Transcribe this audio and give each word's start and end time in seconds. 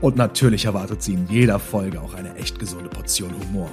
Und 0.00 0.16
natürlich 0.16 0.64
erwartet 0.64 1.02
Sie 1.02 1.12
in 1.12 1.28
jeder 1.28 1.58
Folge 1.58 2.00
auch 2.00 2.14
eine 2.14 2.34
echt 2.36 2.58
gesunde 2.58 2.88
Portion 2.88 3.34
Humor. 3.38 3.68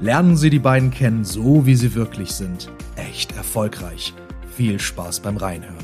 Lernen 0.00 0.36
Sie 0.36 0.50
die 0.50 0.58
beiden 0.58 0.90
kennen, 0.90 1.24
so 1.24 1.64
wie 1.64 1.76
sie 1.76 1.94
wirklich 1.94 2.32
sind. 2.32 2.68
Echt 2.96 3.36
erfolgreich. 3.36 4.14
Viel 4.56 4.80
Spaß 4.80 5.20
beim 5.20 5.36
Reinhören. 5.36 5.76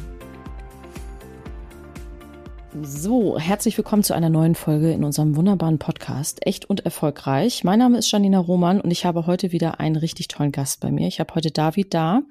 So, 2.82 3.38
herzlich 3.38 3.78
willkommen 3.78 4.02
zu 4.02 4.14
einer 4.14 4.28
neuen 4.28 4.56
Folge 4.56 4.90
in 4.90 5.04
unserem 5.04 5.36
wunderbaren 5.36 5.78
Podcast 5.78 6.44
Echt 6.44 6.68
und 6.68 6.84
erfolgreich. 6.84 7.62
Mein 7.62 7.78
Name 7.78 7.98
ist 7.98 8.10
Janina 8.10 8.40
Roman 8.40 8.80
und 8.80 8.90
ich 8.90 9.04
habe 9.06 9.28
heute 9.28 9.52
wieder 9.52 9.78
einen 9.78 9.94
richtig 9.94 10.26
tollen 10.26 10.50
Gast 10.50 10.80
bei 10.80 10.90
mir. 10.90 11.06
Ich 11.06 11.20
habe 11.20 11.32
heute 11.36 11.52
David 11.52 11.94
da 11.94 12.22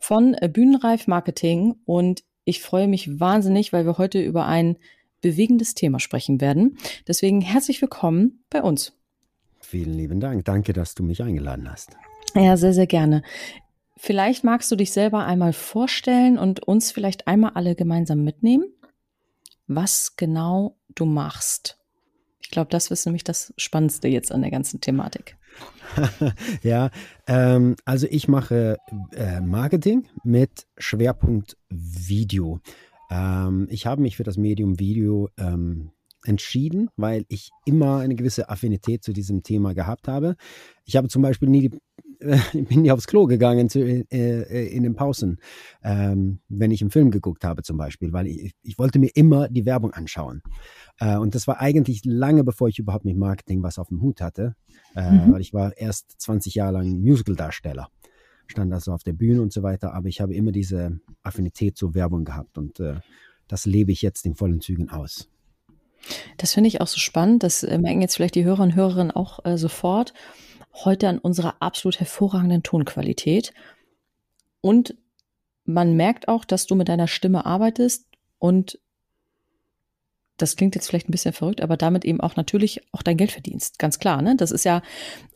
von 0.00 0.34
Bühnenreif 0.52 1.06
Marketing 1.06 1.76
und 1.84 2.24
ich 2.44 2.60
freue 2.60 2.88
mich 2.88 3.20
wahnsinnig, 3.20 3.72
weil 3.72 3.86
wir 3.86 3.98
heute 3.98 4.20
über 4.20 4.46
ein 4.46 4.76
bewegendes 5.22 5.74
Thema 5.74 5.98
sprechen 5.98 6.40
werden. 6.40 6.76
Deswegen 7.08 7.40
herzlich 7.40 7.80
willkommen 7.80 8.44
bei 8.50 8.62
uns. 8.62 8.92
Vielen 9.60 9.94
lieben 9.94 10.20
Dank. 10.20 10.44
Danke, 10.44 10.74
dass 10.74 10.94
du 10.94 11.02
mich 11.02 11.22
eingeladen 11.22 11.70
hast. 11.70 11.96
Ja, 12.34 12.56
sehr, 12.58 12.74
sehr 12.74 12.86
gerne. 12.86 13.22
Vielleicht 13.96 14.44
magst 14.44 14.70
du 14.70 14.76
dich 14.76 14.92
selber 14.92 15.24
einmal 15.24 15.52
vorstellen 15.52 16.36
und 16.36 16.60
uns 16.60 16.90
vielleicht 16.90 17.28
einmal 17.28 17.52
alle 17.54 17.74
gemeinsam 17.74 18.24
mitnehmen, 18.24 18.64
was 19.66 20.16
genau 20.16 20.76
du 20.94 21.04
machst. 21.04 21.78
Ich 22.40 22.50
glaube, 22.50 22.68
das 22.70 22.90
ist 22.90 23.06
nämlich 23.06 23.24
das 23.24 23.54
Spannendste 23.56 24.08
jetzt 24.08 24.32
an 24.32 24.42
der 24.42 24.50
ganzen 24.50 24.80
Thematik. 24.80 25.36
ja, 26.62 26.90
ähm, 27.26 27.76
also 27.84 28.06
ich 28.10 28.28
mache 28.28 28.78
äh, 29.12 29.40
Marketing 29.40 30.08
mit 30.24 30.66
Schwerpunkt 30.76 31.56
Video. 31.70 32.60
Ähm, 33.12 33.66
ich 33.70 33.86
habe 33.86 34.00
mich 34.00 34.16
für 34.16 34.24
das 34.24 34.38
Medium 34.38 34.78
Video 34.78 35.28
ähm, 35.36 35.90
entschieden, 36.24 36.88
weil 36.96 37.24
ich 37.28 37.50
immer 37.66 37.98
eine 37.98 38.14
gewisse 38.14 38.48
Affinität 38.48 39.02
zu 39.02 39.12
diesem 39.12 39.42
Thema 39.42 39.74
gehabt 39.74 40.08
habe. 40.08 40.36
Ich 40.84 40.96
habe 40.96 41.08
zum 41.08 41.20
Beispiel 41.20 41.48
nie 41.48 41.68
die, 41.68 41.78
äh, 42.20 42.38
bin 42.62 42.82
nie 42.82 42.90
aufs 42.92 43.06
Klo 43.06 43.26
gegangen 43.26 43.68
zu, 43.68 43.80
äh, 43.80 44.04
äh, 44.10 44.68
in 44.68 44.84
den 44.84 44.94
Pausen, 44.94 45.40
ähm, 45.82 46.40
wenn 46.48 46.70
ich 46.70 46.80
einen 46.80 46.90
Film 46.90 47.10
geguckt 47.10 47.44
habe 47.44 47.62
zum 47.62 47.76
Beispiel, 47.76 48.12
weil 48.12 48.28
ich, 48.28 48.54
ich 48.62 48.78
wollte 48.78 48.98
mir 48.98 49.10
immer 49.14 49.48
die 49.48 49.66
Werbung 49.66 49.92
anschauen. 49.92 50.42
Äh, 50.98 51.16
und 51.16 51.34
das 51.34 51.46
war 51.46 51.60
eigentlich 51.60 52.02
lange 52.04 52.44
bevor 52.44 52.68
ich 52.68 52.78
überhaupt 52.78 53.04
mit 53.04 53.18
Marketing 53.18 53.62
was 53.62 53.78
auf 53.78 53.88
dem 53.88 54.00
Hut 54.00 54.22
hatte, 54.22 54.54
äh, 54.94 55.10
mhm. 55.10 55.32
weil 55.32 55.40
ich 55.42 55.52
war 55.52 55.76
erst 55.76 56.14
20 56.20 56.54
Jahre 56.54 56.74
lang 56.74 57.00
Musical-Darsteller 57.00 57.88
stand 58.52 58.72
also 58.72 58.92
auf 58.92 59.02
der 59.02 59.12
Bühne 59.12 59.42
und 59.42 59.52
so 59.52 59.62
weiter, 59.62 59.92
aber 59.92 60.08
ich 60.08 60.20
habe 60.20 60.34
immer 60.34 60.52
diese 60.52 61.00
Affinität 61.22 61.76
zur 61.76 61.94
Werbung 61.94 62.24
gehabt 62.24 62.56
und 62.56 62.80
äh, 62.80 63.00
das 63.48 63.66
lebe 63.66 63.92
ich 63.92 64.00
jetzt 64.00 64.24
in 64.24 64.34
vollen 64.34 64.60
Zügen 64.60 64.88
aus. 64.88 65.28
Das 66.36 66.54
finde 66.54 66.68
ich 66.68 66.80
auch 66.80 66.86
so 66.86 66.98
spannend. 66.98 67.42
Das 67.42 67.62
äh, 67.62 67.78
merken 67.78 68.00
jetzt 68.00 68.16
vielleicht 68.16 68.34
die 68.34 68.44
Hörer 68.44 68.62
und 68.62 68.74
Hörerinnen 68.74 69.10
auch 69.10 69.44
äh, 69.44 69.58
sofort. 69.58 70.14
Heute 70.72 71.08
an 71.08 71.18
unserer 71.18 71.56
absolut 71.60 72.00
hervorragenden 72.00 72.62
Tonqualität. 72.62 73.52
Und 74.60 74.96
man 75.64 75.96
merkt 75.96 76.28
auch, 76.28 76.44
dass 76.44 76.66
du 76.66 76.74
mit 76.74 76.88
deiner 76.88 77.08
Stimme 77.08 77.44
arbeitest 77.46 78.06
und 78.38 78.80
das 80.38 80.56
klingt 80.56 80.74
jetzt 80.74 80.88
vielleicht 80.88 81.08
ein 81.08 81.12
bisschen 81.12 81.32
verrückt, 81.32 81.60
aber 81.60 81.76
damit 81.76 82.04
eben 82.04 82.20
auch 82.20 82.36
natürlich 82.36 82.80
auch 82.92 83.02
dein 83.02 83.16
Geld 83.16 83.30
verdienst. 83.30 83.78
Ganz 83.78 83.98
klar, 83.98 84.22
ne? 84.22 84.34
Das 84.36 84.50
ist 84.50 84.64
ja 84.64 84.82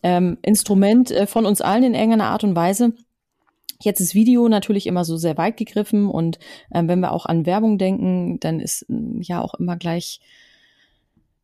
ähm, 0.02 0.38
Instrument 0.42 1.10
äh, 1.10 1.26
von 1.26 1.46
uns 1.46 1.60
allen 1.60 1.84
in 1.84 1.94
irgendeiner 1.94 2.30
Art 2.30 2.42
und 2.42 2.56
Weise. 2.56 2.92
Jetzt 3.80 4.00
ist 4.00 4.14
Video 4.14 4.48
natürlich 4.48 4.86
immer 4.86 5.04
so 5.04 5.16
sehr 5.16 5.36
weit 5.36 5.56
gegriffen 5.56 6.08
und 6.08 6.38
ähm, 6.72 6.88
wenn 6.88 7.00
wir 7.00 7.12
auch 7.12 7.26
an 7.26 7.46
Werbung 7.46 7.78
denken, 7.78 8.40
dann 8.40 8.60
ist 8.60 8.86
ähm, 8.88 9.20
ja 9.22 9.40
auch 9.40 9.54
immer 9.54 9.76
gleich, 9.76 10.20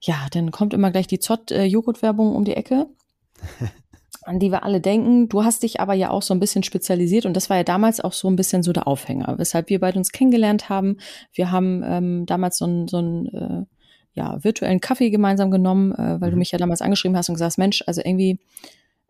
ja, 0.01 0.27
dann 0.33 0.51
kommt 0.51 0.75
immer 0.75 0.91
gleich 0.91 1.07
die 1.07 1.21
Zott-Joghurt-Werbung 1.21 2.35
um 2.35 2.45
die 2.45 2.57
Ecke, 2.57 2.87
an 4.23 4.39
die 4.39 4.51
wir 4.51 4.65
alle 4.65 4.81
denken. 4.81 5.29
Du 5.29 5.45
hast 5.45 5.63
dich 5.63 5.81
aber 5.81 5.95
ja 5.95 6.11
auch 6.11 6.23
so 6.23 6.33
ein 6.35 6.41
bisschen 6.41 6.63
spezialisiert 6.63 7.27
und 7.27 7.37
das 7.37 7.51
war 7.51 7.59
ja 7.59 7.65
damals 7.65 8.01
auch 8.01 8.13
so 8.13 8.29
ein 8.29 8.37
bisschen 8.37 8.63
so 8.63 8.73
der 8.73 8.87
Aufhänger, 8.87 9.35
weshalb 9.39 9.69
wir 9.69 9.81
beide 9.81 9.99
uns 9.99 10.13
kennengelernt 10.13 10.69
haben. 10.69 10.99
Wir 11.33 11.51
haben 11.51 11.83
ähm, 11.85 12.27
damals 12.27 12.59
so 12.59 12.67
ein, 12.67 12.89
so 12.89 12.99
ein 12.99 13.27
äh, 13.29 13.67
ja, 14.15 14.43
virtuellen 14.43 14.81
Kaffee 14.81 15.11
gemeinsam 15.11 15.51
genommen, 15.51 15.93
äh, 15.93 16.21
weil 16.21 16.29
mhm. 16.29 16.33
du 16.33 16.37
mich 16.37 16.53
ja 16.53 16.59
damals 16.59 16.83
angeschrieben 16.83 17.17
hast 17.17 17.29
und 17.29 17.35
gesagt, 17.35 17.59
Mensch, 17.59 17.83
also 17.87 18.01
irgendwie 18.05 18.39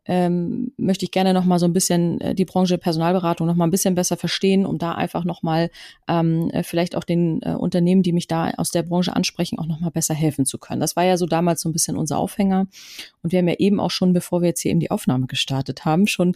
ähm, 0.04 0.72
möchte 0.76 1.04
ich 1.04 1.12
gerne 1.12 1.32
noch 1.32 1.44
mal 1.44 1.58
so 1.58 1.66
ein 1.66 1.72
bisschen 1.72 2.20
äh, 2.20 2.34
die 2.34 2.44
Branche 2.44 2.76
Personalberatung 2.76 3.46
noch 3.46 3.54
mal 3.54 3.66
ein 3.66 3.70
bisschen 3.70 3.94
besser 3.94 4.16
verstehen, 4.16 4.66
um 4.66 4.78
da 4.78 4.92
einfach 4.92 5.24
noch 5.24 5.42
mal 5.42 5.70
ähm, 6.08 6.50
äh, 6.50 6.62
vielleicht 6.64 6.96
auch 6.96 7.04
den 7.04 7.40
äh, 7.42 7.54
Unternehmen, 7.54 8.02
die 8.02 8.12
mich 8.12 8.26
da 8.26 8.50
aus 8.56 8.70
der 8.70 8.82
Branche 8.82 9.14
ansprechen, 9.14 9.58
auch 9.58 9.66
noch 9.66 9.80
mal 9.80 9.90
besser 9.90 10.14
helfen 10.14 10.44
zu 10.44 10.58
können. 10.58 10.80
Das 10.80 10.96
war 10.96 11.04
ja 11.04 11.16
so 11.16 11.26
damals 11.26 11.60
so 11.60 11.68
ein 11.68 11.72
bisschen 11.72 11.96
unser 11.96 12.18
Aufhänger 12.18 12.66
und 13.22 13.32
wir 13.32 13.38
haben 13.38 13.48
ja 13.48 13.56
eben 13.58 13.78
auch 13.78 13.92
schon, 13.92 14.12
bevor 14.12 14.42
wir 14.42 14.48
jetzt 14.48 14.60
hier 14.60 14.72
eben 14.72 14.80
die 14.80 14.90
Aufnahme 14.90 15.26
gestartet 15.26 15.84
haben, 15.84 16.08
schon 16.08 16.34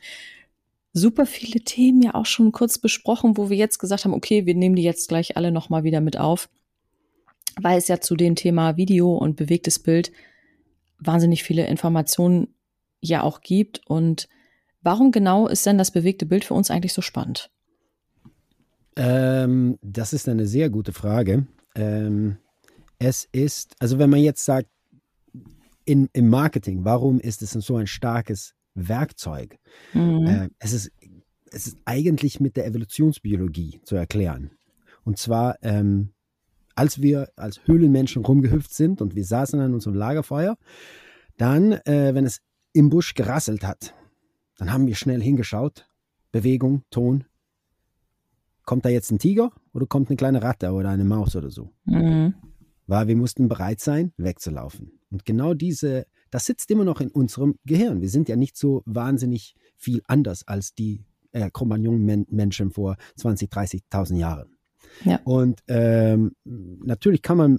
super 0.92 1.26
viele 1.26 1.60
Themen 1.60 2.02
ja 2.02 2.14
auch 2.14 2.26
schon 2.26 2.52
kurz 2.52 2.78
besprochen, 2.78 3.36
wo 3.36 3.50
wir 3.50 3.56
jetzt 3.56 3.78
gesagt 3.78 4.04
haben, 4.04 4.14
okay, 4.14 4.46
wir 4.46 4.54
nehmen 4.54 4.76
die 4.76 4.82
jetzt 4.82 5.08
gleich 5.08 5.36
alle 5.36 5.50
noch 5.50 5.68
mal 5.68 5.84
wieder 5.84 6.00
mit 6.00 6.16
auf, 6.16 6.48
weil 7.60 7.78
es 7.78 7.88
ja 7.88 8.00
zu 8.00 8.16
dem 8.16 8.36
Thema 8.36 8.76
Video 8.76 9.14
und 9.14 9.36
bewegtes 9.36 9.78
Bild 9.78 10.12
wahnsinnig 10.98 11.42
viele 11.42 11.66
Informationen 11.66 12.48
ja 13.08 13.22
auch 13.22 13.40
gibt. 13.40 13.80
Und 13.86 14.28
warum 14.82 15.12
genau 15.12 15.48
ist 15.48 15.66
denn 15.66 15.78
das 15.78 15.90
bewegte 15.90 16.26
Bild 16.26 16.44
für 16.44 16.54
uns 16.54 16.70
eigentlich 16.70 16.92
so 16.92 17.02
spannend? 17.02 17.50
Ähm, 18.96 19.78
das 19.82 20.12
ist 20.12 20.28
eine 20.28 20.46
sehr 20.46 20.70
gute 20.70 20.92
Frage. 20.92 21.46
Ähm, 21.74 22.38
es 22.98 23.28
ist, 23.32 23.74
also 23.78 23.98
wenn 23.98 24.10
man 24.10 24.20
jetzt 24.20 24.44
sagt, 24.44 24.68
in, 25.84 26.08
im 26.12 26.28
Marketing, 26.28 26.84
warum 26.84 27.20
ist 27.20 27.42
es 27.42 27.52
so 27.52 27.76
ein 27.76 27.86
starkes 27.86 28.54
Werkzeug? 28.74 29.58
Mhm. 29.92 30.26
Äh, 30.26 30.48
es, 30.58 30.72
ist, 30.72 30.90
es 31.50 31.68
ist 31.68 31.78
eigentlich 31.84 32.40
mit 32.40 32.56
der 32.56 32.66
Evolutionsbiologie 32.66 33.80
zu 33.84 33.96
erklären. 33.96 34.50
Und 35.04 35.18
zwar, 35.18 35.56
ähm, 35.62 36.10
als 36.74 37.00
wir 37.00 37.28
als 37.36 37.60
Höhlenmenschen 37.66 38.24
rumgehüpft 38.24 38.74
sind 38.74 39.00
und 39.00 39.14
wir 39.14 39.24
saßen 39.24 39.60
an 39.60 39.74
unserem 39.74 39.94
Lagerfeuer, 39.94 40.56
dann, 41.36 41.72
äh, 41.72 42.14
wenn 42.14 42.26
es 42.26 42.40
im 42.76 42.90
Busch 42.90 43.14
gerasselt 43.14 43.64
hat. 43.64 43.94
Dann 44.58 44.70
haben 44.70 44.86
wir 44.86 44.94
schnell 44.94 45.22
hingeschaut. 45.22 45.88
Bewegung, 46.30 46.82
Ton. 46.90 47.24
Kommt 48.64 48.84
da 48.84 48.90
jetzt 48.90 49.10
ein 49.10 49.18
Tiger 49.18 49.50
oder 49.72 49.86
kommt 49.86 50.10
eine 50.10 50.16
kleine 50.16 50.42
Ratte 50.42 50.72
oder 50.72 50.90
eine 50.90 51.04
Maus 51.04 51.34
oder 51.36 51.50
so? 51.50 51.70
Mhm. 51.84 52.34
Weil 52.86 53.08
wir 53.08 53.16
mussten 53.16 53.48
bereit 53.48 53.80
sein, 53.80 54.12
wegzulaufen. 54.18 55.00
Und 55.10 55.24
genau 55.24 55.54
diese, 55.54 56.06
das 56.30 56.44
sitzt 56.44 56.70
immer 56.70 56.84
noch 56.84 57.00
in 57.00 57.08
unserem 57.10 57.56
Gehirn. 57.64 58.02
Wir 58.02 58.10
sind 58.10 58.28
ja 58.28 58.36
nicht 58.36 58.58
so 58.58 58.82
wahnsinnig 58.84 59.54
viel 59.76 60.02
anders 60.06 60.46
als 60.46 60.74
die 60.74 61.04
äh, 61.32 61.50
Cro-Magnon-Menschen 61.50 62.72
vor 62.72 62.96
20, 63.16 63.50
30.000 63.50 64.16
Jahren. 64.16 64.55
Ja. 65.04 65.20
Und 65.24 65.60
ähm, 65.68 66.32
natürlich 66.44 67.22
kann 67.22 67.36
man, 67.36 67.58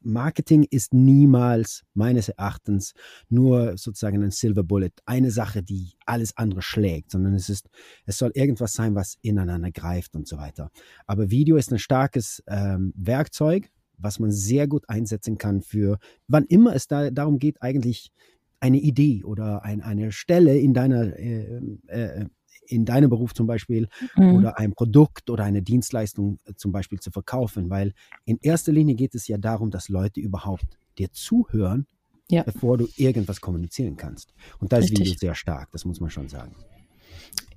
Marketing 0.00 0.66
ist 0.68 0.94
niemals 0.94 1.84
meines 1.94 2.28
Erachtens 2.28 2.92
nur 3.28 3.76
sozusagen 3.76 4.22
ein 4.22 4.30
Silver 4.30 4.62
Bullet, 4.62 4.90
eine 5.06 5.30
Sache, 5.30 5.62
die 5.62 5.92
alles 6.06 6.36
andere 6.36 6.62
schlägt, 6.62 7.10
sondern 7.10 7.34
es 7.34 7.48
ist, 7.48 7.68
es 8.06 8.18
soll 8.18 8.30
irgendwas 8.34 8.72
sein, 8.72 8.94
was 8.94 9.16
ineinander 9.22 9.70
greift 9.70 10.16
und 10.16 10.26
so 10.26 10.38
weiter. 10.38 10.70
Aber 11.06 11.30
Video 11.30 11.56
ist 11.56 11.72
ein 11.72 11.78
starkes 11.78 12.42
ähm, 12.46 12.92
Werkzeug, 12.96 13.70
was 13.98 14.18
man 14.18 14.30
sehr 14.30 14.68
gut 14.68 14.88
einsetzen 14.88 15.38
kann 15.38 15.60
für, 15.60 15.98
wann 16.28 16.44
immer 16.44 16.74
es 16.74 16.86
da 16.86 17.10
darum 17.10 17.38
geht, 17.38 17.62
eigentlich 17.62 18.12
eine 18.60 18.78
Idee 18.78 19.22
oder 19.24 19.64
ein, 19.64 19.82
eine 19.82 20.12
Stelle 20.12 20.56
in 20.58 20.74
deiner 20.74 21.16
äh, 21.16 21.60
äh, 21.86 22.26
in 22.68 22.84
deinem 22.84 23.10
Beruf 23.10 23.34
zum 23.34 23.46
Beispiel 23.46 23.88
mhm. 24.16 24.34
oder 24.34 24.58
ein 24.58 24.72
Produkt 24.72 25.30
oder 25.30 25.44
eine 25.44 25.62
Dienstleistung 25.62 26.38
äh, 26.44 26.52
zum 26.54 26.70
Beispiel 26.72 27.00
zu 27.00 27.10
verkaufen, 27.10 27.70
weil 27.70 27.94
in 28.24 28.38
erster 28.42 28.72
Linie 28.72 28.94
geht 28.94 29.14
es 29.14 29.26
ja 29.26 29.38
darum, 29.38 29.70
dass 29.70 29.88
Leute 29.88 30.20
überhaupt 30.20 30.78
dir 30.98 31.10
zuhören, 31.12 31.86
ja. 32.30 32.42
bevor 32.42 32.78
du 32.78 32.88
irgendwas 32.96 33.40
kommunizieren 33.40 33.96
kannst. 33.96 34.34
Und 34.58 34.72
da 34.72 34.78
ist 34.78 34.90
Video 34.90 35.14
sehr 35.14 35.34
stark, 35.34 35.70
das 35.72 35.84
muss 35.84 36.00
man 36.00 36.10
schon 36.10 36.28
sagen. 36.28 36.54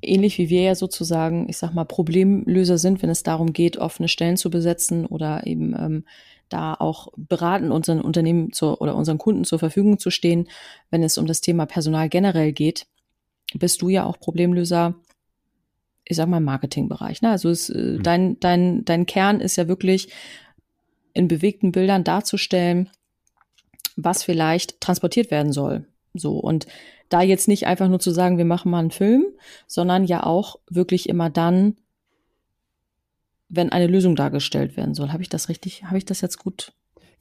Ähnlich 0.01 0.37
wie 0.37 0.49
wir 0.49 0.61
ja 0.63 0.75
sozusagen, 0.75 1.47
ich 1.47 1.57
sag 1.57 1.73
mal, 1.73 1.85
Problemlöser 1.85 2.77
sind, 2.77 3.03
wenn 3.03 3.09
es 3.09 3.21
darum 3.21 3.53
geht, 3.53 3.77
offene 3.77 4.07
Stellen 4.07 4.37
zu 4.37 4.49
besetzen 4.49 5.05
oder 5.05 5.45
eben 5.45 5.75
ähm, 5.77 6.05
da 6.49 6.73
auch 6.73 7.09
beraten, 7.15 7.71
unseren 7.71 8.01
Unternehmen 8.01 8.51
zur, 8.51 8.81
oder 8.81 8.95
unseren 8.95 9.19
Kunden 9.19 9.43
zur 9.43 9.59
Verfügung 9.59 9.99
zu 9.99 10.09
stehen, 10.09 10.47
wenn 10.89 11.03
es 11.03 11.17
um 11.17 11.27
das 11.27 11.41
Thema 11.41 11.65
Personal 11.65 12.09
generell 12.09 12.51
geht, 12.51 12.87
bist 13.59 13.81
du 13.81 13.89
ja 13.89 14.05
auch 14.05 14.19
Problemlöser, 14.19 14.95
ich 16.05 16.17
sag 16.17 16.27
mal, 16.27 16.37
im 16.37 16.43
Marketingbereich. 16.43 17.21
Ne? 17.21 17.29
Also 17.29 17.49
es, 17.49 17.69
äh, 17.69 17.77
mhm. 17.77 18.03
dein, 18.03 18.39
dein, 18.39 18.85
dein 18.85 19.05
Kern 19.05 19.39
ist 19.39 19.55
ja 19.55 19.67
wirklich 19.67 20.09
in 21.13 21.27
bewegten 21.27 21.71
Bildern 21.71 22.03
darzustellen, 22.03 22.89
was 23.95 24.23
vielleicht 24.23 24.79
transportiert 24.79 25.31
werden 25.31 25.51
soll. 25.51 25.85
So. 26.13 26.37
Und 26.37 26.67
da 27.09 27.21
jetzt 27.21 27.47
nicht 27.47 27.67
einfach 27.67 27.89
nur 27.89 27.99
zu 27.99 28.11
sagen, 28.11 28.37
wir 28.37 28.45
machen 28.45 28.71
mal 28.71 28.79
einen 28.79 28.91
Film, 28.91 29.25
sondern 29.67 30.05
ja 30.05 30.23
auch 30.23 30.57
wirklich 30.69 31.09
immer 31.09 31.29
dann, 31.29 31.75
wenn 33.49 33.71
eine 33.71 33.87
Lösung 33.87 34.15
dargestellt 34.15 34.77
werden 34.77 34.93
soll. 34.93 35.11
Habe 35.11 35.23
ich 35.23 35.29
das 35.29 35.49
richtig, 35.49 35.83
habe 35.83 35.97
ich 35.97 36.05
das 36.05 36.21
jetzt 36.21 36.37
gut? 36.37 36.71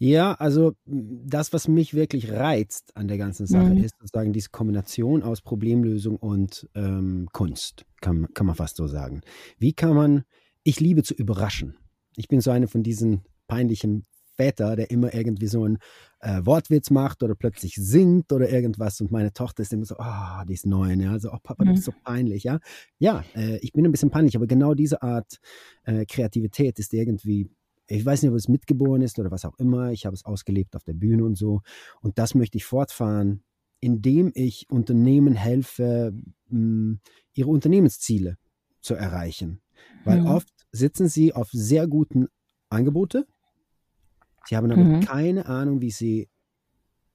Ja, 0.02 0.32
also 0.32 0.72
das, 0.86 1.52
was 1.52 1.68
mich 1.68 1.92
wirklich 1.92 2.32
reizt 2.32 2.96
an 2.96 3.06
der 3.06 3.18
ganzen 3.18 3.46
Sache, 3.46 3.68
mhm. 3.68 3.84
ist 3.84 3.96
sozusagen 4.00 4.32
diese 4.32 4.48
Kombination 4.48 5.22
aus 5.22 5.42
Problemlösung 5.42 6.16
und 6.16 6.66
ähm, 6.74 7.28
Kunst, 7.34 7.84
kann, 8.00 8.32
kann 8.32 8.46
man 8.46 8.54
fast 8.54 8.76
so 8.76 8.86
sagen. 8.86 9.20
Wie 9.58 9.74
kann 9.74 9.94
man, 9.94 10.24
ich 10.62 10.80
liebe 10.80 11.02
zu 11.02 11.12
überraschen. 11.12 11.76
Ich 12.16 12.28
bin 12.28 12.40
so 12.40 12.50
eine 12.50 12.66
von 12.66 12.82
diesen 12.82 13.24
peinlichen 13.46 14.06
Väter, 14.36 14.74
der 14.74 14.90
immer 14.90 15.12
irgendwie 15.12 15.48
so 15.48 15.64
einen 15.64 15.76
äh, 16.20 16.40
Wortwitz 16.46 16.88
macht 16.88 17.22
oder 17.22 17.34
plötzlich 17.34 17.74
singt 17.74 18.32
oder 18.32 18.48
irgendwas 18.48 19.02
und 19.02 19.10
meine 19.10 19.34
Tochter 19.34 19.62
ist 19.62 19.74
immer 19.74 19.84
so, 19.84 19.98
ah, 19.98 20.40
oh, 20.40 20.46
die 20.46 20.54
ist 20.54 20.64
neun, 20.64 21.00
ja, 21.00 21.12
also, 21.12 21.30
oh 21.30 21.38
Papa, 21.42 21.62
mhm. 21.62 21.68
das 21.68 21.80
ist 21.80 21.84
so 21.84 21.92
peinlich, 22.04 22.44
ja. 22.44 22.58
Ja, 22.98 23.22
äh, 23.34 23.58
ich 23.58 23.72
bin 23.74 23.84
ein 23.84 23.92
bisschen 23.92 24.10
peinlich, 24.10 24.34
aber 24.34 24.46
genau 24.46 24.72
diese 24.72 25.02
Art 25.02 25.40
äh, 25.84 26.06
Kreativität 26.06 26.78
ist 26.78 26.94
irgendwie 26.94 27.50
ich 27.96 28.04
weiß 28.04 28.22
nicht, 28.22 28.30
ob 28.30 28.36
es 28.36 28.48
mitgeboren 28.48 29.02
ist 29.02 29.18
oder 29.18 29.30
was 29.30 29.44
auch 29.44 29.58
immer. 29.58 29.90
Ich 29.92 30.06
habe 30.06 30.14
es 30.14 30.24
ausgelebt 30.24 30.76
auf 30.76 30.84
der 30.84 30.94
Bühne 30.94 31.24
und 31.24 31.36
so. 31.36 31.60
Und 32.00 32.18
das 32.18 32.34
möchte 32.34 32.58
ich 32.58 32.64
fortfahren, 32.64 33.42
indem 33.80 34.30
ich 34.34 34.66
Unternehmen 34.70 35.34
helfe, 35.34 36.12
mh, 36.48 36.98
ihre 37.34 37.50
Unternehmensziele 37.50 38.36
zu 38.80 38.94
erreichen. 38.94 39.60
Weil 40.04 40.20
mhm. 40.20 40.26
oft 40.26 40.52
sitzen 40.72 41.08
sie 41.08 41.34
auf 41.34 41.50
sehr 41.50 41.86
guten 41.86 42.28
Angebote, 42.68 43.26
Sie 44.46 44.56
haben 44.56 44.70
aber 44.70 44.82
mhm. 44.82 45.00
keine 45.00 45.46
Ahnung, 45.46 45.80
wie 45.80 45.90
sie 45.90 46.28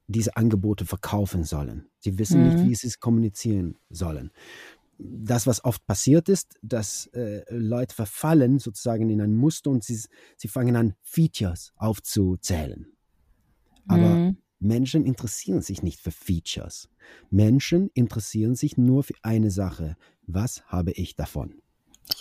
diese 0.08 0.38
Angebote 0.38 0.86
verkaufen 0.86 1.44
sollen. 1.44 1.90
Sie 2.00 2.20
wissen 2.20 2.42
mhm. 2.42 2.48
nicht, 2.48 2.66
wie 2.70 2.76
sie 2.76 2.88
es 2.88 3.00
kommunizieren 3.00 3.78
sollen. 3.90 4.32
Das, 4.98 5.46
was 5.46 5.64
oft 5.66 5.86
passiert 5.86 6.30
ist, 6.30 6.58
dass 6.62 7.08
äh, 7.08 7.44
Leute 7.50 7.94
verfallen 7.94 8.60
sozusagen 8.60 9.10
in 9.10 9.22
ein 9.22 9.36
Muster 9.36 9.70
und 9.70 9.84
sie, 9.84 10.00
sie 10.38 10.48
fangen 10.48 10.76
an, 10.76 10.96
Features 11.02 11.74
aufzuzählen. 11.76 12.88
Aber 13.88 14.16
mhm. 14.16 14.38
Menschen 14.60 15.06
interessieren 15.06 15.62
sich 15.62 15.84
nicht 15.84 16.00
für 16.00 16.12
Features. 16.12 16.90
Menschen 17.30 17.90
interessieren 17.94 18.56
sich 18.56 18.78
nur 18.78 19.04
für 19.04 19.16
eine 19.22 19.52
Sache. 19.52 19.98
Was 20.28 20.64
habe 20.68 20.92
ich 20.92 21.16
davon? 21.16 21.62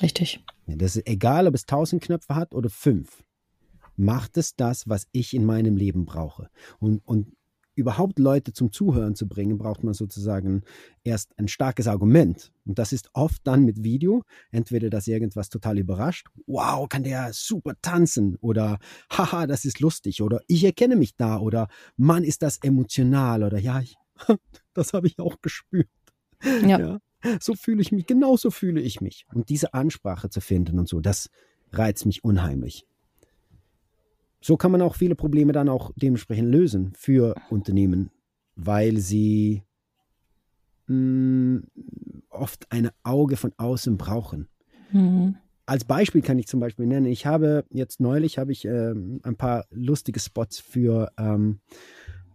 Richtig. 0.03 0.44
Das 0.67 0.97
ist 0.97 1.06
egal, 1.06 1.47
ob 1.47 1.55
es 1.55 1.67
tausend 1.67 2.03
Knöpfe 2.03 2.35
hat 2.35 2.55
oder 2.55 2.71
fünf 2.71 3.25
macht 3.97 4.37
es 4.37 4.56
das, 4.56 4.88
was 4.88 5.06
ich 5.12 5.35
in 5.35 5.44
meinem 5.44 5.76
Leben 5.76 6.05
brauche. 6.05 6.50
Und, 6.79 7.06
und 7.06 7.37
überhaupt 7.75 8.19
Leute 8.19 8.53
zum 8.53 8.73
Zuhören 8.73 9.15
zu 9.15 9.26
bringen, 9.26 9.59
braucht 9.59 9.85
man 9.85 9.94
sozusagen 9.94 10.62
erst 11.03 11.38
ein 11.38 11.49
starkes 11.49 11.87
Argument. 11.87 12.53
Und 12.65 12.79
das 12.79 12.93
ist 12.93 13.11
oft 13.12 13.41
dann 13.44 13.65
mit 13.65 13.82
Video, 13.82 14.23
entweder 14.50 14.91
dass 14.91 15.06
irgendwas 15.06 15.49
total 15.49 15.79
überrascht, 15.79 16.29
wow, 16.47 16.88
kann 16.88 17.05
der 17.05 17.32
super 17.32 17.75
tanzen 17.82 18.37
oder 18.41 18.79
haha, 19.11 19.47
das 19.47 19.65
ist 19.65 19.81
lustig 19.81 20.23
oder 20.23 20.41
ich 20.47 20.65
erkenne 20.65 20.97
mich 20.97 21.17
da 21.17 21.38
oder 21.38 21.69
Mann, 21.97 22.25
ist 22.25 22.43
das 22.43 22.59
emotional 22.59 23.43
oder 23.43 23.59
ja, 23.59 23.81
ich, 23.81 23.97
das 24.75 24.93
habe 24.93 25.06
ich 25.06 25.19
auch 25.19 25.41
gespürt. 25.41 25.88
Ja. 26.62 26.79
ja. 26.79 26.99
So 27.41 27.55
fühle 27.55 27.81
ich 27.81 27.91
mich, 27.91 28.06
genauso 28.06 28.50
fühle 28.50 28.81
ich 28.82 29.00
mich. 29.00 29.25
Und 29.32 29.49
diese 29.49 29.73
Ansprache 29.73 30.29
zu 30.29 30.41
finden 30.41 30.79
und 30.79 30.88
so, 30.88 31.00
das 31.00 31.31
reizt 31.73 32.05
mich 32.06 32.23
unheimlich. 32.23 32.87
So 34.44 34.58
kann 34.58 34.73
man 34.73 34.82
auch 34.82 34.94
viele 34.94 35.14
Probleme 35.14 35.52
dann 35.52 35.70
auch 35.70 35.91
dementsprechend 35.96 36.50
lösen 36.50 36.93
für 36.99 37.35
Unternehmen, 37.49 38.11
weil 38.56 38.99
sie 38.99 39.62
mh, 40.87 40.96
mm, 40.96 41.62
oft 42.29 42.70
ein 42.70 42.91
Auge 43.05 43.38
von 43.38 43.55
außen 43.56 43.96
brauchen. 43.96 44.49
Mhm. 44.93 45.37
Als 45.64 45.87
Beispiel 45.87 46.20
kann 46.20 46.38
ich 46.38 46.46
zum 46.46 46.61
Beispiel 46.61 46.85
nennen, 46.85 47.06
ich 47.06 47.25
habe 47.25 47.64
jetzt 47.70 48.00
neulich 48.00 48.37
habe 48.37 48.52
ich 48.52 48.67
äh, 48.67 48.91
ein 48.91 49.37
paar 49.38 49.64
lustige 49.70 50.20
Spots 50.20 50.58
für 50.58 51.11
ähm, 51.17 51.61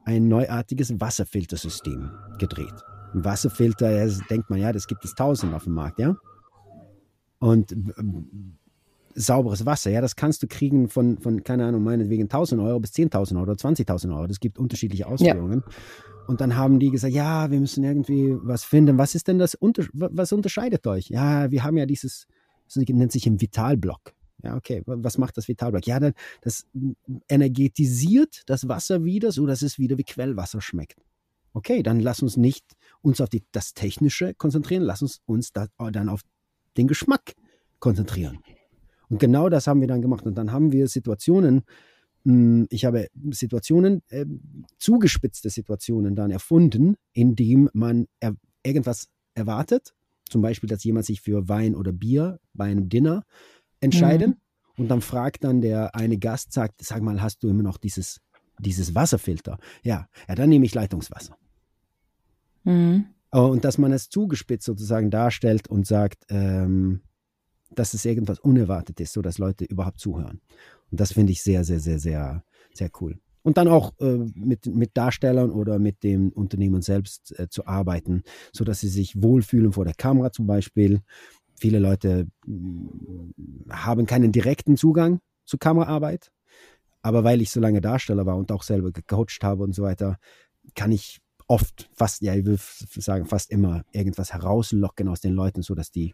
ein 0.04 0.28
neuartiges 0.28 1.00
Wasserfiltersystem 1.00 2.10
gedreht. 2.40 2.74
Ein 3.14 3.24
Wasserfilter, 3.24 4.08
denkt 4.32 4.50
man 4.50 4.60
ja, 4.60 4.72
das 4.74 4.88
gibt 4.88 5.06
es 5.06 5.14
tausend 5.14 5.54
auf 5.54 5.66
dem 5.66 5.74
Markt, 5.74 6.00
ja. 6.00 6.16
Und 7.38 7.76
sauberes 9.26 9.66
Wasser. 9.66 9.92
Ja, 9.92 10.02
das 10.02 10.16
kannst 10.16 10.42
du 10.44 10.48
kriegen 10.48 10.88
von, 10.88 11.18
von 11.20 11.44
keine 11.44 11.66
Ahnung, 11.66 11.84
meinetwegen 11.84 12.24
1000 12.24 12.62
Euro 12.62 12.80
bis 12.80 12.92
10.000 12.92 13.36
Euro 13.36 13.44
oder 13.44 13.54
20.000 13.54 14.16
Euro. 14.16 14.28
Das 14.28 14.40
gibt 14.40 14.58
unterschiedliche 14.58 15.08
Ausführungen. 15.08 15.64
Ja. 15.66 15.74
Und 16.28 16.42
dann 16.42 16.56
haben 16.56 16.80
die 16.80 16.90
gesagt, 16.90 17.14
ja, 17.14 17.50
wir 17.52 17.60
müssen 17.60 17.84
irgendwie 17.84 18.38
was 18.42 18.64
finden. 18.64 18.98
Was 18.98 19.16
ist 19.16 19.28
denn 19.28 19.40
das, 19.40 19.58
was 19.62 20.32
unterscheidet 20.32 20.86
euch? 20.88 21.10
Ja, 21.10 21.52
wir 21.52 21.64
haben 21.64 21.78
ja 21.78 21.86
dieses, 21.86 22.28
das 22.66 22.76
nennt 22.78 23.12
sich 23.12 23.26
ein 23.26 23.42
Vitalblock. 23.42 24.14
Ja, 24.42 24.56
okay, 24.56 24.84
was 24.86 25.18
macht 25.18 25.36
das 25.36 25.50
Vitalblock? 25.50 25.86
Ja, 25.86 26.00
das 26.42 26.66
energetisiert 27.28 28.44
das 28.46 28.70
Wasser 28.70 29.04
wieder, 29.04 29.32
so 29.34 29.46
dass 29.46 29.62
es 29.62 29.80
wieder 29.80 29.98
wie 29.98 30.04
Quellwasser 30.04 30.62
schmeckt. 30.62 31.02
Okay, 31.52 31.84
dann 31.84 32.00
lass 32.00 32.22
uns 32.22 32.38
nicht 32.38 32.64
uns 33.02 33.20
auf 33.20 33.30
die, 33.30 33.44
das 33.52 33.74
Technische 33.74 34.34
konzentrieren, 34.34 34.84
lass 34.84 35.02
uns 35.02 35.22
uns 35.26 35.52
da, 35.52 35.68
dann 35.92 36.08
auf 36.08 36.22
den 36.78 36.88
Geschmack 36.88 37.34
konzentrieren. 37.80 38.40
Und 39.10 39.20
genau 39.20 39.50
das 39.50 39.68
haben 39.68 39.82
wir 39.82 39.88
dann 39.88 40.02
gemacht. 40.02 40.26
Und 40.26 40.36
dann 40.36 40.52
haben 40.52 40.72
wir 40.72 40.88
Situationen, 40.88 41.64
hm, 42.26 42.68
ich 42.70 42.86
habe 42.86 43.08
Situationen, 43.32 44.02
äh, 44.10 44.26
zugespitzte 44.78 45.50
Situationen 45.50 46.16
dann 46.16 46.32
erfunden, 46.32 46.96
in 47.14 47.36
dem 47.36 47.70
man 47.74 48.08
er, 48.20 48.36
irgendwas 48.64 49.08
erwartet. 49.34 49.94
Zum 50.30 50.42
Beispiel, 50.42 50.70
dass 50.70 50.84
jemand 50.84 51.06
sich 51.06 51.22
für 51.22 51.50
Wein 51.50 51.76
oder 51.76 51.92
Bier 51.92 52.40
bei 52.54 52.66
einem 52.66 52.90
Dinner 52.90 53.24
entscheidet. 53.82 54.30
Mhm. 54.30 54.36
Und 54.78 54.88
dann 54.90 55.02
fragt 55.02 55.44
dann 55.44 55.62
der 55.62 55.96
eine 55.96 56.18
Gast, 56.18 56.54
sagt, 56.54 56.84
sag 56.84 57.02
mal, 57.02 57.22
hast 57.22 57.44
du 57.44 57.50
immer 57.50 57.64
noch 57.64 57.78
dieses, 57.78 58.22
dieses 58.60 58.96
Wasserfilter? 58.96 59.58
Ja, 59.84 60.08
ja, 60.28 60.36
dann 60.36 60.50
nehme 60.50 60.66
ich 60.66 60.74
Leitungswasser. 60.74 61.36
Mhm. 62.64 63.08
Und 63.32 63.64
dass 63.66 63.78
man 63.78 63.92
es 63.92 64.10
zugespitzt 64.10 64.66
sozusagen 64.66 65.12
darstellt 65.12 65.68
und 65.68 65.86
sagt, 65.86 66.26
ähm, 66.30 67.02
dass 67.72 67.94
es 67.94 68.06
irgendwas 68.06 68.40
unerwartet 68.40 69.00
ist, 69.00 69.14
so 69.14 69.22
dass 69.22 69.38
Leute 69.38 69.66
überhaupt 69.66 70.00
zuhören. 70.00 70.42
Und 70.92 71.00
das 71.00 71.14
finde 71.14 71.32
ich 71.32 71.42
sehr, 71.44 71.64
sehr, 71.64 71.80
sehr, 71.80 72.00
sehr, 72.00 72.44
sehr 72.74 72.90
cool. 73.00 73.20
Und 73.42 73.58
dann 73.58 73.68
auch 73.68 73.94
äh, 74.00 74.18
mit, 74.36 74.66
mit 74.66 74.92
Darstellern 74.96 75.52
oder 75.52 75.80
mit 75.80 76.04
dem 76.04 76.30
Unternehmen 76.30 76.82
selbst 76.82 77.38
äh, 77.40 77.48
zu 77.50 77.66
arbeiten, 77.66 78.24
so 78.52 78.64
dass 78.64 78.82
sie 78.82 78.90
sich 78.90 79.22
wohlfühlen 79.22 79.72
vor 79.72 79.86
der 79.86 79.94
Kamera 79.94 80.32
zum 80.32 80.46
Beispiel. 80.46 81.02
Viele 81.56 81.80
Leute 81.80 82.28
mh, 82.46 83.34
haben 83.70 84.06
keinen 84.06 84.32
direkten 84.32 84.78
Zugang 84.78 85.20
zu 85.46 85.58
Kameraarbeit, 85.58 86.32
aber 87.02 87.24
weil 87.24 87.42
ich 87.42 87.50
so 87.50 87.60
lange 87.60 87.82
Darsteller 87.82 88.26
war 88.26 88.38
und 88.38 88.52
auch 88.52 88.64
selber 88.64 88.92
gecoacht 88.92 89.42
habe 89.42 89.64
und 89.64 89.74
so 89.74 89.84
weiter, 89.84 90.18
kann 90.76 90.92
ich 90.92 91.20
oft, 91.48 91.90
fast, 91.94 92.22
ja, 92.22 92.36
ich 92.36 92.46
will 92.46 92.60
sagen, 92.60 93.26
fast 93.26 93.52
immer 93.52 93.84
irgendwas 93.92 94.34
herauslocken 94.34 95.08
aus 95.08 95.22
den 95.22 95.34
Leuten, 95.34 95.62
so 95.62 95.76
dass 95.76 95.92
die 95.92 96.14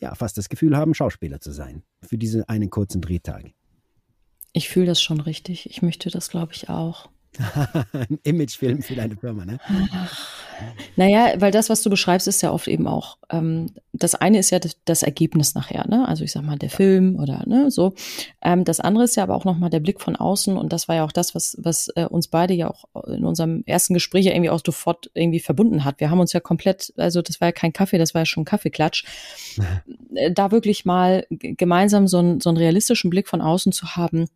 ja, 0.00 0.14
fast 0.14 0.38
das 0.38 0.48
Gefühl 0.48 0.76
haben, 0.76 0.94
Schauspieler 0.94 1.40
zu 1.40 1.52
sein. 1.52 1.82
Für 2.02 2.18
diesen 2.18 2.44
einen 2.44 2.70
kurzen 2.70 3.00
Drehtag. 3.00 3.52
Ich 4.52 4.68
fühle 4.68 4.86
das 4.86 5.02
schon 5.02 5.20
richtig. 5.20 5.68
Ich 5.68 5.82
möchte 5.82 6.10
das, 6.10 6.30
glaube 6.30 6.52
ich, 6.54 6.68
auch. 6.68 7.10
Ein 7.92 8.18
Imagefilm 8.22 8.82
für 8.82 8.94
deine 8.94 9.16
Firma, 9.16 9.44
ne? 9.44 9.58
Naja, 10.96 11.34
weil 11.38 11.52
das, 11.52 11.68
was 11.68 11.82
du 11.82 11.90
beschreibst, 11.90 12.26
ist 12.28 12.42
ja 12.42 12.50
oft 12.50 12.68
eben 12.68 12.86
auch, 12.86 13.18
ähm, 13.30 13.66
das 13.92 14.14
eine 14.14 14.38
ist 14.38 14.50
ja 14.50 14.58
das, 14.58 14.76
das, 14.84 15.02
Ergebnis 15.02 15.54
nachher, 15.54 15.86
ne? 15.88 16.06
Also 16.08 16.24
ich 16.24 16.32
sag 16.32 16.42
mal, 16.42 16.56
der 16.56 16.70
Film 16.70 17.16
oder 17.16 17.42
ne, 17.46 17.70
so. 17.70 17.94
Ähm, 18.42 18.64
das 18.64 18.80
andere 18.80 19.04
ist 19.04 19.16
ja 19.16 19.22
aber 19.22 19.34
auch 19.34 19.44
nochmal 19.44 19.70
der 19.70 19.80
Blick 19.80 20.00
von 20.00 20.16
außen 20.16 20.56
und 20.56 20.72
das 20.72 20.88
war 20.88 20.96
ja 20.96 21.04
auch 21.04 21.12
das, 21.12 21.34
was, 21.34 21.56
was 21.60 21.88
äh, 21.96 22.06
uns 22.06 22.28
beide 22.28 22.54
ja 22.54 22.70
auch 22.70 22.84
in 23.06 23.24
unserem 23.24 23.62
ersten 23.66 23.94
Gespräch 23.94 24.24
ja 24.24 24.32
irgendwie 24.32 24.50
auch 24.50 24.62
sofort 24.64 25.10
irgendwie 25.14 25.40
verbunden 25.40 25.84
hat. 25.84 26.00
Wir 26.00 26.10
haben 26.10 26.20
uns 26.20 26.32
ja 26.32 26.40
komplett, 26.40 26.92
also 26.96 27.22
das 27.22 27.40
war 27.40 27.48
ja 27.48 27.52
kein 27.52 27.72
Kaffee, 27.72 27.98
das 27.98 28.14
war 28.14 28.22
ja 28.22 28.26
schon 28.26 28.44
Kaffeeklatsch. 28.44 29.04
Äh, 30.14 30.32
da 30.32 30.50
wirklich 30.50 30.84
mal 30.84 31.26
gemeinsam 31.30 32.06
so, 32.06 32.18
ein, 32.18 32.40
so 32.40 32.50
einen 32.50 32.56
realistischen 32.56 33.10
Blick 33.10 33.28
von 33.28 33.40
außen 33.40 33.72
zu 33.72 33.96
haben, 33.96 34.26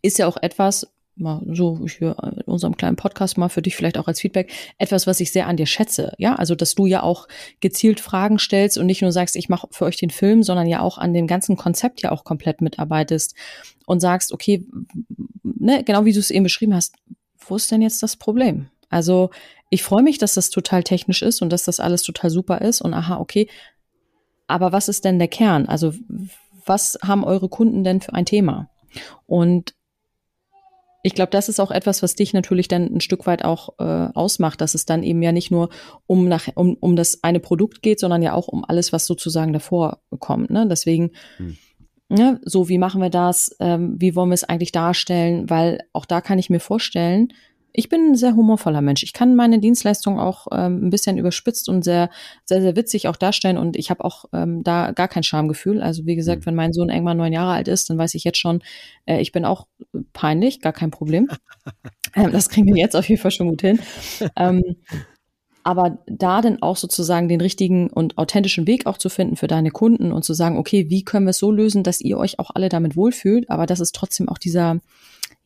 ist 0.00 0.18
ja 0.18 0.26
auch 0.26 0.36
etwas, 0.36 0.86
mal 1.22 1.42
so 1.46 1.86
hier 1.86 2.16
in 2.36 2.42
unserem 2.42 2.76
kleinen 2.76 2.96
Podcast 2.96 3.38
mal 3.38 3.48
für 3.48 3.62
dich 3.62 3.76
vielleicht 3.76 3.98
auch 3.98 4.08
als 4.08 4.20
Feedback 4.20 4.52
etwas, 4.78 5.06
was 5.06 5.20
ich 5.20 5.32
sehr 5.32 5.46
an 5.46 5.56
dir 5.56 5.66
schätze. 5.66 6.12
Ja, 6.18 6.34
also 6.34 6.54
dass 6.54 6.74
du 6.74 6.86
ja 6.86 7.02
auch 7.02 7.28
gezielt 7.60 8.00
Fragen 8.00 8.38
stellst 8.38 8.78
und 8.78 8.86
nicht 8.86 9.02
nur 9.02 9.12
sagst, 9.12 9.36
ich 9.36 9.48
mache 9.48 9.68
für 9.70 9.84
euch 9.84 9.96
den 9.96 10.10
Film, 10.10 10.42
sondern 10.42 10.66
ja 10.66 10.80
auch 10.80 10.98
an 10.98 11.14
dem 11.14 11.26
ganzen 11.26 11.56
Konzept 11.56 12.02
ja 12.02 12.12
auch 12.12 12.24
komplett 12.24 12.60
mitarbeitest 12.60 13.34
und 13.86 14.00
sagst, 14.00 14.32
okay, 14.32 14.66
ne, 15.42 15.84
genau 15.84 16.04
wie 16.04 16.12
du 16.12 16.18
es 16.18 16.30
eben 16.30 16.44
beschrieben 16.44 16.74
hast, 16.74 16.96
wo 17.38 17.56
ist 17.56 17.70
denn 17.70 17.82
jetzt 17.82 18.02
das 18.02 18.16
Problem? 18.16 18.68
Also 18.88 19.30
ich 19.70 19.82
freue 19.82 20.02
mich, 20.02 20.18
dass 20.18 20.34
das 20.34 20.50
total 20.50 20.82
technisch 20.82 21.22
ist 21.22 21.40
und 21.40 21.50
dass 21.50 21.64
das 21.64 21.80
alles 21.80 22.02
total 22.02 22.30
super 22.30 22.60
ist 22.60 22.82
und 22.82 22.92
aha, 22.92 23.18
okay. 23.18 23.48
Aber 24.46 24.72
was 24.72 24.88
ist 24.88 25.04
denn 25.04 25.18
der 25.18 25.28
Kern? 25.28 25.66
Also 25.66 25.94
was 26.66 26.98
haben 27.02 27.24
eure 27.24 27.48
Kunden 27.48 27.84
denn 27.84 28.00
für 28.00 28.12
ein 28.12 28.26
Thema? 28.26 28.68
Und 29.26 29.74
ich 31.02 31.14
glaube, 31.14 31.30
das 31.30 31.48
ist 31.48 31.58
auch 31.58 31.72
etwas, 31.72 32.02
was 32.02 32.14
dich 32.14 32.32
natürlich 32.32 32.68
dann 32.68 32.84
ein 32.84 33.00
Stück 33.00 33.26
weit 33.26 33.44
auch 33.44 33.70
äh, 33.78 34.08
ausmacht, 34.14 34.60
dass 34.60 34.74
es 34.74 34.86
dann 34.86 35.02
eben 35.02 35.20
ja 35.22 35.32
nicht 35.32 35.50
nur 35.50 35.68
um, 36.06 36.28
nach, 36.28 36.48
um, 36.54 36.76
um 36.78 36.94
das 36.94 37.24
eine 37.24 37.40
Produkt 37.40 37.82
geht, 37.82 37.98
sondern 37.98 38.22
ja 38.22 38.34
auch 38.34 38.48
um 38.48 38.64
alles, 38.64 38.92
was 38.92 39.06
sozusagen 39.06 39.52
davor 39.52 40.00
kommt. 40.20 40.50
Ne? 40.50 40.66
Deswegen, 40.68 41.10
hm. 41.38 41.56
ne, 42.08 42.40
so 42.44 42.68
wie 42.68 42.78
machen 42.78 43.02
wir 43.02 43.10
das? 43.10 43.56
Ähm, 43.58 43.96
wie 43.98 44.14
wollen 44.14 44.30
wir 44.30 44.34
es 44.34 44.44
eigentlich 44.44 44.70
darstellen? 44.70 45.50
Weil 45.50 45.80
auch 45.92 46.06
da 46.06 46.20
kann 46.20 46.38
ich 46.38 46.50
mir 46.50 46.60
vorstellen, 46.60 47.32
ich 47.72 47.88
bin 47.88 48.10
ein 48.12 48.14
sehr 48.14 48.36
humorvoller 48.36 48.80
Mensch. 48.82 49.02
Ich 49.02 49.12
kann 49.12 49.34
meine 49.34 49.58
Dienstleistung 49.58 50.18
auch 50.18 50.46
ähm, 50.52 50.86
ein 50.86 50.90
bisschen 50.90 51.16
überspitzt 51.18 51.68
und 51.68 51.84
sehr, 51.84 52.10
sehr, 52.44 52.60
sehr 52.60 52.76
witzig 52.76 53.08
auch 53.08 53.16
darstellen. 53.16 53.56
Und 53.56 53.76
ich 53.76 53.90
habe 53.90 54.04
auch 54.04 54.26
ähm, 54.32 54.62
da 54.62 54.92
gar 54.92 55.08
kein 55.08 55.22
Schamgefühl. 55.22 55.80
Also 55.82 56.04
wie 56.06 56.16
gesagt, 56.16 56.42
mhm. 56.42 56.46
wenn 56.46 56.54
mein 56.54 56.72
Sohn 56.72 56.90
irgendwann 56.90 57.16
neun 57.16 57.32
Jahre 57.32 57.52
alt 57.52 57.68
ist, 57.68 57.88
dann 57.88 57.98
weiß 57.98 58.14
ich 58.14 58.24
jetzt 58.24 58.38
schon, 58.38 58.62
äh, 59.06 59.20
ich 59.20 59.32
bin 59.32 59.44
auch 59.44 59.66
peinlich, 60.12 60.60
gar 60.60 60.72
kein 60.72 60.90
Problem. 60.90 61.28
ähm, 62.14 62.30
das 62.32 62.48
kriegen 62.48 62.66
wir 62.66 62.80
jetzt 62.80 62.96
auf 62.96 63.08
jeden 63.08 63.20
Fall 63.20 63.30
schon 63.30 63.48
gut 63.48 63.62
hin. 63.62 63.78
Ähm, 64.36 64.76
aber 65.64 65.98
da 66.06 66.42
dann 66.42 66.60
auch 66.60 66.76
sozusagen 66.76 67.28
den 67.28 67.40
richtigen 67.40 67.88
und 67.88 68.18
authentischen 68.18 68.66
Weg 68.66 68.86
auch 68.86 68.98
zu 68.98 69.08
finden 69.08 69.36
für 69.36 69.46
deine 69.46 69.70
Kunden 69.70 70.12
und 70.12 70.24
zu 70.24 70.34
sagen, 70.34 70.58
okay, 70.58 70.90
wie 70.90 71.04
können 71.04 71.26
wir 71.26 71.30
es 71.30 71.38
so 71.38 71.52
lösen, 71.52 71.84
dass 71.84 72.00
ihr 72.00 72.18
euch 72.18 72.38
auch 72.38 72.50
alle 72.54 72.68
damit 72.68 72.96
wohlfühlt, 72.96 73.48
aber 73.48 73.66
dass 73.66 73.80
es 73.80 73.92
trotzdem 73.92 74.28
auch 74.28 74.38
dieser, 74.38 74.80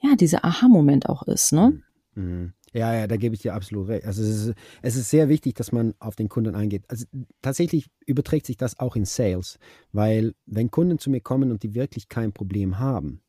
ja, 0.00 0.16
dieser 0.18 0.44
Aha-Moment 0.44 1.08
auch 1.08 1.22
ist, 1.24 1.52
ne? 1.52 1.70
Mhm. 1.70 1.82
Mhm. 2.16 2.54
Ja, 2.72 2.94
ja, 2.94 3.06
da 3.06 3.16
gebe 3.16 3.34
ich 3.34 3.42
dir 3.42 3.54
absolut 3.54 3.88
recht. 3.88 4.06
Also 4.06 4.22
es 4.22 4.28
ist, 4.28 4.54
es 4.82 4.96
ist 4.96 5.10
sehr 5.10 5.28
wichtig, 5.28 5.54
dass 5.54 5.72
man 5.72 5.94
auf 5.98 6.16
den 6.16 6.28
Kunden 6.28 6.54
eingeht. 6.54 6.84
Also 6.88 7.06
tatsächlich 7.40 7.88
überträgt 8.04 8.46
sich 8.46 8.56
das 8.56 8.78
auch 8.78 8.96
in 8.96 9.04
Sales, 9.04 9.58
weil 9.92 10.34
wenn 10.46 10.70
Kunden 10.70 10.98
zu 10.98 11.10
mir 11.10 11.20
kommen 11.20 11.50
und 11.50 11.62
die 11.62 11.74
wirklich 11.74 12.08
kein 12.08 12.32
Problem 12.32 12.78
haben 12.78 13.22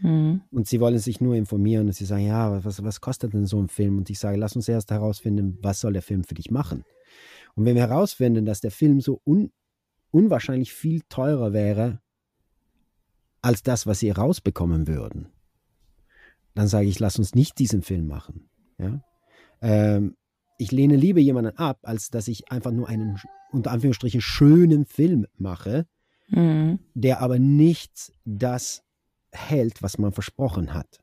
mhm. 0.00 0.42
und 0.50 0.66
sie 0.66 0.80
wollen 0.80 0.98
sich 0.98 1.20
nur 1.20 1.36
informieren 1.36 1.86
und 1.86 1.92
sie 1.92 2.04
sagen, 2.04 2.26
ja, 2.26 2.64
was, 2.64 2.82
was 2.82 3.00
kostet 3.00 3.32
denn 3.32 3.46
so 3.46 3.60
ein 3.60 3.68
Film? 3.68 3.98
Und 3.98 4.10
ich 4.10 4.18
sage, 4.18 4.36
lass 4.36 4.56
uns 4.56 4.68
erst 4.68 4.90
herausfinden, 4.90 5.58
was 5.62 5.80
soll 5.80 5.92
der 5.92 6.02
Film 6.02 6.24
für 6.24 6.34
dich 6.34 6.50
machen? 6.50 6.84
Und 7.54 7.64
wenn 7.64 7.74
wir 7.74 7.88
herausfinden, 7.88 8.44
dass 8.44 8.60
der 8.60 8.70
Film 8.70 9.00
so 9.00 9.20
un, 9.24 9.52
unwahrscheinlich 10.10 10.72
viel 10.72 11.02
teurer 11.08 11.52
wäre 11.52 12.00
als 13.42 13.62
das, 13.62 13.86
was 13.86 14.00
sie 14.00 14.10
rausbekommen 14.10 14.86
würden, 14.86 15.31
dann 16.54 16.68
sage 16.68 16.86
ich, 16.86 16.98
lass 16.98 17.18
uns 17.18 17.34
nicht 17.34 17.58
diesen 17.58 17.82
Film 17.82 18.06
machen. 18.06 18.48
Ja? 18.78 19.02
Ähm, 19.60 20.16
ich 20.58 20.70
lehne 20.70 20.96
lieber 20.96 21.20
jemanden 21.20 21.56
ab, 21.56 21.80
als 21.82 22.10
dass 22.10 22.28
ich 22.28 22.50
einfach 22.50 22.70
nur 22.70 22.88
einen 22.88 23.18
unter 23.50 23.70
Anführungsstrichen 23.70 24.20
schönen 24.20 24.86
Film 24.86 25.26
mache, 25.36 25.86
mhm. 26.28 26.78
der 26.94 27.20
aber 27.20 27.38
nicht 27.38 28.12
das 28.24 28.82
hält, 29.32 29.82
was 29.82 29.98
man 29.98 30.12
versprochen 30.12 30.74
hat. 30.74 31.01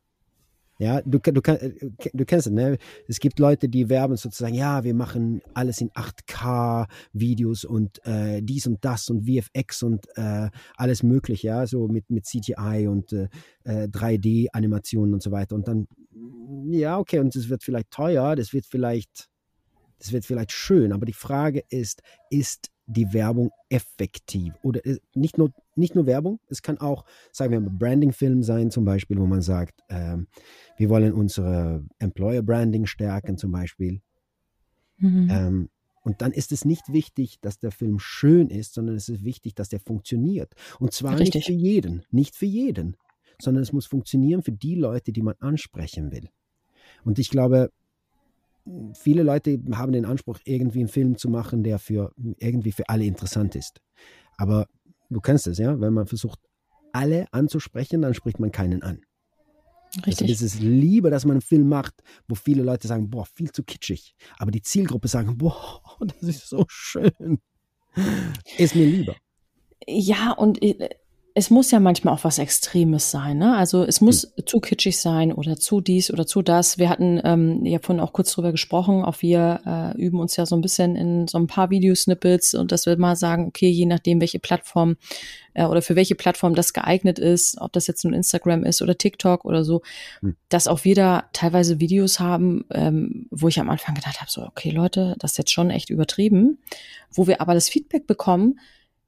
Ja, 0.80 1.02
du, 1.02 1.18
du, 1.18 1.42
äh, 1.42 1.90
du 2.14 2.24
kennst 2.24 2.46
es, 2.46 2.52
ne? 2.54 2.78
Es 3.06 3.20
gibt 3.20 3.38
Leute, 3.38 3.68
die 3.68 3.90
werben 3.90 4.16
sozusagen, 4.16 4.54
ja, 4.54 4.82
wir 4.82 4.94
machen 4.94 5.42
alles 5.52 5.82
in 5.82 5.90
8K-Videos 5.90 7.66
und 7.66 8.02
äh, 8.06 8.40
dies 8.42 8.66
und 8.66 8.82
das 8.82 9.10
und 9.10 9.28
VFX 9.28 9.82
und 9.82 10.06
äh, 10.16 10.48
alles 10.76 11.02
mögliche, 11.02 11.48
ja, 11.48 11.66
so 11.66 11.86
mit, 11.86 12.08
mit 12.08 12.24
CGI 12.24 12.88
und 12.88 13.12
äh, 13.12 13.28
3D-Animationen 13.66 15.12
äh, 15.12 15.14
und 15.16 15.22
so 15.22 15.30
weiter. 15.30 15.54
Und 15.54 15.68
dann, 15.68 15.86
ja, 16.70 16.98
okay, 16.98 17.18
und 17.18 17.36
es 17.36 17.50
wird 17.50 17.62
vielleicht 17.62 17.90
teuer, 17.90 18.34
das 18.34 18.54
wird 18.54 18.64
vielleicht, 18.64 19.28
das 19.98 20.12
wird 20.12 20.24
vielleicht 20.24 20.52
schön, 20.52 20.94
aber 20.94 21.04
die 21.04 21.12
Frage 21.12 21.62
ist, 21.68 22.00
ist 22.30 22.70
die 22.90 23.12
Werbung 23.12 23.50
effektiv? 23.68 24.54
Oder 24.62 24.84
äh, 24.84 24.98
nicht 25.14 25.38
nur, 25.38 25.52
nicht 25.76 25.94
nur 25.94 26.06
Werbung, 26.06 26.40
es 26.48 26.62
kann 26.62 26.78
auch, 26.78 27.04
sagen 27.32 27.52
wir 27.52 27.60
mal, 27.60 27.70
Branding-Film 27.70 28.42
sein, 28.42 28.70
zum 28.70 28.84
Beispiel, 28.84 29.18
wo 29.18 29.26
man 29.26 29.42
sagt, 29.42 29.80
ähm, 29.88 30.26
wir 30.76 30.88
wollen 30.88 31.12
unsere 31.12 31.84
Employer-Branding 31.98 32.86
stärken, 32.86 33.36
zum 33.36 33.52
Beispiel. 33.52 34.00
Mhm. 34.98 35.28
Ähm, 35.30 35.68
und 36.02 36.22
dann 36.22 36.32
ist 36.32 36.50
es 36.52 36.64
nicht 36.64 36.92
wichtig, 36.92 37.40
dass 37.40 37.58
der 37.58 37.70
Film 37.70 37.98
schön 37.98 38.48
ist, 38.48 38.74
sondern 38.74 38.96
es 38.96 39.08
ist 39.08 39.24
wichtig, 39.24 39.54
dass 39.54 39.68
der 39.68 39.80
funktioniert. 39.80 40.54
Und 40.78 40.92
zwar 40.92 41.18
Richtig. 41.18 41.34
nicht 41.34 41.46
für 41.46 41.52
jeden, 41.52 42.04
nicht 42.10 42.36
für 42.36 42.46
jeden, 42.46 42.96
sondern 43.40 43.62
es 43.62 43.72
muss 43.72 43.86
funktionieren 43.86 44.42
für 44.42 44.52
die 44.52 44.74
Leute, 44.74 45.12
die 45.12 45.22
man 45.22 45.34
ansprechen 45.40 46.10
will. 46.10 46.28
Und 47.04 47.18
ich 47.18 47.30
glaube, 47.30 47.70
viele 48.94 49.22
Leute 49.22 49.60
haben 49.72 49.92
den 49.92 50.04
Anspruch, 50.04 50.38
irgendwie 50.44 50.80
einen 50.80 50.88
Film 50.88 51.16
zu 51.16 51.28
machen, 51.28 51.62
der 51.62 51.78
für 51.78 52.12
irgendwie 52.38 52.72
für 52.72 52.88
alle 52.88 53.04
interessant 53.04 53.54
ist. 53.54 53.80
Aber 54.36 54.66
du 55.10 55.20
kennst 55.20 55.46
es, 55.46 55.58
ja, 55.58 55.80
wenn 55.80 55.92
man 55.92 56.06
versucht, 56.06 56.38
alle 56.92 57.26
anzusprechen, 57.32 58.02
dann 58.02 58.14
spricht 58.14 58.40
man 58.40 58.52
keinen 58.52 58.82
an. 58.82 59.02
Richtig. 60.06 60.30
Also 60.30 60.44
es 60.44 60.54
ist 60.54 60.60
lieber, 60.60 61.10
dass 61.10 61.24
man 61.24 61.32
einen 61.32 61.40
Film 61.40 61.68
macht, 61.68 61.94
wo 62.28 62.34
viele 62.34 62.62
Leute 62.62 62.86
sagen, 62.86 63.10
boah, 63.10 63.26
viel 63.26 63.50
zu 63.50 63.64
kitschig. 63.64 64.14
Aber 64.38 64.50
die 64.50 64.62
Zielgruppe 64.62 65.08
sagen, 65.08 65.36
boah, 65.36 65.82
das 66.00 66.22
ist 66.22 66.48
so 66.48 66.64
schön. 66.68 67.40
Ist 68.56 68.76
mir 68.76 68.86
lieber. 68.86 69.16
Ja, 69.86 70.32
und 70.32 70.62
äh, 70.62 70.90
es 71.40 71.48
muss 71.48 71.70
ja 71.70 71.80
manchmal 71.80 72.12
auch 72.12 72.24
was 72.24 72.38
Extremes 72.38 73.10
sein. 73.10 73.38
Ne? 73.38 73.56
Also 73.56 73.82
es 73.82 74.02
muss 74.02 74.30
hm. 74.36 74.46
zu 74.46 74.60
kitschig 74.60 75.00
sein 75.00 75.32
oder 75.32 75.56
zu 75.56 75.80
dies 75.80 76.12
oder 76.12 76.26
zu 76.26 76.42
das. 76.42 76.76
Wir 76.76 76.90
hatten 76.90 77.18
ähm, 77.24 77.64
ja 77.64 77.78
vorhin 77.78 78.02
auch 78.02 78.12
kurz 78.12 78.32
drüber 78.32 78.52
gesprochen. 78.52 79.02
Auch 79.06 79.22
wir 79.22 79.60
äh, 79.64 79.98
üben 79.98 80.20
uns 80.20 80.36
ja 80.36 80.44
so 80.44 80.54
ein 80.54 80.60
bisschen 80.60 80.96
in 80.96 81.28
so 81.28 81.38
ein 81.38 81.46
paar 81.46 81.70
Videosnippets 81.70 82.52
und 82.52 82.72
dass 82.72 82.84
wir 82.84 82.98
mal 82.98 83.16
sagen, 83.16 83.46
okay, 83.46 83.70
je 83.70 83.86
nachdem, 83.86 84.20
welche 84.20 84.38
Plattform 84.38 84.98
äh, 85.54 85.64
oder 85.64 85.80
für 85.80 85.96
welche 85.96 86.14
Plattform 86.14 86.54
das 86.54 86.74
geeignet 86.74 87.18
ist, 87.18 87.58
ob 87.58 87.72
das 87.72 87.86
jetzt 87.86 88.04
nun 88.04 88.12
Instagram 88.12 88.62
ist 88.62 88.82
oder 88.82 88.98
TikTok 88.98 89.46
oder 89.46 89.64
so, 89.64 89.80
hm. 90.20 90.36
dass 90.50 90.68
auch 90.68 90.84
wir 90.84 90.94
da 90.94 91.24
teilweise 91.32 91.80
Videos 91.80 92.20
haben, 92.20 92.66
ähm, 92.70 93.28
wo 93.30 93.48
ich 93.48 93.58
am 93.58 93.70
Anfang 93.70 93.94
gedacht 93.94 94.20
habe, 94.20 94.30
so, 94.30 94.42
okay, 94.42 94.68
Leute, 94.68 95.16
das 95.18 95.30
ist 95.30 95.38
jetzt 95.38 95.52
schon 95.52 95.70
echt 95.70 95.88
übertrieben, 95.88 96.58
wo 97.10 97.26
wir 97.26 97.40
aber 97.40 97.54
das 97.54 97.70
Feedback 97.70 98.06
bekommen, 98.06 98.60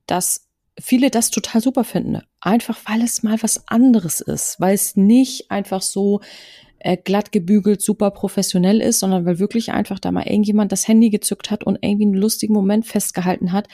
dass 0.07 0.49
viele 0.81 1.11
das 1.11 1.31
total 1.31 1.61
super 1.61 1.85
finden. 1.85 2.21
Einfach 2.41 2.79
weil 2.87 3.03
es 3.03 3.23
mal 3.23 3.37
was 3.43 3.69
anderes 3.69 4.21
ist, 4.21 4.61
weil 4.61 4.75
es 4.75 4.97
nicht 4.97 5.51
einfach 5.51 5.83
so 5.83 6.21
äh, 6.79 6.97
glatt 6.97 7.33
gebügelt, 7.33 7.83
super 7.83 8.11
professionell 8.11 8.81
ist, 8.81 9.01
sondern 9.01 9.25
weil 9.25 9.39
wirklich 9.39 9.73
einfach 9.73 9.99
da 9.99 10.11
mal 10.11 10.27
irgendjemand 10.27 10.73
das 10.73 10.89
Handy 10.89 11.11
gezückt 11.11 11.51
hat 11.51 11.65
und 11.65 11.79
irgendwie 11.81 12.07
einen 12.07 12.15
lustigen 12.15 12.55
Moment 12.55 12.87
festgehalten 12.87 13.53
hat, 13.53 13.69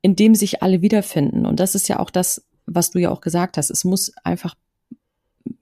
in 0.00 0.16
dem 0.16 0.34
sich 0.34 0.62
alle 0.62 0.82
wiederfinden. 0.82 1.44
Und 1.46 1.60
das 1.60 1.74
ist 1.74 1.88
ja 1.88 1.98
auch 1.98 2.10
das, 2.10 2.46
was 2.66 2.90
du 2.90 3.00
ja 3.00 3.10
auch 3.10 3.20
gesagt 3.20 3.56
hast. 3.56 3.70
Es 3.70 3.84
muss 3.84 4.12
einfach 4.24 4.54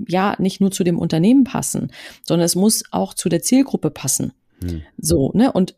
ja 0.07 0.37
nicht 0.39 0.61
nur 0.61 0.71
zu 0.71 0.85
dem 0.85 0.99
Unternehmen 0.99 1.45
passen, 1.45 1.91
sondern 2.27 2.45
es 2.45 2.55
muss 2.55 2.85
auch 2.91 3.15
zu 3.15 3.29
der 3.29 3.43
Zielgruppe 3.43 3.91
passen. 3.91 4.33
Hm. 4.63 4.83
So, 4.99 5.33
ne? 5.35 5.53
Und 5.53 5.75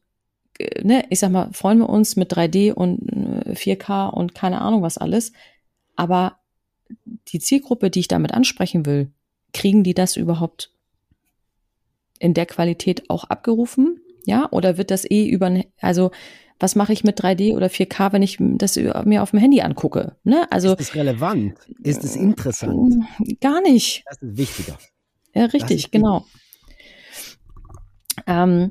ne, 0.83 1.05
ich 1.11 1.19
sag 1.19 1.31
mal, 1.31 1.51
freuen 1.53 1.79
wir 1.79 1.89
uns 1.89 2.17
mit 2.17 2.33
3D 2.33 2.73
und 2.73 3.01
4K 3.47 4.09
äh, 4.09 4.13
und 4.15 4.35
keine 4.35 4.61
Ahnung 4.61 4.83
was 4.83 4.99
alles. 4.99 5.33
Aber 5.97 6.39
die 7.29 7.39
Zielgruppe, 7.39 7.91
die 7.91 8.01
ich 8.01 8.09
damit 8.09 8.33
ansprechen 8.33 8.87
will, 8.87 9.11
kriegen 9.53 9.85
die 9.85 9.95
das 9.95 10.17
überhaupt 10.17 10.71
in 12.19 12.35
der 12.35 12.47
Qualität 12.47 13.11
auch 13.11 13.25
abgerufen? 13.25 14.01
Ja, 14.25 14.49
oder 14.53 14.79
wird 14.79 14.91
das 14.91 15.09
eh 15.11 15.27
über, 15.27 15.63
also 15.81 16.13
was 16.61 16.77
mache 16.77 16.93
ich 16.93 17.03
mit 17.03 17.21
3D 17.21 17.57
oder 17.57 17.67
4K, 17.67 18.13
wenn 18.13 18.23
ich 18.23 18.39
das 18.39 18.77
mir 18.77 19.23
auf 19.23 19.33
dem 19.33 19.41
Handy 19.41 19.63
angucke? 19.63 20.17
Ne? 20.23 20.47
Also, 20.51 20.75
ist 20.75 20.81
es 20.81 20.95
relevant? 20.95 21.59
Ist 21.83 22.05
es 22.05 22.15
interessant? 22.15 23.05
Gar 23.41 23.61
nicht. 23.63 24.05
Das 24.07 24.23
ist 24.23 24.37
wichtiger. 24.37 24.79
Ja, 25.35 25.47
richtig, 25.47 25.91
genau. 25.91 26.25
Ähm, 28.29 28.71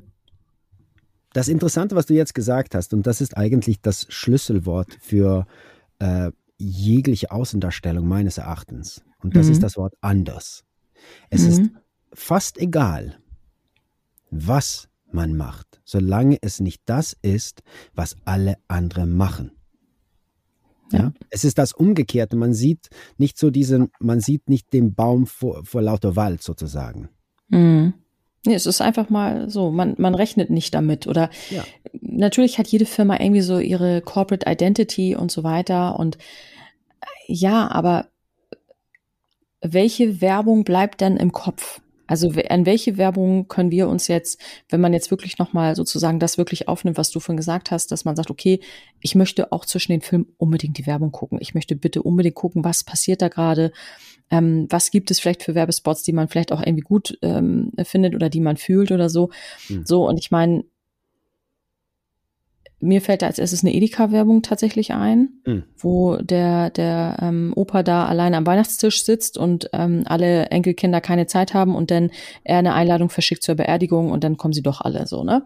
das 1.34 1.48
Interessante, 1.48 1.96
was 1.96 2.06
du 2.06 2.14
jetzt 2.14 2.34
gesagt 2.34 2.76
hast, 2.76 2.94
und 2.94 3.08
das 3.08 3.22
ist 3.22 3.38
eigentlich 3.38 3.82
das 3.82 4.06
Schlüsselwort 4.10 4.98
für 5.00 5.48
äh, 6.00 6.32
jegliche 6.58 7.32
Außendarstellung 7.32 8.08
meines 8.08 8.38
Erachtens, 8.38 9.04
und 9.20 9.36
das 9.36 9.48
mhm. 9.48 9.52
ist 9.54 9.64
das 9.64 9.78
Wort 9.78 9.96
anders. 10.02 10.64
Es 11.30 11.44
mhm. 11.44 11.50
ist 11.50 11.62
fast 12.14 12.58
egal, 12.58 13.18
was 14.30 14.90
man 15.12 15.36
macht, 15.36 15.82
solange 15.84 16.38
es 16.42 16.60
nicht 16.60 16.82
das 16.86 17.16
ist, 17.22 17.64
was 17.94 18.16
alle 18.26 18.56
anderen 18.68 19.16
machen. 19.16 19.52
Ja. 20.92 21.00
ja. 21.00 21.14
Es 21.30 21.44
ist 21.44 21.58
das 21.58 21.74
Umgekehrte. 21.74 22.36
Man 22.36 22.54
sieht 22.54 22.90
nicht 23.18 23.38
so 23.38 23.50
diesen, 23.50 23.92
man 24.00 24.20
sieht 24.20 24.50
nicht 24.50 24.74
den 24.74 24.94
Baum 24.94 25.26
vor, 25.26 25.64
vor 25.66 25.82
lauter 25.82 26.16
Wald 26.16 26.42
sozusagen. 26.42 27.10
Mhm. 27.50 27.94
Nee, 28.46 28.56
es 28.56 28.66
ist 28.66 28.82
einfach 28.82 29.10
mal 29.10 29.50
so, 29.50 29.72
man, 29.72 29.96
man 29.98 30.16
rechnet 30.16 30.50
nicht 30.50 30.74
damit. 30.74 31.06
Oder 31.06 31.30
ja. 31.52 31.64
natürlich 31.92 32.58
hat 32.58 32.68
jede 32.68 32.86
Firma 32.86 33.20
irgendwie 33.20 33.42
so 33.42 33.60
ihre 33.60 34.02
Corporate 34.02 34.50
Identity 34.50 35.16
und 35.16 35.32
so 35.32 35.44
weiter. 35.44 36.00
Und 36.00 36.18
ja, 37.28 37.70
aber 37.70 38.08
welche 39.62 40.22
Werbung 40.22 40.64
bleibt 40.64 41.02
denn 41.02 41.18
im 41.18 41.32
Kopf? 41.32 41.82
Also 42.12 42.30
an 42.50 42.66
welche 42.66 42.98
Werbung 42.98 43.48
können 43.48 43.72
wir 43.72 43.88
uns 43.88 44.10
jetzt, 44.10 44.38
wenn 44.68 44.82
man 44.82 44.92
jetzt 44.92 45.12
wirklich 45.12 45.38
nochmal 45.38 45.78
sozusagen 45.78 46.20
das 46.20 46.38
wirklich 46.38 46.68
aufnimmt, 46.68 46.98
was 46.98 47.10
du 47.10 47.22
vorhin 47.22 47.38
gesagt 47.38 47.72
hast, 47.72 47.90
dass 47.90 48.04
man 48.04 48.18
sagt, 48.18 48.30
okay, 48.30 48.60
ich 49.00 49.16
möchte 49.16 49.54
auch 49.54 49.66
zwischen 49.66 49.94
den 49.94 50.02
Filmen 50.02 50.26
unbedingt 50.38 50.78
die 50.78 50.86
Werbung 50.86 51.14
gucken. 51.14 51.38
Ich 51.40 51.54
möchte 51.54 51.78
bitte 51.78 52.04
unbedingt 52.04 52.36
gucken, 52.36 52.66
was 52.66 52.84
passiert 52.84 53.22
da 53.22 53.30
gerade, 53.30 53.72
ähm, 54.30 54.68
was 54.70 54.92
gibt 54.92 55.10
es 55.10 55.22
vielleicht 55.22 55.42
für 55.42 55.56
Werbespots, 55.56 56.04
die 56.04 56.12
man 56.12 56.28
vielleicht 56.28 56.52
auch 56.52 56.62
irgendwie 56.62 56.84
gut 56.84 57.18
ähm, 57.22 57.72
findet 57.82 58.14
oder 58.14 58.28
die 58.28 58.42
man 58.42 58.58
fühlt 58.58 58.92
oder 58.92 59.10
so. 59.10 59.30
Mhm. 59.70 59.86
So, 59.86 60.06
und 60.06 60.18
ich 60.18 60.32
meine, 60.32 60.66
mir 62.82 63.02
fällt 63.02 63.22
da 63.22 63.28
als 63.28 63.40
erstes 63.40 63.64
eine 63.64 63.74
Edeka-Werbung 63.74 64.42
tatsächlich 64.42 64.94
ein, 64.94 65.30
mhm. 65.46 65.64
wo 65.78 66.18
der, 66.18 66.72
der 66.72 67.18
ähm, 67.22 67.54
Opa 67.56 67.84
da 67.84 68.08
allein 68.08 68.34
am 68.34 68.46
Weihnachtstisch 68.46 69.06
sitzt 69.06 69.38
und 69.38 69.70
ähm, 69.72 70.04
alle 70.06 70.48
Enkelkinder 70.48 71.00
keine 71.00 71.28
Zeit 71.28 71.54
haben 71.54 71.76
und 71.76 71.92
dann 71.92 72.12
er 72.44 72.58
eine 72.58 72.74
Einladung 72.74 73.10
verschickt 73.10 73.44
zur 73.44 73.56
Beerdigung 73.56 74.12
und 74.12 74.24
dann 74.24 74.38
kommen 74.38 74.54
sie 74.54 74.64
doch 74.64 74.82
alle 74.82 75.08
so, 75.08 75.24
ne? 75.24 75.46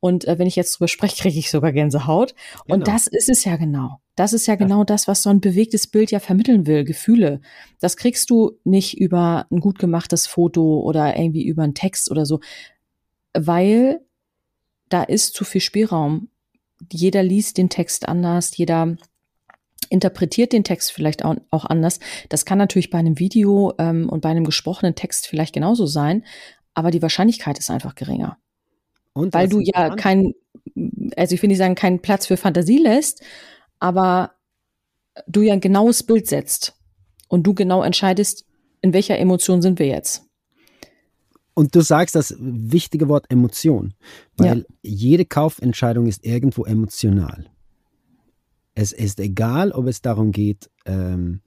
Und 0.00 0.26
äh, 0.26 0.36
wenn 0.38 0.48
ich 0.48 0.56
jetzt 0.56 0.74
drüber 0.74 0.88
spreche, 0.88 1.22
kriege 1.22 1.38
ich 1.38 1.50
sogar 1.50 1.70
Gänsehaut. 1.70 2.34
Genau. 2.66 2.74
Und 2.74 2.88
das 2.88 3.06
ist 3.06 3.28
es 3.28 3.44
ja 3.44 3.56
genau. 3.56 4.00
Das 4.16 4.32
ist 4.32 4.46
ja 4.46 4.56
genau 4.56 4.80
ja. 4.80 4.84
das, 4.84 5.06
was 5.06 5.22
so 5.22 5.30
ein 5.30 5.40
bewegtes 5.40 5.86
Bild 5.86 6.10
ja 6.10 6.18
vermitteln 6.18 6.66
will, 6.66 6.84
Gefühle. 6.84 7.40
Das 7.80 7.96
kriegst 7.96 8.28
du 8.28 8.58
nicht 8.64 8.98
über 8.98 9.46
ein 9.50 9.60
gut 9.60 9.78
gemachtes 9.78 10.26
Foto 10.26 10.80
oder 10.80 11.16
irgendwie 11.16 11.46
über 11.46 11.62
einen 11.62 11.74
Text 11.74 12.10
oder 12.10 12.26
so, 12.26 12.40
weil 13.32 14.00
da 14.88 15.04
ist 15.04 15.34
zu 15.34 15.44
viel 15.44 15.60
Spielraum 15.60 16.28
jeder 16.90 17.22
liest 17.22 17.58
den 17.58 17.68
Text 17.68 18.08
anders, 18.08 18.56
jeder 18.56 18.96
interpretiert 19.88 20.52
den 20.52 20.64
Text 20.64 20.92
vielleicht 20.92 21.24
auch, 21.24 21.36
auch 21.50 21.66
anders. 21.66 22.00
Das 22.28 22.44
kann 22.44 22.58
natürlich 22.58 22.90
bei 22.90 22.98
einem 22.98 23.18
Video 23.18 23.74
ähm, 23.78 24.08
und 24.08 24.22
bei 24.22 24.30
einem 24.30 24.44
gesprochenen 24.44 24.94
Text 24.94 25.26
vielleicht 25.26 25.54
genauso 25.54 25.86
sein, 25.86 26.24
aber 26.74 26.90
die 26.90 27.02
Wahrscheinlichkeit 27.02 27.58
ist 27.58 27.70
einfach 27.70 27.94
geringer. 27.94 28.38
Und 29.12 29.34
Weil 29.34 29.48
du 29.48 29.60
ja 29.60 29.94
kein, 29.94 30.32
also 31.16 31.34
ich 31.34 31.42
will 31.42 31.48
nicht 31.48 31.58
sagen, 31.58 31.74
keinen 31.74 32.00
Platz 32.00 32.26
für 32.26 32.38
Fantasie 32.38 32.78
lässt, 32.78 33.22
aber 33.78 34.32
du 35.26 35.42
ja 35.42 35.52
ein 35.52 35.60
genaues 35.60 36.02
Bild 36.02 36.26
setzt 36.26 36.74
und 37.28 37.42
du 37.42 37.52
genau 37.52 37.82
entscheidest, 37.82 38.46
in 38.80 38.94
welcher 38.94 39.18
Emotion 39.18 39.60
sind 39.60 39.78
wir 39.78 39.86
jetzt. 39.86 40.24
Und 41.54 41.74
du 41.74 41.82
sagst 41.82 42.14
das 42.14 42.34
wichtige 42.38 43.08
Wort 43.08 43.26
Emotion, 43.30 43.94
weil 44.36 44.58
ja. 44.58 44.64
jede 44.82 45.24
Kaufentscheidung 45.24 46.06
ist 46.06 46.24
irgendwo 46.24 46.64
emotional. 46.64 47.46
Es 48.74 48.92
ist 48.92 49.20
egal, 49.20 49.72
ob 49.72 49.86
es 49.86 50.00
darum 50.00 50.32
geht, 50.32 50.70
ähm, 50.86 51.42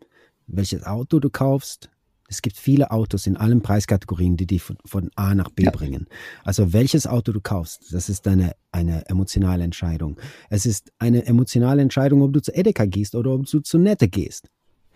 welches 0.48 0.84
Auto 0.84 1.20
du 1.20 1.30
kaufst. 1.30 1.90
Es 2.28 2.42
gibt 2.42 2.58
viele 2.58 2.92
Autos 2.92 3.28
in 3.28 3.38
allen 3.38 3.62
Preiskategorien, 3.62 4.36
die 4.38 4.48
dich 4.48 4.62
von, 4.62 4.78
von 4.86 5.10
A 5.16 5.36
nach 5.36 5.50
B 5.50 5.64
ja. 5.64 5.72
bringen. 5.72 6.08
Also 6.44 6.74
welches 6.74 7.08
Auto 7.08 7.32
du 7.32 7.42
kaufst, 7.42 7.94
das 7.94 8.10
ist 8.10 8.28
eine, 8.28 8.54
eine 8.72 9.08
emotionale 9.08 9.64
Entscheidung. 9.64 10.18
Es 10.50 10.66
ist 10.66 10.92
eine 11.00 11.26
emotionale 11.26 11.82
Entscheidung, 11.82 12.22
ob 12.22 12.34
du 12.34 12.42
zu 12.42 12.52
Edeka 12.54 12.86
gehst 12.86 13.16
oder 13.16 13.32
ob 13.32 13.46
du 13.48 13.60
zu 13.60 13.78
Nette 13.78 14.08
gehst. 14.08 14.50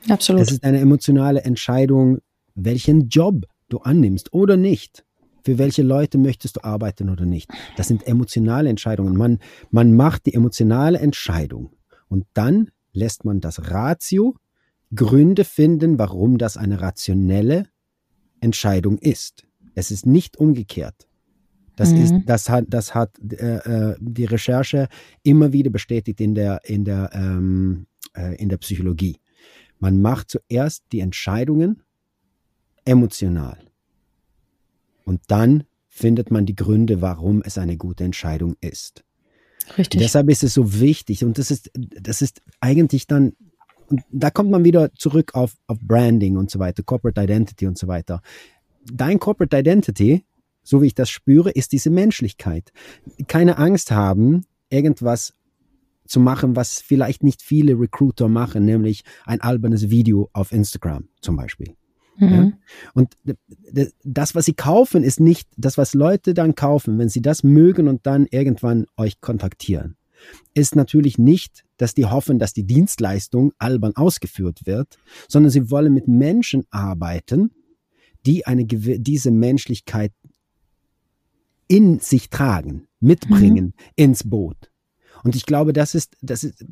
Absolut. 0.08 0.42
Es 0.42 0.52
ist 0.52 0.64
eine 0.64 0.80
emotionale 0.80 1.42
Entscheidung, 1.42 2.20
welchen 2.56 3.10
Job 3.10 3.46
du 3.70 3.80
annimmst 3.80 4.34
oder 4.34 4.58
nicht. 4.58 5.06
Für 5.44 5.58
welche 5.58 5.84
Leute 5.84 6.18
möchtest 6.18 6.58
du 6.58 6.64
arbeiten 6.64 7.10
oder 7.10 7.26
nicht? 7.26 7.50
Das 7.78 7.88
sind 7.88 8.06
emotionale 8.06 8.70
Entscheidungen. 8.70 9.16
Man, 9.16 9.40
man 9.72 9.96
macht 9.96 10.26
die 10.26 10.34
emotionale 10.34 11.00
Entscheidung 11.00 11.72
und 12.08 12.26
dann 12.34 12.72
lässt 12.92 13.26
man 13.26 13.40
das 13.40 13.72
Ratio 13.72 14.36
Gründe 14.94 15.46
finden, 15.46 16.00
warum 16.00 16.38
das 16.38 16.58
eine 16.58 16.82
rationelle 16.82 17.68
Entscheidung 18.42 18.98
ist. 18.98 19.46
Es 19.76 19.92
ist 19.92 20.06
nicht 20.06 20.38
umgekehrt. 20.38 21.08
Das 21.76 21.92
mhm. 21.92 22.02
ist, 22.02 22.14
das 22.26 22.50
hat, 22.50 22.66
das 22.68 22.94
hat 22.94 23.12
äh, 23.20 23.92
äh, 23.92 23.96
die 24.00 24.26
Recherche 24.26 24.88
immer 25.24 25.54
wieder 25.54 25.70
bestätigt 25.70 26.20
in 26.20 26.36
der, 26.36 26.62
in 26.66 26.84
der, 26.84 27.12
ähm, 27.14 27.88
äh, 28.14 28.36
in 28.36 28.50
der 28.50 28.58
Psychologie. 28.58 29.18
Man 29.78 30.02
macht 30.02 30.30
zuerst 30.30 30.84
die 30.92 31.00
Entscheidungen 31.00 31.84
emotional. 32.90 33.60
Und 35.06 35.22
dann 35.28 35.64
findet 35.88 36.32
man 36.32 36.46
die 36.46 36.56
Gründe, 36.56 37.02
warum 37.02 37.42
es 37.46 37.58
eine 37.58 37.78
gute 37.78 38.04
Entscheidung 38.04 38.56
ist. 38.62 39.04
Richtig. 39.78 40.02
Deshalb 40.02 40.30
ist 40.30 40.44
es 40.44 40.56
so 40.56 40.80
wichtig 40.80 41.24
und 41.24 41.38
das 41.38 41.52
ist, 41.52 41.70
das 41.76 42.22
ist 42.24 42.42
eigentlich 42.60 43.06
dann, 43.06 43.34
da 44.12 44.32
kommt 44.32 44.50
man 44.50 44.64
wieder 44.64 44.94
zurück 44.96 45.36
auf, 45.36 45.56
auf 45.68 45.78
Branding 45.82 46.38
und 46.38 46.50
so 46.50 46.58
weiter, 46.58 46.82
Corporate 46.82 47.22
Identity 47.22 47.68
und 47.68 47.78
so 47.78 47.88
weiter. 47.88 48.22
Dein 48.92 49.20
Corporate 49.20 49.56
Identity, 49.56 50.26
so 50.64 50.82
wie 50.82 50.88
ich 50.88 50.96
das 50.96 51.10
spüre, 51.10 51.52
ist 51.52 51.72
diese 51.72 51.92
Menschlichkeit. 51.92 52.72
Keine 53.28 53.58
Angst 53.58 53.92
haben, 53.92 54.46
irgendwas 54.70 55.34
zu 56.08 56.20
machen, 56.20 56.56
was 56.56 56.82
vielleicht 56.82 57.22
nicht 57.22 57.44
viele 57.44 57.80
Recruiter 57.80 58.28
machen, 58.30 58.66
nämlich 58.66 59.04
ein 59.26 59.42
albernes 59.42 59.92
Video 59.92 60.30
auf 60.34 60.52
Instagram 60.52 61.08
zum 61.22 61.36
Beispiel. 61.36 61.76
Mhm. 62.20 62.30
Ja? 62.30 62.52
Und 62.94 63.18
das, 64.04 64.36
was 64.36 64.46
sie 64.46 64.54
kaufen, 64.54 65.04
ist 65.04 65.20
nicht 65.20 65.50
das, 65.58 65.78
was 65.78 65.94
Leute 65.94 66.34
dann 66.34 66.56
kaufen, 66.56 66.98
wenn 66.98 67.10
sie 67.10 67.22
das 67.22 67.44
mögen 67.44 67.88
und 67.88 68.06
dann 68.06 68.28
irgendwann 68.30 68.86
euch 68.98 69.22
kontaktieren. 69.22 69.96
Ist 70.54 70.76
natürlich 70.76 71.18
nicht, 71.18 71.64
dass 71.78 71.94
die 71.94 72.06
hoffen, 72.06 72.40
dass 72.40 72.54
die 72.54 72.66
Dienstleistung 72.66 73.54
albern 73.58 73.96
ausgeführt 73.96 74.66
wird, 74.66 74.98
sondern 75.28 75.50
sie 75.50 75.72
wollen 75.72 75.94
mit 75.94 76.08
Menschen 76.08 76.66
arbeiten, 76.72 77.52
die 78.26 78.46
eine, 78.46 78.66
diese 78.66 79.32
Menschlichkeit 79.32 80.12
in 81.70 82.00
sich 82.00 82.30
tragen, 82.30 82.88
mitbringen 83.00 83.66
mhm. 83.66 83.74
ins 83.96 84.30
Boot. 84.30 84.69
Und 85.24 85.36
ich 85.36 85.46
glaube, 85.46 85.74
das 85.74 85.96
ist, 85.96 86.16
das 86.22 86.44
ist, 86.44 86.66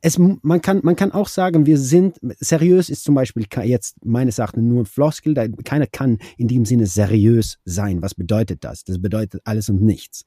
es, 0.00 0.18
man 0.18 0.60
kann, 0.62 0.80
man 0.82 0.96
kann 0.96 1.12
auch 1.12 1.28
sagen, 1.28 1.66
wir 1.66 1.78
sind, 1.78 2.18
seriös 2.38 2.88
ist 2.88 3.04
zum 3.04 3.14
Beispiel 3.14 3.46
jetzt 3.64 4.04
meines 4.04 4.38
Erachtens 4.38 4.64
nur 4.64 4.82
ein 4.82 4.86
Floskel, 4.86 5.34
da 5.34 5.46
keiner 5.48 5.86
kann 5.86 6.18
in 6.36 6.48
dem 6.48 6.64
Sinne 6.64 6.86
seriös 6.86 7.58
sein. 7.64 8.02
Was 8.02 8.14
bedeutet 8.14 8.64
das? 8.64 8.84
Das 8.84 9.00
bedeutet 9.00 9.42
alles 9.44 9.68
und 9.68 9.82
nichts. 9.82 10.24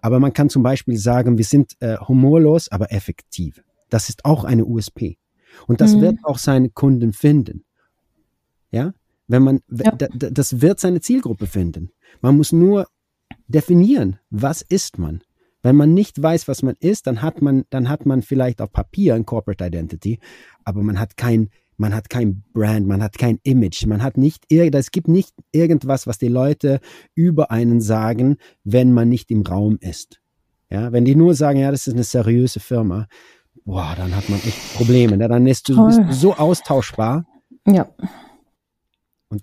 Aber 0.00 0.20
man 0.20 0.32
kann 0.32 0.50
zum 0.50 0.62
Beispiel 0.62 0.96
sagen, 0.96 1.38
wir 1.38 1.44
sind 1.44 1.72
äh, 1.80 1.96
humorlos, 1.96 2.68
aber 2.70 2.92
effektiv. 2.92 3.62
Das 3.90 4.08
ist 4.08 4.24
auch 4.24 4.44
eine 4.44 4.64
USP. 4.64 5.18
Und 5.66 5.80
das 5.80 5.94
mhm. 5.94 6.00
wird 6.02 6.18
auch 6.24 6.38
seine 6.38 6.70
Kunden 6.70 7.12
finden. 7.12 7.64
Ja? 8.70 8.92
Wenn 9.26 9.42
man, 9.42 9.60
ja. 9.68 9.92
das 9.92 10.60
wird 10.60 10.80
seine 10.80 11.00
Zielgruppe 11.00 11.46
finden. 11.46 11.90
Man 12.20 12.36
muss 12.36 12.52
nur 12.52 12.86
definieren, 13.46 14.18
was 14.30 14.62
ist 14.62 14.98
man? 14.98 15.22
Wenn 15.62 15.76
man 15.76 15.92
nicht 15.92 16.22
weiß, 16.22 16.48
was 16.48 16.62
man 16.62 16.76
ist, 16.78 17.06
dann 17.06 17.22
hat 17.22 17.42
man, 17.42 17.64
dann 17.70 17.88
hat 17.88 18.06
man 18.06 18.22
vielleicht 18.22 18.60
auf 18.60 18.72
Papier 18.72 19.14
ein 19.14 19.26
Corporate 19.26 19.64
Identity, 19.64 20.20
aber 20.64 20.82
man 20.82 20.98
hat 21.00 21.16
kein, 21.16 21.50
man 21.76 21.94
hat 21.94 22.10
kein 22.10 22.44
Brand, 22.52 22.86
man 22.86 23.02
hat 23.02 23.18
kein 23.18 23.38
Image, 23.42 23.86
man 23.86 24.02
hat 24.02 24.16
nicht, 24.16 24.44
es 24.50 24.90
gibt 24.90 25.08
nicht 25.08 25.34
irgendwas, 25.52 26.06
was 26.06 26.18
die 26.18 26.28
Leute 26.28 26.80
über 27.14 27.50
einen 27.50 27.80
sagen, 27.80 28.36
wenn 28.64 28.92
man 28.92 29.08
nicht 29.08 29.30
im 29.30 29.42
Raum 29.42 29.78
ist. 29.80 30.20
Ja, 30.70 30.92
wenn 30.92 31.04
die 31.04 31.14
nur 31.14 31.34
sagen, 31.34 31.60
ja, 31.60 31.70
das 31.70 31.86
ist 31.86 31.94
eine 31.94 32.04
seriöse 32.04 32.60
Firma, 32.60 33.08
boah, 33.64 33.94
dann 33.96 34.14
hat 34.14 34.28
man 34.28 34.38
echt 34.40 34.74
Probleme. 34.76 35.16
Ne? 35.16 35.28
Dann 35.28 35.46
ist 35.46 35.68
du, 35.68 35.86
bist 35.86 35.98
du 35.98 36.12
so 36.12 36.34
austauschbar. 36.34 37.26
Ja. 37.66 37.88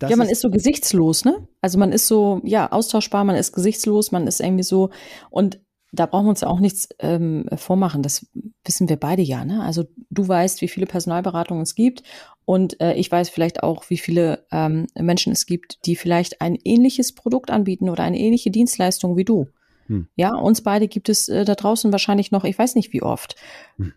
ja, 0.01 0.15
man 0.15 0.27
ist, 0.27 0.33
ist 0.33 0.41
so 0.41 0.49
gesichtslos, 0.49 1.25
ne? 1.25 1.47
Also 1.61 1.77
man 1.77 1.91
ist 1.91 2.07
so, 2.07 2.41
ja, 2.43 2.71
austauschbar, 2.71 3.23
man 3.23 3.35
ist 3.35 3.53
gesichtslos, 3.53 4.11
man 4.11 4.27
ist 4.27 4.39
irgendwie 4.39 4.63
so. 4.63 4.89
Und 5.29 5.59
da 5.95 6.05
brauchen 6.05 6.25
wir 6.25 6.29
uns 6.29 6.41
ja 6.41 6.47
auch 6.47 6.59
nichts 6.59 6.89
ähm, 6.99 7.45
vormachen. 7.55 8.03
Das 8.03 8.27
wissen 8.63 8.89
wir 8.89 8.97
beide 8.97 9.21
ja. 9.21 9.45
Ne? 9.45 9.63
Also 9.63 9.85
du 10.09 10.27
weißt, 10.27 10.61
wie 10.61 10.67
viele 10.67 10.85
Personalberatungen 10.85 11.63
es 11.63 11.75
gibt 11.75 12.03
und 12.45 12.79
äh, 12.79 12.93
ich 12.93 13.11
weiß 13.11 13.29
vielleicht 13.29 13.63
auch, 13.63 13.89
wie 13.89 13.97
viele 13.97 14.45
ähm, 14.51 14.87
Menschen 14.97 15.33
es 15.33 15.45
gibt, 15.45 15.85
die 15.85 15.95
vielleicht 15.95 16.41
ein 16.41 16.57
ähnliches 16.63 17.13
Produkt 17.13 17.49
anbieten 17.49 17.89
oder 17.89 18.03
eine 18.03 18.19
ähnliche 18.19 18.51
Dienstleistung 18.51 19.17
wie 19.17 19.25
du. 19.25 19.47
Hm. 19.87 20.07
Ja, 20.15 20.35
uns 20.35 20.61
beide 20.61 20.87
gibt 20.87 21.09
es 21.09 21.27
äh, 21.27 21.45
da 21.45 21.55
draußen 21.55 21.91
wahrscheinlich 21.91 22.31
noch, 22.31 22.43
ich 22.43 22.57
weiß 22.57 22.75
nicht 22.75 22.93
wie 22.93 23.01
oft. 23.01 23.35
Hm. 23.77 23.93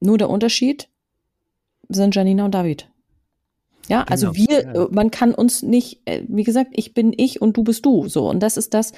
Nur 0.00 0.18
der 0.18 0.30
Unterschied 0.30 0.88
sind 1.88 2.14
Janina 2.14 2.44
und 2.44 2.54
David. 2.54 2.90
Ja, 3.88 4.04
also 4.04 4.32
genau. 4.32 4.48
wir, 4.50 4.88
man 4.90 5.10
kann 5.10 5.34
uns 5.34 5.62
nicht, 5.62 6.02
äh, 6.04 6.22
wie 6.28 6.44
gesagt, 6.44 6.72
ich 6.74 6.94
bin 6.94 7.14
ich 7.16 7.40
und 7.40 7.56
du 7.56 7.64
bist 7.64 7.84
du. 7.86 8.08
So. 8.08 8.28
Und 8.28 8.40
das 8.40 8.56
ist 8.56 8.74
das, 8.74 8.92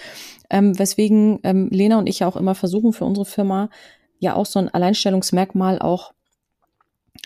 ähm, 0.50 0.78
weswegen 0.78 1.38
ähm, 1.44 1.68
Lena 1.70 1.98
und 1.98 2.08
ich 2.08 2.20
ja 2.20 2.28
auch 2.28 2.36
immer 2.36 2.54
versuchen, 2.54 2.92
für 2.92 3.04
unsere 3.04 3.24
Firma 3.24 3.70
ja 4.18 4.34
auch 4.34 4.46
so 4.46 4.58
ein 4.58 4.68
Alleinstellungsmerkmal 4.68 5.78
auch 5.78 6.12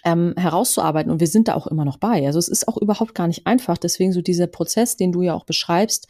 ähm, 0.05 0.35
herauszuarbeiten. 0.37 1.11
Und 1.11 1.21
wir 1.21 1.27
sind 1.27 1.49
da 1.49 1.55
auch 1.55 1.67
immer 1.67 1.85
noch 1.85 1.97
bei. 1.97 2.27
Also 2.27 2.39
es 2.39 2.49
ist 2.49 2.69
auch 2.69 2.77
überhaupt 2.77 3.15
gar 3.15 3.27
nicht 3.27 3.47
einfach. 3.47 3.79
Deswegen 3.79 4.13
so 4.13 4.21
dieser 4.21 4.47
Prozess, 4.47 4.97
den 4.97 5.13
du 5.13 5.23
ja 5.23 5.35
auch 5.35 5.45
beschreibst. 5.45 6.09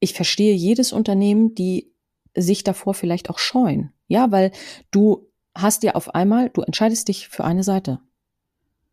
Ich 0.00 0.14
verstehe 0.14 0.54
jedes 0.54 0.92
Unternehmen, 0.92 1.54
die 1.54 1.92
sich 2.36 2.64
davor 2.64 2.94
vielleicht 2.94 3.30
auch 3.30 3.38
scheuen. 3.38 3.92
Ja, 4.06 4.30
weil 4.30 4.52
du 4.90 5.28
hast 5.54 5.82
ja 5.82 5.94
auf 5.94 6.14
einmal, 6.14 6.50
du 6.50 6.62
entscheidest 6.62 7.08
dich 7.08 7.28
für 7.28 7.44
eine 7.44 7.62
Seite. 7.62 8.00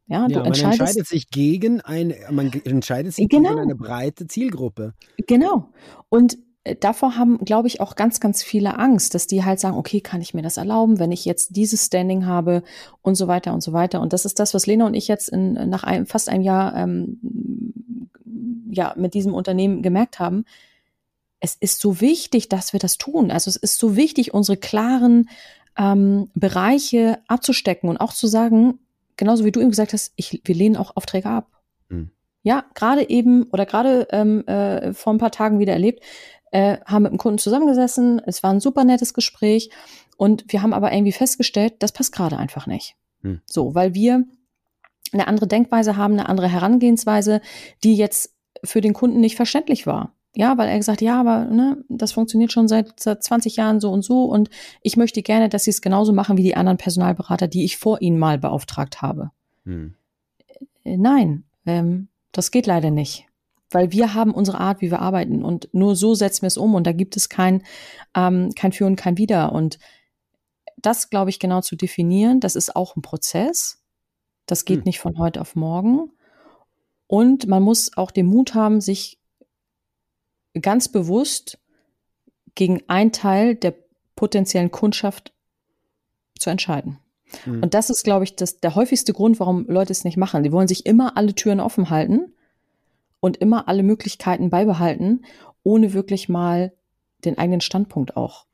Ja, 0.09 0.27
du 0.27 0.33
ja, 0.33 0.39
man 0.39 0.47
entscheidet 0.47 1.07
sich 1.07 1.29
gegen 1.29 1.81
ein, 1.81 2.15
man 2.31 2.51
entscheidet 2.65 3.13
sich 3.13 3.29
genau. 3.29 3.49
gegen 3.49 3.61
eine 3.61 3.75
breite 3.75 4.25
Zielgruppe. 4.25 4.95
Genau. 5.27 5.69
Und 6.09 6.39
äh, 6.63 6.75
davor 6.75 7.15
haben, 7.15 7.37
glaube 7.45 7.67
ich, 7.67 7.79
auch 7.79 7.95
ganz, 7.95 8.19
ganz 8.19 8.41
viele 8.41 8.79
Angst, 8.79 9.13
dass 9.13 9.27
die 9.27 9.45
halt 9.45 9.59
sagen, 9.59 9.77
okay, 9.77 10.01
kann 10.01 10.19
ich 10.21 10.33
mir 10.33 10.41
das 10.41 10.57
erlauben, 10.57 10.97
wenn 10.97 11.11
ich 11.11 11.25
jetzt 11.25 11.55
dieses 11.55 11.85
Standing 11.85 12.25
habe 12.25 12.63
und 13.03 13.15
so 13.15 13.27
weiter 13.27 13.53
und 13.53 13.61
so 13.61 13.71
weiter. 13.71 14.01
Und 14.01 14.11
das 14.11 14.25
ist 14.25 14.39
das, 14.39 14.55
was 14.55 14.65
Lena 14.65 14.87
und 14.87 14.95
ich 14.95 15.07
jetzt 15.07 15.29
in, 15.29 15.53
nach 15.69 15.83
einem, 15.83 16.07
fast 16.07 16.27
einem 16.27 16.43
Jahr 16.43 16.75
ähm, 16.75 17.19
ja, 18.71 18.95
mit 18.97 19.13
diesem 19.13 19.35
Unternehmen 19.35 19.83
gemerkt 19.83 20.19
haben. 20.19 20.43
Es 21.39 21.55
ist 21.55 21.79
so 21.79 22.01
wichtig, 22.01 22.49
dass 22.49 22.73
wir 22.73 22.79
das 22.79 22.97
tun. 22.97 23.29
Also 23.29 23.47
es 23.49 23.57
ist 23.57 23.77
so 23.77 23.95
wichtig, 23.95 24.33
unsere 24.33 24.57
klaren 24.57 25.29
ähm, 25.77 26.31
Bereiche 26.33 27.19
abzustecken 27.27 27.89
und 27.89 27.97
auch 27.97 28.11
zu 28.11 28.25
sagen, 28.25 28.79
genauso 29.19 29.45
wie 29.45 29.51
du 29.51 29.59
eben 29.59 29.69
gesagt 29.69 29.93
hast, 29.93 30.13
ich, 30.15 30.41
wir 30.45 30.55
lehnen 30.55 30.77
auch 30.77 30.95
Aufträge 30.95 31.29
ab. 31.29 31.51
Mhm. 31.89 32.09
Ja, 32.41 32.63
gerade 32.73 33.07
eben 33.09 33.43
oder 33.51 33.65
gerade 33.65 34.07
ähm, 34.11 34.47
äh, 34.47 34.93
vor 34.93 35.13
ein 35.13 35.19
paar 35.19 35.31
Tagen 35.31 35.59
wieder 35.59 35.73
erlebt, 35.73 36.03
äh, 36.51 36.77
haben 36.85 37.03
mit 37.03 37.11
dem 37.11 37.17
Kunden 37.17 37.37
zusammengesessen, 37.37 38.21
es 38.25 38.41
war 38.41 38.51
ein 38.51 38.61
super 38.61 38.85
nettes 38.85 39.13
Gespräch 39.13 39.69
und 40.17 40.45
wir 40.47 40.61
haben 40.61 40.73
aber 40.73 40.91
irgendwie 40.93 41.11
festgestellt, 41.11 41.75
das 41.79 41.91
passt 41.91 42.13
gerade 42.13 42.37
einfach 42.37 42.65
nicht. 42.65 42.95
Hm. 43.21 43.41
So, 43.45 43.75
weil 43.75 43.93
wir 43.93 44.23
eine 45.11 45.27
andere 45.27 45.47
Denkweise 45.47 45.97
haben, 45.97 46.13
eine 46.13 46.29
andere 46.29 46.47
Herangehensweise, 46.47 47.41
die 47.83 47.95
jetzt 47.95 48.33
für 48.63 48.79
den 48.79 48.93
Kunden 48.93 49.19
nicht 49.19 49.35
verständlich 49.35 49.85
war. 49.85 50.15
Ja, 50.35 50.57
weil 50.57 50.69
er 50.69 50.77
gesagt, 50.77 51.01
ja, 51.01 51.19
aber 51.19 51.45
ne, 51.45 51.83
das 51.89 52.11
funktioniert 52.11 52.51
schon 52.51 52.67
seit, 52.67 52.99
seit 52.99 53.23
20 53.23 53.55
Jahren 53.55 53.79
so 53.79 53.91
und 53.91 54.03
so 54.03 54.25
und 54.25 54.49
ich 54.83 54.95
möchte 54.95 55.23
gerne, 55.23 55.49
dass 55.49 55.63
sie 55.63 55.71
es 55.71 55.81
genauso 55.81 56.13
machen 56.13 56.37
wie 56.37 56.43
die 56.43 56.55
anderen 56.55 56.77
Personalberater, 56.77 57.47
die 57.47 57.65
ich 57.65 57.77
vor 57.77 58.01
ihnen 58.01 58.19
mal 58.19 58.37
beauftragt 58.37 59.01
habe. 59.01 59.31
Hm. 59.65 59.95
Äh, 60.83 60.97
nein, 60.97 61.45
ähm, 61.65 62.09
das 62.31 62.51
geht 62.51 62.67
leider 62.67 62.91
nicht 62.91 63.25
weil 63.71 63.91
wir 63.91 64.13
haben 64.13 64.33
unsere 64.33 64.59
Art, 64.59 64.81
wie 64.81 64.89
wir 64.89 64.99
arbeiten 64.99 65.43
und 65.43 65.69
nur 65.73 65.95
so 65.95 66.15
setzen 66.15 66.41
wir 66.41 66.47
es 66.47 66.57
um 66.57 66.73
und 66.73 66.87
da 66.87 66.91
gibt 66.91 67.15
es 67.15 67.29
kein, 67.29 67.63
ähm, 68.15 68.49
kein 68.55 68.71
Für 68.71 68.87
und 68.87 68.95
kein 68.95 69.17
Wider 69.17 69.51
und 69.51 69.77
das, 70.81 71.09
glaube 71.09 71.29
ich, 71.29 71.39
genau 71.39 71.61
zu 71.61 71.75
definieren, 71.75 72.39
das 72.39 72.55
ist 72.55 72.75
auch 72.75 72.95
ein 72.95 73.01
Prozess. 73.01 73.81
Das 74.45 74.65
geht 74.65 74.79
hm. 74.79 74.83
nicht 74.85 74.99
von 74.99 75.17
heute 75.17 75.41
auf 75.41 75.55
morgen. 75.55 76.11
Und 77.07 77.47
man 77.47 77.63
muss 77.63 77.95
auch 77.97 78.11
den 78.11 78.27
Mut 78.27 78.53
haben, 78.53 78.81
sich 78.81 79.18
ganz 80.59 80.89
bewusst 80.89 81.57
gegen 82.55 82.81
einen 82.87 83.11
Teil 83.11 83.55
der 83.55 83.73
potenziellen 84.15 84.71
Kundschaft 84.71 85.33
zu 86.37 86.49
entscheiden. 86.49 86.99
Hm. 87.43 87.63
Und 87.63 87.73
das 87.73 87.89
ist, 87.89 88.03
glaube 88.03 88.23
ich, 88.23 88.35
das, 88.35 88.59
der 88.59 88.75
häufigste 88.75 89.13
Grund, 89.13 89.39
warum 89.39 89.65
Leute 89.67 89.91
es 89.91 90.03
nicht 90.03 90.17
machen. 90.17 90.43
Die 90.43 90.51
wollen 90.51 90.67
sich 90.67 90.85
immer 90.85 91.15
alle 91.17 91.35
Türen 91.35 91.59
offen 91.59 91.89
halten 91.89 92.33
und 93.19 93.37
immer 93.37 93.67
alle 93.67 93.83
Möglichkeiten 93.83 94.49
beibehalten, 94.49 95.25
ohne 95.63 95.93
wirklich 95.93 96.29
mal 96.29 96.73
den 97.25 97.37
eigenen 97.37 97.61
Standpunkt 97.61 98.17
auch 98.17 98.45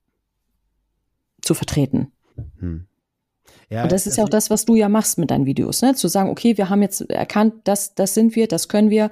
zu 1.41 1.53
vertreten. 1.53 2.11
Hm. 2.59 2.87
Ja, 3.69 3.83
und 3.83 3.91
das 3.91 4.05
ist 4.05 4.17
ja 4.17 4.23
auch 4.23 4.29
das, 4.29 4.49
was 4.49 4.65
du 4.65 4.75
ja 4.75 4.89
machst 4.89 5.17
mit 5.17 5.31
deinen 5.31 5.45
Videos, 5.45 5.81
ne? 5.81 5.95
Zu 5.95 6.07
sagen, 6.07 6.29
okay, 6.29 6.57
wir 6.57 6.69
haben 6.69 6.81
jetzt 6.81 7.09
erkannt, 7.09 7.53
das, 7.63 7.95
das 7.95 8.13
sind 8.13 8.35
wir, 8.35 8.47
das 8.47 8.69
können 8.69 8.89
wir, 8.89 9.11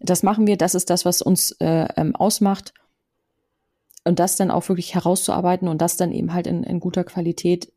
das 0.00 0.22
machen 0.22 0.46
wir, 0.46 0.56
das 0.56 0.74
ist 0.74 0.90
das, 0.90 1.04
was 1.04 1.22
uns 1.22 1.52
äh, 1.60 1.88
ähm, 1.96 2.14
ausmacht. 2.14 2.72
Und 4.04 4.18
das 4.18 4.36
dann 4.36 4.50
auch 4.50 4.68
wirklich 4.68 4.94
herauszuarbeiten 4.94 5.68
und 5.68 5.82
das 5.82 5.96
dann 5.96 6.12
eben 6.12 6.32
halt 6.32 6.46
in, 6.46 6.62
in 6.62 6.80
guter 6.80 7.04
Qualität 7.04 7.72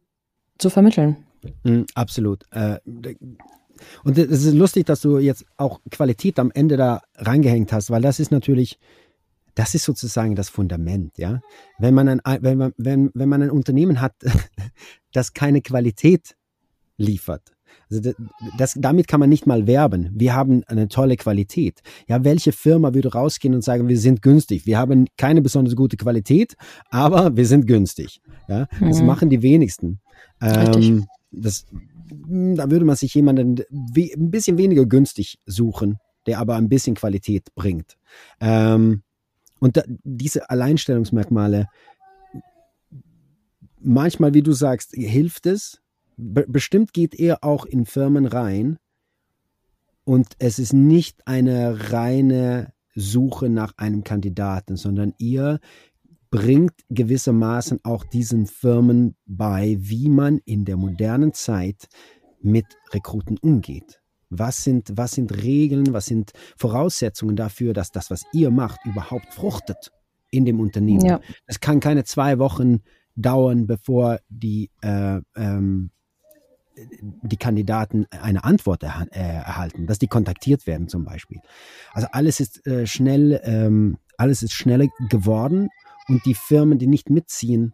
zu 0.58 0.70
vermitteln. 0.70 1.18
Mm, 1.64 1.82
absolut. 1.94 2.46
Äh, 2.52 2.80
und 4.04 4.18
es 4.18 4.46
ist 4.46 4.54
lustig, 4.54 4.86
dass 4.86 5.02
du 5.02 5.18
jetzt 5.18 5.46
auch 5.58 5.82
Qualität 5.90 6.40
am 6.40 6.52
Ende 6.52 6.78
da 6.78 7.02
reingehängt 7.16 7.74
hast, 7.74 7.90
weil 7.90 8.02
das 8.02 8.20
ist 8.20 8.32
natürlich, 8.32 8.80
das 9.56 9.76
ist 9.76 9.84
sozusagen 9.84 10.36
das 10.36 10.50
Fundament, 10.50 11.18
ja. 11.18 11.42
Wenn 11.80 11.94
man 11.94 12.08
ein, 12.08 12.22
wenn 12.42 12.58
man, 12.58 12.74
wenn, 12.78 13.12
wenn 13.14 13.30
man 13.30 13.42
ein 13.42 13.52
Unternehmen 13.52 14.00
hat, 14.00 14.14
das 15.14 15.34
keine 15.34 15.62
Qualität 15.62 16.36
liefert, 16.98 17.52
also 17.92 18.02
das, 18.02 18.16
das, 18.58 18.78
damit 18.80 19.08
kann 19.08 19.20
man 19.20 19.30
nicht 19.30 19.46
mal 19.46 19.68
werben. 19.68 20.10
Wir 20.14 20.34
haben 20.34 20.64
eine 20.68 20.88
tolle 20.88 21.18
Qualität. 21.18 21.82
Ja, 22.08 22.24
welche 22.24 22.54
Firma 22.54 22.94
würde 22.94 23.12
rausgehen 23.12 23.54
und 23.54 23.64
sagen, 23.64 23.88
wir 23.88 24.00
sind 24.00 24.22
günstig? 24.22 24.66
Wir 24.66 24.78
haben 24.78 25.08
keine 25.18 25.42
besonders 25.42 25.76
gute 25.76 25.98
Qualität, 25.98 26.56
aber 26.90 27.36
wir 27.36 27.46
sind 27.46 27.68
günstig. 27.68 28.22
Ja, 28.48 28.68
das 28.80 29.02
mhm. 29.02 29.08
machen 29.08 29.30
die 29.30 29.42
wenigsten. 29.42 30.00
Ähm, 30.42 31.06
das, 31.32 31.66
da 32.10 32.72
würde 32.72 32.86
man 32.86 32.96
sich 32.96 33.14
jemanden 33.14 33.62
ein 33.70 34.32
bisschen 34.32 34.58
weniger 34.58 34.86
günstig 34.86 35.40
suchen, 35.46 35.98
der 36.28 36.40
aber 36.40 36.56
ein 36.56 36.70
bisschen 36.70 36.96
Qualität 36.96 37.54
bringt. 37.56 37.98
Ähm, 38.40 39.04
und 39.60 39.78
da, 39.78 39.84
diese 40.04 40.50
Alleinstellungsmerkmale, 40.50 41.68
manchmal, 43.80 44.34
wie 44.34 44.42
du 44.42 44.54
sagst, 44.54 44.94
hilft 44.94 45.46
es. 45.46 45.81
Be 46.24 46.46
bestimmt 46.48 46.94
geht 46.94 47.20
er 47.20 47.44
auch 47.44 47.66
in 47.66 47.88
Firmen 47.88 48.28
rein 48.28 48.78
und 50.04 50.28
es 50.38 50.60
ist 50.60 50.72
nicht 50.72 51.26
eine 51.26 51.92
reine 51.92 52.74
Suche 52.94 53.50
nach 53.50 53.74
einem 53.78 54.04
Kandidaten, 54.04 54.76
sondern 54.76 55.16
ihr 55.18 55.60
bringt 56.30 56.74
gewissermaßen 56.90 57.80
auch 57.84 58.04
diesen 58.04 58.46
Firmen 58.46 59.16
bei, 59.26 59.78
wie 59.80 60.10
man 60.10 60.38
in 60.46 60.64
der 60.64 60.78
modernen 60.78 61.34
Zeit 61.34 61.88
mit 62.40 62.66
Rekruten 62.94 63.40
umgeht. 63.40 64.00
Was 64.30 64.64
sind, 64.64 64.94
was 64.96 65.14
sind 65.14 65.44
Regeln, 65.44 65.92
was 65.92 66.06
sind 66.06 66.34
Voraussetzungen 66.56 67.36
dafür, 67.36 67.74
dass 67.74 67.92
das, 67.92 68.12
was 68.12 68.26
ihr 68.32 68.52
macht, 68.52 68.80
überhaupt 68.86 69.34
fruchtet 69.34 69.92
in 70.30 70.46
dem 70.46 70.60
Unternehmen? 70.60 71.04
Ja. 71.04 71.20
Es 71.48 71.60
kann 71.60 71.80
keine 71.80 72.04
zwei 72.04 72.38
Wochen 72.38 72.82
dauern, 73.16 73.66
bevor 73.66 74.20
die, 74.30 74.70
äh, 74.82 75.20
ähm, 75.36 75.90
die 77.24 77.38
Kandidaten 77.38 78.06
eine 78.10 78.44
Antwort 78.44 78.84
erha 78.84 79.04
äh, 79.12 79.20
erhalten, 79.20 79.88
dass 79.88 80.00
die 80.00 80.08
kontaktiert 80.08 80.68
werden 80.68 80.88
zum 80.88 81.06
Beispiel. 81.06 81.40
Also 81.94 82.08
alles 82.12 82.40
ist 82.40 82.66
äh, 82.68 82.86
schnell, 82.88 83.42
ähm, 83.44 83.98
alles 84.18 84.44
ist 84.44 84.54
schneller 84.54 84.88
geworden 85.10 85.70
und 86.08 86.26
die 86.26 86.36
Firmen, 86.36 86.80
die 86.80 86.88
nicht 86.88 87.10
mitziehen, 87.10 87.74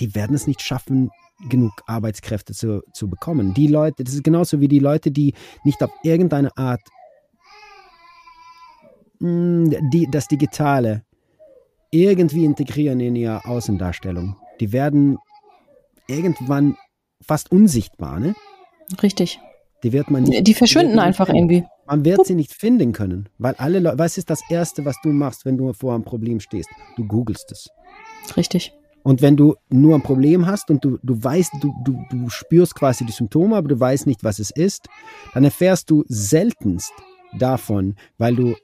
die 0.00 0.14
werden 0.14 0.34
es 0.34 0.46
nicht 0.46 0.62
schaffen, 0.62 1.10
genug 1.48 1.72
Arbeitskräfte 1.86 2.54
zu, 2.54 2.82
zu 2.92 3.08
bekommen. 3.08 3.54
Die 3.54 3.66
Leute, 3.66 4.04
das 4.04 4.14
ist 4.14 4.24
genauso 4.24 4.60
wie 4.60 4.68
die 4.68 4.78
Leute, 4.78 5.10
die 5.10 5.34
nicht 5.64 5.82
auf 5.82 5.90
irgendeine 6.02 6.56
Art 6.56 6.80
mh, 9.18 9.70
hm, 9.70 9.90
die, 9.90 10.08
das 10.10 10.28
Digitale 10.28 11.04
irgendwie 11.90 12.44
integrieren 12.44 13.00
in 13.00 13.16
ihre 13.16 13.44
Außendarstellung. 13.44 14.36
Die 14.60 14.72
werden 14.72 15.18
irgendwann 16.06 16.76
fast 17.26 17.50
unsichtbar, 17.50 18.20
ne? 18.20 18.34
Richtig. 19.02 19.40
Die 19.82 19.92
wird 19.92 20.10
man 20.10 20.22
nicht. 20.22 20.46
Die 20.46 20.54
verschwinden 20.54 20.98
einfach 20.98 21.28
irgendwie. 21.28 21.64
Man 21.86 22.04
wird 22.04 22.24
sie 22.26 22.34
nicht 22.34 22.52
finden 22.52 22.92
können, 22.92 23.28
weil 23.38 23.54
alle 23.56 23.80
Leute, 23.80 23.98
was 23.98 24.16
ist 24.16 24.30
das 24.30 24.40
Erste, 24.48 24.84
was 24.84 24.96
du 25.02 25.10
machst, 25.10 25.44
wenn 25.44 25.58
du 25.58 25.72
vor 25.72 25.94
einem 25.94 26.04
Problem 26.04 26.40
stehst? 26.40 26.70
Du 26.96 27.04
googelst 27.04 27.50
es. 27.50 27.68
Richtig. 28.36 28.72
Und 29.02 29.20
wenn 29.20 29.36
du 29.36 29.56
nur 29.68 29.96
ein 29.96 30.02
Problem 30.02 30.46
hast 30.46 30.70
und 30.70 30.84
du, 30.84 30.98
du 31.02 31.22
weißt, 31.22 31.54
du, 31.60 31.74
du, 31.84 32.04
du 32.08 32.28
spürst 32.28 32.76
quasi 32.76 33.04
die 33.04 33.12
Symptome, 33.12 33.56
aber 33.56 33.68
du 33.68 33.78
weißt 33.78 34.06
nicht, 34.06 34.22
was 34.22 34.38
es 34.38 34.50
ist, 34.50 34.86
dann 35.34 35.42
erfährst 35.42 35.90
du 35.90 36.04
seltenst 36.06 36.92
davon, 37.36 37.96
weil 38.18 38.36
du 38.36 38.54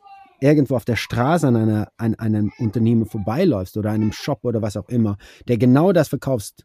irgendwo 0.41 0.77
auf 0.77 0.85
der 0.85 0.95
Straße 0.95 1.47
an, 1.47 1.57
einer, 1.57 1.89
an 1.97 2.15
einem 2.15 2.53
Unternehmen 2.59 3.07
vorbeiläufst 3.07 3.77
oder 3.77 3.91
einem 3.91 4.13
Shop 4.13 4.45
oder 4.45 4.63
was 4.63 4.77
auch 4.77 4.89
immer, 4.89 5.17
der 5.49 5.59
genau 5.59 5.93
das 5.93 6.09
verkaufst, 6.09 6.65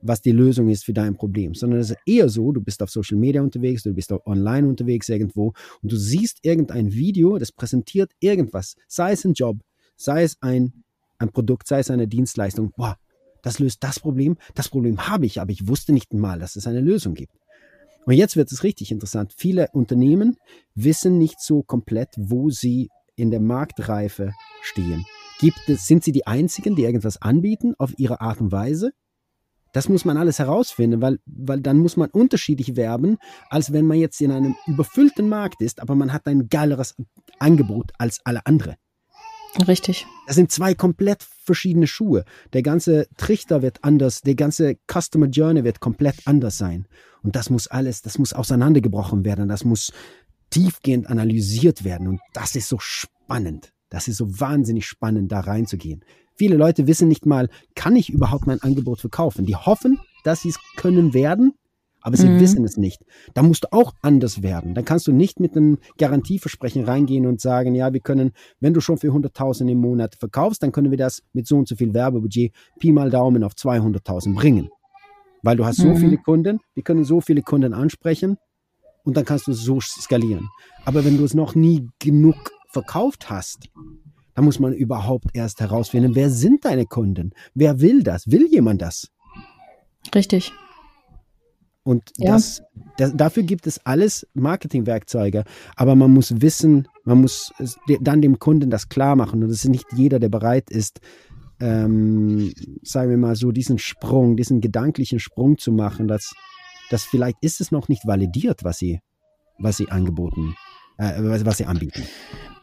was 0.00 0.20
die 0.20 0.32
Lösung 0.32 0.68
ist 0.68 0.84
für 0.84 0.92
dein 0.92 1.14
Problem, 1.14 1.54
sondern 1.54 1.80
es 1.80 1.90
ist 1.90 1.98
eher 2.06 2.28
so, 2.28 2.52
du 2.52 2.60
bist 2.60 2.82
auf 2.82 2.90
Social 2.90 3.18
Media 3.18 3.42
unterwegs, 3.42 3.82
du 3.82 3.92
bist 3.92 4.12
online 4.12 4.68
unterwegs 4.68 5.08
irgendwo 5.08 5.52
und 5.82 5.92
du 5.92 5.96
siehst 5.96 6.38
irgendein 6.42 6.92
Video, 6.92 7.38
das 7.38 7.52
präsentiert 7.52 8.12
irgendwas, 8.20 8.76
sei 8.86 9.12
es 9.12 9.24
ein 9.24 9.34
Job, 9.34 9.58
sei 9.96 10.22
es 10.22 10.36
ein, 10.40 10.84
ein 11.18 11.30
Produkt, 11.30 11.66
sei 11.66 11.80
es 11.80 11.90
eine 11.90 12.06
Dienstleistung. 12.06 12.72
Boah, 12.76 12.96
das 13.42 13.58
löst 13.58 13.82
das 13.82 14.00
Problem, 14.00 14.36
das 14.54 14.68
Problem 14.68 15.08
habe 15.08 15.26
ich, 15.26 15.40
aber 15.40 15.50
ich 15.50 15.66
wusste 15.66 15.92
nicht 15.92 16.14
mal, 16.14 16.38
dass 16.38 16.56
es 16.56 16.66
eine 16.66 16.80
Lösung 16.80 17.14
gibt. 17.14 17.32
Und 18.06 18.14
jetzt 18.14 18.36
wird 18.36 18.50
es 18.50 18.62
richtig 18.62 18.90
interessant. 18.90 19.34
Viele 19.36 19.68
Unternehmen 19.72 20.36
wissen 20.74 21.18
nicht 21.18 21.40
so 21.40 21.62
komplett, 21.62 22.08
wo 22.16 22.48
sie 22.50 22.88
in 23.16 23.30
der 23.30 23.40
Das 29.72 29.88
muss 29.88 30.04
man 30.04 30.16
alles 30.16 30.38
herausfinden, 30.38 31.00
weil, 31.02 31.18
weil 31.26 31.60
dann 31.60 31.78
muss 31.78 31.96
man 31.96 32.10
unterschiedlich 32.10 32.76
werben, 32.76 33.18
als 33.50 33.72
wenn 33.72 33.86
man 33.86 33.98
jetzt 33.98 34.20
in 34.20 34.32
einem 34.32 34.56
überfüllten 34.66 35.28
Markt 35.28 35.60
ist, 35.60 35.80
aber 35.80 35.94
man 35.94 36.12
hat 36.12 36.26
ein 36.26 36.48
geileres 36.48 36.94
Angebot 37.38 37.92
als 37.98 38.20
alle 38.24 38.44
anderen. 38.46 38.76
Richtig. 39.66 40.06
Das 40.26 40.36
sind 40.36 40.52
zwei 40.52 40.74
komplett 40.74 41.22
verschiedene 41.22 41.86
Schuhe. 41.86 42.24
Der 42.52 42.62
ganze 42.62 43.08
Trichter 43.16 43.62
wird 43.62 43.82
anders, 43.82 44.20
der 44.20 44.34
ganze 44.34 44.76
Customer 44.90 45.26
Journey 45.26 45.64
wird 45.64 45.80
komplett 45.80 46.16
anders 46.26 46.58
sein. 46.58 46.86
Und 47.22 47.34
das 47.34 47.50
muss 47.50 47.66
alles, 47.66 48.02
das 48.02 48.18
muss 48.18 48.32
auseinandergebrochen 48.32 49.24
werden, 49.24 49.48
das 49.48 49.64
muss 49.64 49.92
tiefgehend 50.50 51.08
analysiert 51.08 51.84
werden. 51.84 52.08
Und 52.08 52.20
das 52.32 52.54
ist 52.54 52.68
so 52.68 52.78
spannend. 52.78 53.72
Das 53.90 54.06
ist 54.06 54.18
so 54.18 54.40
wahnsinnig 54.40 54.86
spannend, 54.86 55.32
da 55.32 55.40
reinzugehen. 55.40 56.04
Viele 56.38 56.56
Leute 56.56 56.86
wissen 56.86 57.08
nicht 57.08 57.26
mal, 57.26 57.48
kann 57.74 57.96
ich 57.96 58.10
überhaupt 58.10 58.46
mein 58.46 58.62
Angebot 58.62 59.00
verkaufen? 59.00 59.44
Die 59.44 59.56
hoffen, 59.56 59.98
dass 60.22 60.42
sie 60.42 60.50
es 60.50 60.58
können 60.76 61.12
werden, 61.12 61.54
aber 62.00 62.16
sie 62.16 62.28
mhm. 62.28 62.38
wissen 62.38 62.64
es 62.64 62.76
nicht. 62.76 63.02
Da 63.34 63.42
musst 63.42 63.64
du 63.64 63.72
auch 63.72 63.92
anders 64.02 64.40
werden. 64.40 64.76
Dann 64.76 64.84
kannst 64.84 65.08
du 65.08 65.12
nicht 65.12 65.40
mit 65.40 65.56
einem 65.56 65.78
Garantieversprechen 65.98 66.84
reingehen 66.84 67.26
und 67.26 67.40
sagen, 67.40 67.74
ja, 67.74 67.92
wir 67.92 67.98
können, 67.98 68.30
wenn 68.60 68.72
du 68.72 68.80
schon 68.80 68.98
für 68.98 69.08
100.000 69.08 69.68
im 69.68 69.78
Monat 69.78 70.14
verkaufst, 70.14 70.62
dann 70.62 70.70
können 70.70 70.92
wir 70.92 70.98
das 70.98 71.22
mit 71.32 71.48
so 71.48 71.56
und 71.56 71.66
so 71.66 71.74
viel 71.74 71.92
Werbebudget 71.92 72.52
Pi 72.78 72.92
mal 72.92 73.10
Daumen 73.10 73.42
auf 73.42 73.54
200.000 73.54 74.36
bringen. 74.36 74.68
Weil 75.42 75.56
du 75.56 75.66
hast 75.66 75.78
so 75.78 75.88
mhm. 75.88 75.96
viele 75.96 76.18
Kunden, 76.18 76.60
wir 76.74 76.84
können 76.84 77.02
so 77.02 77.20
viele 77.20 77.42
Kunden 77.42 77.74
ansprechen 77.74 78.36
und 79.02 79.16
dann 79.16 79.24
kannst 79.24 79.48
du 79.48 79.52
so 79.52 79.80
skalieren. 79.80 80.48
Aber 80.84 81.04
wenn 81.04 81.16
du 81.16 81.24
es 81.24 81.34
noch 81.34 81.56
nie 81.56 81.88
genug 81.98 82.36
verkauft 82.70 83.28
hast, 83.28 83.70
dann 84.38 84.44
muss 84.44 84.60
man 84.60 84.72
überhaupt 84.72 85.30
erst 85.32 85.58
herausfinden, 85.58 86.14
wer 86.14 86.30
sind 86.30 86.64
deine 86.64 86.86
Kunden? 86.86 87.32
Wer 87.54 87.80
will 87.80 88.04
das? 88.04 88.30
Will 88.30 88.46
jemand 88.46 88.80
das? 88.80 89.08
Richtig. 90.14 90.52
Und 91.82 92.12
ja. 92.18 92.34
das, 92.34 92.62
das, 92.98 93.16
dafür 93.16 93.42
gibt 93.42 93.66
es 93.66 93.84
alles 93.84 94.28
Marketingwerkzeuge. 94.34 95.42
Aber 95.74 95.96
man 95.96 96.12
muss 96.12 96.40
wissen, 96.40 96.86
man 97.02 97.20
muss 97.20 97.50
dann 98.00 98.22
dem 98.22 98.38
Kunden 98.38 98.70
das 98.70 98.88
klar 98.88 99.16
machen. 99.16 99.42
Und 99.42 99.50
es 99.50 99.64
ist 99.64 99.70
nicht 99.70 99.86
jeder, 99.96 100.20
der 100.20 100.28
bereit 100.28 100.70
ist, 100.70 101.00
ähm, 101.58 102.54
sagen 102.84 103.10
wir 103.10 103.18
mal 103.18 103.34
so, 103.34 103.50
diesen 103.50 103.78
Sprung, 103.78 104.36
diesen 104.36 104.60
gedanklichen 104.60 105.18
Sprung 105.18 105.58
zu 105.58 105.72
machen, 105.72 106.06
dass, 106.06 106.32
dass 106.90 107.02
vielleicht 107.02 107.38
ist 107.40 107.60
es 107.60 107.72
noch 107.72 107.88
nicht 107.88 108.06
validiert, 108.06 108.62
was 108.62 108.78
sie, 108.78 109.00
was 109.58 109.78
sie 109.78 109.90
angeboten, 109.90 110.54
äh, 110.96 111.44
was 111.44 111.56
sie 111.56 111.66
anbieten. 111.66 112.04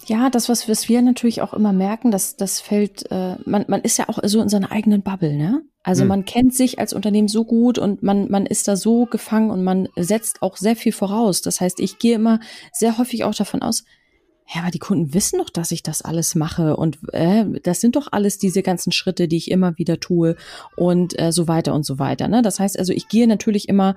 Ja, 0.07 0.29
das, 0.29 0.49
was, 0.49 0.69
was 0.69 0.87
wir 0.87 1.01
natürlich 1.01 1.41
auch 1.41 1.53
immer 1.53 1.73
merken, 1.73 2.11
dass 2.11 2.35
das 2.35 2.61
fällt, 2.61 3.09
äh, 3.11 3.37
man, 3.45 3.65
man 3.67 3.81
ist 3.81 3.97
ja 3.97 4.07
auch 4.07 4.19
so 4.23 4.41
in 4.41 4.49
seiner 4.49 4.71
eigenen 4.71 5.01
Bubble, 5.01 5.35
ne? 5.35 5.63
Also 5.83 6.01
hm. 6.01 6.09
man 6.09 6.25
kennt 6.25 6.53
sich 6.53 6.79
als 6.79 6.93
Unternehmen 6.93 7.27
so 7.27 7.43
gut 7.43 7.77
und 7.77 8.03
man, 8.03 8.29
man 8.29 8.45
ist 8.45 8.67
da 8.67 8.75
so 8.75 9.05
gefangen 9.05 9.51
und 9.51 9.63
man 9.63 9.87
setzt 9.95 10.41
auch 10.41 10.57
sehr 10.57 10.75
viel 10.75 10.91
voraus. 10.91 11.41
Das 11.41 11.61
heißt, 11.61 11.79
ich 11.79 11.99
gehe 11.99 12.15
immer 12.15 12.39
sehr 12.71 12.97
häufig 12.97 13.23
auch 13.23 13.35
davon 13.35 13.61
aus, 13.61 13.83
ja, 14.53 14.61
aber 14.61 14.71
die 14.71 14.79
Kunden 14.79 15.13
wissen 15.13 15.39
doch, 15.39 15.49
dass 15.49 15.71
ich 15.71 15.81
das 15.81 16.03
alles 16.03 16.35
mache 16.35 16.77
und 16.77 16.99
äh, 17.13 17.45
das 17.63 17.81
sind 17.81 17.95
doch 17.95 18.07
alles 18.11 18.37
diese 18.37 18.61
ganzen 18.61 18.91
Schritte, 18.91 19.27
die 19.27 19.37
ich 19.37 19.49
immer 19.49 19.77
wieder 19.79 19.99
tue 19.99 20.35
und 20.75 21.19
äh, 21.19 21.31
so 21.31 21.47
weiter 21.47 21.73
und 21.73 21.83
so 21.83 21.97
weiter. 21.97 22.27
Ne? 22.27 22.43
Das 22.43 22.59
heißt 22.59 22.77
also, 22.77 22.93
ich 22.93 23.07
gehe 23.07 23.27
natürlich 23.27 23.67
immer, 23.69 23.95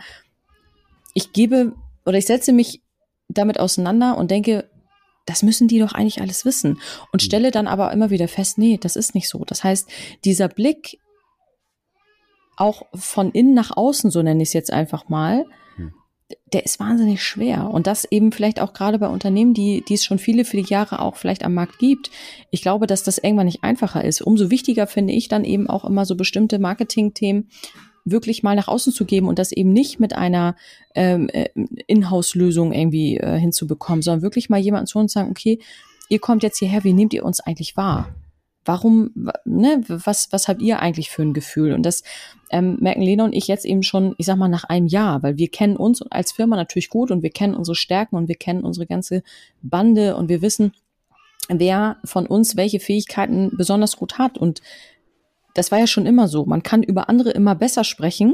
ich 1.12 1.32
gebe 1.32 1.74
oder 2.06 2.16
ich 2.16 2.24
setze 2.24 2.54
mich 2.54 2.82
damit 3.28 3.60
auseinander 3.60 4.16
und 4.16 4.30
denke, 4.30 4.70
das 5.28 5.42
müssen 5.42 5.68
die 5.68 5.78
doch 5.78 5.92
eigentlich 5.92 6.20
alles 6.20 6.44
wissen. 6.44 6.80
Und 7.12 7.20
hm. 7.22 7.26
stelle 7.26 7.50
dann 7.50 7.66
aber 7.66 7.92
immer 7.92 8.10
wieder 8.10 8.28
fest, 8.28 8.58
nee, 8.58 8.78
das 8.80 8.96
ist 8.96 9.14
nicht 9.14 9.28
so. 9.28 9.44
Das 9.44 9.62
heißt, 9.62 9.88
dieser 10.24 10.48
Blick 10.48 10.98
auch 12.56 12.82
von 12.94 13.30
innen 13.30 13.54
nach 13.54 13.76
außen, 13.76 14.10
so 14.10 14.22
nenne 14.22 14.42
ich 14.42 14.48
es 14.48 14.52
jetzt 14.54 14.72
einfach 14.72 15.08
mal, 15.08 15.44
hm. 15.76 15.92
der 16.52 16.64
ist 16.64 16.80
wahnsinnig 16.80 17.22
schwer. 17.22 17.70
Und 17.70 17.86
das 17.86 18.06
eben 18.10 18.32
vielleicht 18.32 18.60
auch 18.60 18.72
gerade 18.72 18.98
bei 18.98 19.08
Unternehmen, 19.08 19.52
die, 19.52 19.84
die 19.86 19.94
es 19.94 20.04
schon 20.04 20.18
viele, 20.18 20.44
viele 20.44 20.66
Jahre 20.66 21.00
auch 21.00 21.16
vielleicht 21.16 21.44
am 21.44 21.54
Markt 21.54 21.78
gibt. 21.78 22.10
Ich 22.50 22.62
glaube, 22.62 22.86
dass 22.86 23.02
das 23.02 23.18
irgendwann 23.18 23.46
nicht 23.46 23.62
einfacher 23.62 24.02
ist. 24.04 24.22
Umso 24.22 24.50
wichtiger 24.50 24.86
finde 24.86 25.12
ich 25.12 25.28
dann 25.28 25.44
eben 25.44 25.68
auch 25.68 25.84
immer 25.84 26.06
so 26.06 26.16
bestimmte 26.16 26.58
Marketing-Themen 26.58 27.50
wirklich 28.04 28.42
mal 28.42 28.56
nach 28.56 28.68
außen 28.68 28.92
zu 28.92 29.04
geben 29.04 29.28
und 29.28 29.38
das 29.38 29.52
eben 29.52 29.72
nicht 29.72 30.00
mit 30.00 30.14
einer 30.14 30.56
ähm, 30.94 31.28
äh, 31.28 31.48
Inhouse-Lösung 31.86 32.72
irgendwie 32.72 33.18
äh, 33.18 33.38
hinzubekommen, 33.38 34.02
sondern 34.02 34.22
wirklich 34.22 34.48
mal 34.48 34.60
jemanden 34.60 34.86
zu 34.86 34.98
uns 34.98 35.12
sagen, 35.12 35.30
okay, 35.30 35.58
ihr 36.08 36.18
kommt 36.18 36.42
jetzt 36.42 36.58
hierher, 36.58 36.84
wie 36.84 36.92
nehmt 36.92 37.14
ihr 37.14 37.24
uns 37.24 37.40
eigentlich 37.40 37.76
wahr? 37.76 38.14
Warum, 38.64 39.10
ne, 39.44 39.82
was, 39.88 40.30
was 40.30 40.46
habt 40.46 40.60
ihr 40.60 40.80
eigentlich 40.80 41.10
für 41.10 41.22
ein 41.22 41.32
Gefühl? 41.32 41.72
Und 41.72 41.84
das 41.84 42.02
ähm, 42.50 42.76
merken 42.80 43.00
Lena 43.00 43.24
und 43.24 43.34
ich 43.34 43.46
jetzt 43.46 43.64
eben 43.64 43.82
schon, 43.82 44.14
ich 44.18 44.26
sag 44.26 44.36
mal, 44.36 44.48
nach 44.48 44.64
einem 44.64 44.86
Jahr, 44.86 45.22
weil 45.22 45.38
wir 45.38 45.48
kennen 45.48 45.76
uns 45.76 46.02
als 46.02 46.32
Firma 46.32 46.56
natürlich 46.56 46.90
gut 46.90 47.10
und 47.10 47.22
wir 47.22 47.30
kennen 47.30 47.54
unsere 47.54 47.74
Stärken 47.74 48.16
und 48.16 48.28
wir 48.28 48.34
kennen 48.34 48.64
unsere 48.64 48.86
ganze 48.86 49.22
Bande 49.62 50.16
und 50.16 50.28
wir 50.28 50.42
wissen, 50.42 50.72
wer 51.48 51.96
von 52.04 52.26
uns 52.26 52.56
welche 52.56 52.80
Fähigkeiten 52.80 53.50
besonders 53.56 53.96
gut 53.96 54.18
hat. 54.18 54.36
Und 54.36 54.60
das 55.58 55.72
war 55.72 55.80
ja 55.80 55.88
schon 55.88 56.06
immer 56.06 56.28
so. 56.28 56.46
Man 56.46 56.62
kann 56.62 56.84
über 56.84 57.08
andere 57.08 57.30
immer 57.30 57.56
besser 57.56 57.82
sprechen 57.82 58.32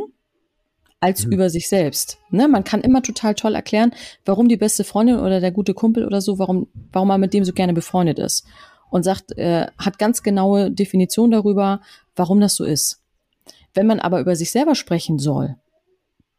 als 1.00 1.24
mhm. 1.24 1.32
über 1.32 1.48
sich 1.48 1.70
selbst. 1.70 2.18
Ne? 2.28 2.48
Man 2.48 2.64
kann 2.64 2.82
immer 2.82 3.02
total 3.02 3.34
toll 3.34 3.54
erklären, 3.54 3.94
warum 4.26 4.46
die 4.46 4.58
beste 4.58 4.84
Freundin 4.84 5.18
oder 5.18 5.40
der 5.40 5.50
gute 5.50 5.72
Kumpel 5.72 6.04
oder 6.04 6.20
so, 6.20 6.38
warum, 6.38 6.68
warum 6.92 7.08
man 7.08 7.20
mit 7.22 7.32
dem 7.32 7.44
so 7.46 7.54
gerne 7.54 7.72
befreundet 7.72 8.18
ist. 8.18 8.44
Und 8.90 9.04
sagt, 9.04 9.37
äh, 9.38 9.68
hat 9.78 9.98
ganz 9.98 10.22
genaue 10.22 10.70
Definition 10.70 11.30
darüber, 11.30 11.80
warum 12.14 12.40
das 12.40 12.56
so 12.56 12.64
ist. 12.64 13.00
Wenn 13.72 13.87
man 13.87 14.00
aber 14.00 14.20
über 14.20 14.37
sich 14.37 14.50
selber 14.50 14.74
sprechen 14.74 15.18
soll, 15.18 15.56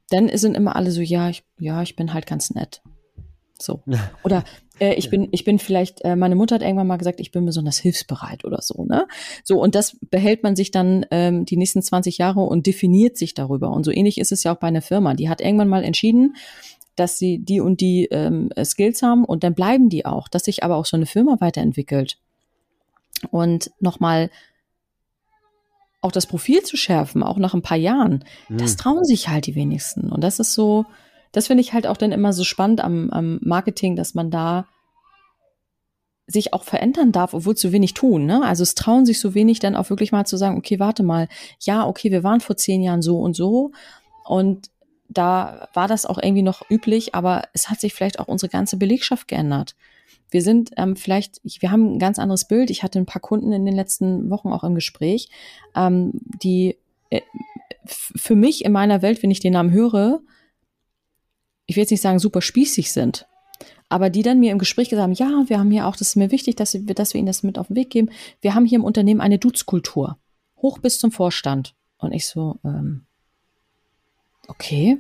dann 0.10 0.30
sind 0.38 0.56
immer 0.56 0.76
alle 0.76 0.92
so, 0.92 1.02
ja, 1.02 1.30
ich, 1.30 1.44
ja, 1.58 1.82
ich 1.82 1.96
bin 1.96 2.14
halt 2.14 2.28
ganz 2.28 2.52
nett. 2.52 2.84
So. 3.58 3.82
Oder 4.24 4.44
äh, 4.80 4.94
ich 4.96 5.10
bin, 5.10 5.30
ich 5.32 5.44
bin 5.44 5.60
vielleicht, 5.60 6.02
äh, 6.02 6.16
meine 6.16 6.36
Mutter 6.36 6.56
hat 6.56 6.62
irgendwann 6.62 6.88
mal 6.88 6.98
gesagt, 6.98 7.20
ich 7.20 7.32
bin 7.32 7.46
besonders 7.46 7.78
hilfsbereit 7.78 8.44
oder 8.44 8.62
so, 8.62 8.84
ne? 8.84 9.08
So, 9.44 9.62
und 9.62 9.76
das 9.76 9.98
behält 10.10 10.44
man 10.44 10.56
sich 10.56 10.72
dann 10.72 11.06
ähm, 11.12 11.46
die 11.46 11.58
nächsten 11.58 11.82
20 11.82 12.18
Jahre 12.18 12.42
und 12.42 12.68
definiert 12.68 13.18
sich 13.18 13.34
darüber. 13.34 13.72
Und 13.72 13.84
so 13.84 13.92
ähnlich 13.92 14.18
ist 14.18 14.32
es 14.32 14.44
ja 14.44 14.54
auch 14.54 14.60
bei 14.60 14.68
einer 14.68 14.82
Firma. 14.82 15.14
Die 15.14 15.30
hat 15.30 15.42
irgendwann 15.42 15.70
mal 15.70 15.84
entschieden, 15.84 16.36
dass 16.96 17.18
sie 17.18 17.40
die 17.40 17.60
und 17.60 17.82
die 17.82 18.06
ähm, 18.12 18.50
Skills 18.64 19.02
haben 19.02 19.26
und 19.26 19.44
dann 19.44 19.54
bleiben 19.54 19.90
die 19.90 20.06
auch, 20.06 20.28
dass 20.28 20.46
sich 20.46 20.64
aber 20.64 20.76
auch 20.76 20.86
so 20.86 20.98
eine 20.98 21.06
Firma 21.06 21.38
weiterentwickelt. 21.40 22.18
Und 23.32 23.72
nochmal 23.80 24.30
auch 26.02 26.12
das 26.12 26.28
Profil 26.28 26.62
zu 26.62 26.78
schärfen, 26.78 27.24
auch 27.24 27.38
nach 27.38 27.54
ein 27.54 27.64
paar 27.64 27.78
Jahren, 27.78 28.24
mhm. 28.48 28.58
das 28.58 28.76
trauen 28.76 29.04
sich 29.04 29.28
halt 29.28 29.48
die 29.48 29.56
wenigsten. 29.56 30.12
Und 30.12 30.24
das 30.24 30.40
ist 30.40 30.54
so, 30.54 30.86
das 31.36 31.48
finde 31.48 31.62
ich 31.62 31.74
halt 31.74 31.86
auch 31.86 31.98
dann 31.98 32.14
immer 32.14 32.32
so 32.32 32.46
spannend 32.46 32.82
am, 32.82 33.10
am 33.10 33.40
Marketing, 33.42 33.98
dass 33.98 34.16
man 34.16 34.32
da 34.32 34.68
sich 36.28 36.54
auch 36.54 36.64
verändern 36.64 37.12
darf, 37.12 37.34
obwohl 37.34 37.56
zu 37.56 37.74
wenig 37.74 37.94
tun. 37.94 38.26
Ne? 38.26 38.42
Also 38.44 38.64
es 38.64 38.74
trauen 38.74 39.06
sich 39.06 39.20
so 39.20 39.36
wenig, 39.36 39.60
dann 39.60 39.76
auch 39.76 39.90
wirklich 39.90 40.14
mal 40.14 40.26
zu 40.26 40.38
sagen, 40.38 40.58
okay, 40.58 40.80
warte 40.80 41.04
mal, 41.04 41.28
ja, 41.60 41.86
okay, 41.86 42.10
wir 42.10 42.24
waren 42.24 42.40
vor 42.40 42.56
zehn 42.56 42.82
Jahren 42.82 43.02
so 43.02 43.20
und 43.20 43.36
so 43.36 43.72
und 44.24 44.70
da 45.10 45.68
war 45.74 45.90
das 45.90 46.06
auch 46.06 46.18
irgendwie 46.18 46.42
noch 46.42 46.70
üblich, 46.70 47.14
aber 47.14 47.44
es 47.54 47.70
hat 47.70 47.82
sich 47.82 47.94
vielleicht 47.94 48.20
auch 48.20 48.28
unsere 48.28 48.50
ganze 48.50 48.78
Belegschaft 48.78 49.28
geändert. 49.28 49.76
Wir 50.32 50.42
sind 50.42 50.72
ähm, 50.78 50.96
vielleicht, 50.96 51.42
wir 51.44 51.70
haben 51.70 51.96
ein 51.96 52.00
ganz 52.00 52.18
anderes 52.18 52.48
Bild. 52.48 52.70
Ich 52.72 52.82
hatte 52.82 52.98
ein 52.98 53.06
paar 53.06 53.22
Kunden 53.22 53.52
in 53.52 53.66
den 53.66 53.76
letzten 53.76 54.30
Wochen 54.30 54.54
auch 54.54 54.64
im 54.64 54.74
Gespräch, 54.74 55.30
ähm, 55.76 56.12
die 56.42 56.78
äh, 57.12 57.22
für 57.86 58.36
mich 58.36 58.66
in 58.66 58.72
meiner 58.72 59.02
Welt, 59.02 59.22
wenn 59.22 59.32
ich 59.32 59.42
den 59.42 59.54
Namen 59.54 59.72
höre, 59.72 60.22
ich 61.66 61.76
will 61.76 61.82
jetzt 61.82 61.92
nicht 61.92 62.02
sagen, 62.02 62.20
super 62.20 62.42
spießig 62.42 62.92
sind, 62.92 63.28
aber 63.90 64.10
die 64.10 64.24
dann 64.24 64.40
mir 64.40 64.52
im 64.52 64.60
Gespräch 64.60 64.90
gesagt 64.90 65.04
haben, 65.04 65.14
ja, 65.14 65.48
wir 65.48 65.60
haben 65.60 65.72
hier 65.72 65.88
auch, 65.88 65.96
das 65.96 66.10
ist 66.10 66.16
mir 66.16 66.32
wichtig, 66.32 66.56
dass 66.56 66.74
wir, 66.74 66.94
dass 66.94 67.14
wir 67.14 67.20
ihnen 67.20 67.28
das 67.28 67.44
mit 67.44 67.58
auf 67.58 67.68
den 67.68 67.76
Weg 67.76 67.90
geben. 67.90 68.10
Wir 68.42 68.56
haben 68.56 68.66
hier 68.66 68.78
im 68.78 68.84
Unternehmen 68.84 69.22
eine 69.22 69.38
Dutzkultur. 69.38 70.18
Hoch 70.62 70.80
bis 70.80 71.00
zum 71.00 71.12
Vorstand. 71.12 71.76
Und 71.98 72.12
ich 72.12 72.28
so, 72.28 72.58
ähm, 72.64 73.06
okay, 74.48 74.98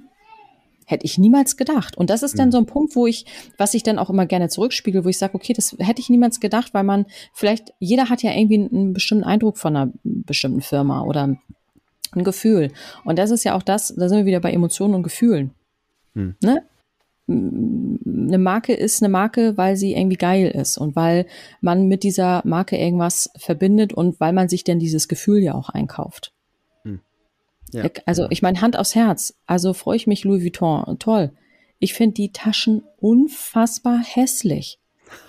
hätte 0.86 1.06
ich 1.06 1.18
niemals 1.18 1.58
gedacht. 1.58 1.98
Und 1.98 2.10
das 2.10 2.24
ist 2.24 2.38
dann 2.38 2.50
mhm. 2.50 2.52
so 2.52 2.58
ein 2.60 2.66
Punkt, 2.68 2.96
wo 2.96 3.08
ich, 3.08 3.26
was 3.58 3.74
ich 3.74 3.84
dann 3.84 3.98
auch 3.98 4.10
immer 4.10 4.28
gerne 4.28 4.50
zurückspiegel, 4.50 5.04
wo 5.04 5.10
ich 5.10 5.18
sage, 5.18 5.34
okay, 5.34 5.54
das 5.54 5.76
hätte 5.80 6.00
ich 6.00 6.10
niemals 6.10 6.40
gedacht, 6.40 6.74
weil 6.74 6.84
man 6.84 7.06
vielleicht, 7.34 7.74
jeder 7.80 8.10
hat 8.10 8.22
ja 8.22 8.32
irgendwie 8.32 8.70
einen 8.72 8.94
bestimmten 8.94 9.24
Eindruck 9.24 9.58
von 9.58 9.76
einer 9.76 9.92
bestimmten 10.04 10.62
Firma 10.62 11.02
oder 11.02 11.24
ein 11.24 12.24
Gefühl. 12.24 12.72
Und 13.04 13.18
das 13.18 13.32
ist 13.32 13.44
ja 13.44 13.56
auch 13.56 13.64
das, 13.64 13.94
da 13.96 14.08
sind 14.08 14.20
wir 14.20 14.26
wieder 14.26 14.40
bei 14.40 14.52
Emotionen 14.54 14.94
und 14.94 15.04
Gefühlen. 15.04 15.52
Hm. 16.16 16.36
Ne? 16.42 16.64
Eine 17.28 18.38
Marke 18.38 18.74
ist 18.74 19.02
eine 19.02 19.12
Marke, 19.12 19.58
weil 19.58 19.78
sie 19.78 19.96
irgendwie 19.96 20.18
geil 20.18 20.48
ist 20.48 20.78
und 20.78 20.96
weil 20.96 21.26
man 21.60 21.88
mit 21.88 22.04
dieser 22.04 22.42
Marke 22.46 22.78
irgendwas 22.78 23.32
verbindet 23.38 23.94
und 23.94 24.20
weil 24.20 24.32
man 24.32 24.48
sich 24.48 24.64
denn 24.64 24.80
dieses 24.80 25.08
Gefühl 25.08 25.40
ja 25.40 25.56
auch 25.56 25.70
einkauft. 25.70 26.34
Hm. 26.84 27.00
Ja. 27.72 27.90
Also 28.06 28.28
ich 28.30 28.42
meine 28.42 28.62
Hand 28.62 28.78
aufs 28.78 28.96
Herz. 28.96 29.40
Also 29.48 29.74
freue 29.74 29.98
ich 29.98 30.08
mich 30.08 30.24
Louis 30.24 30.44
Vuitton. 30.44 31.00
Toll. 31.00 31.32
Ich 31.80 31.94
finde 31.94 32.14
die 32.14 32.32
Taschen 32.32 32.84
unfassbar 32.98 34.00
hässlich. 34.04 34.80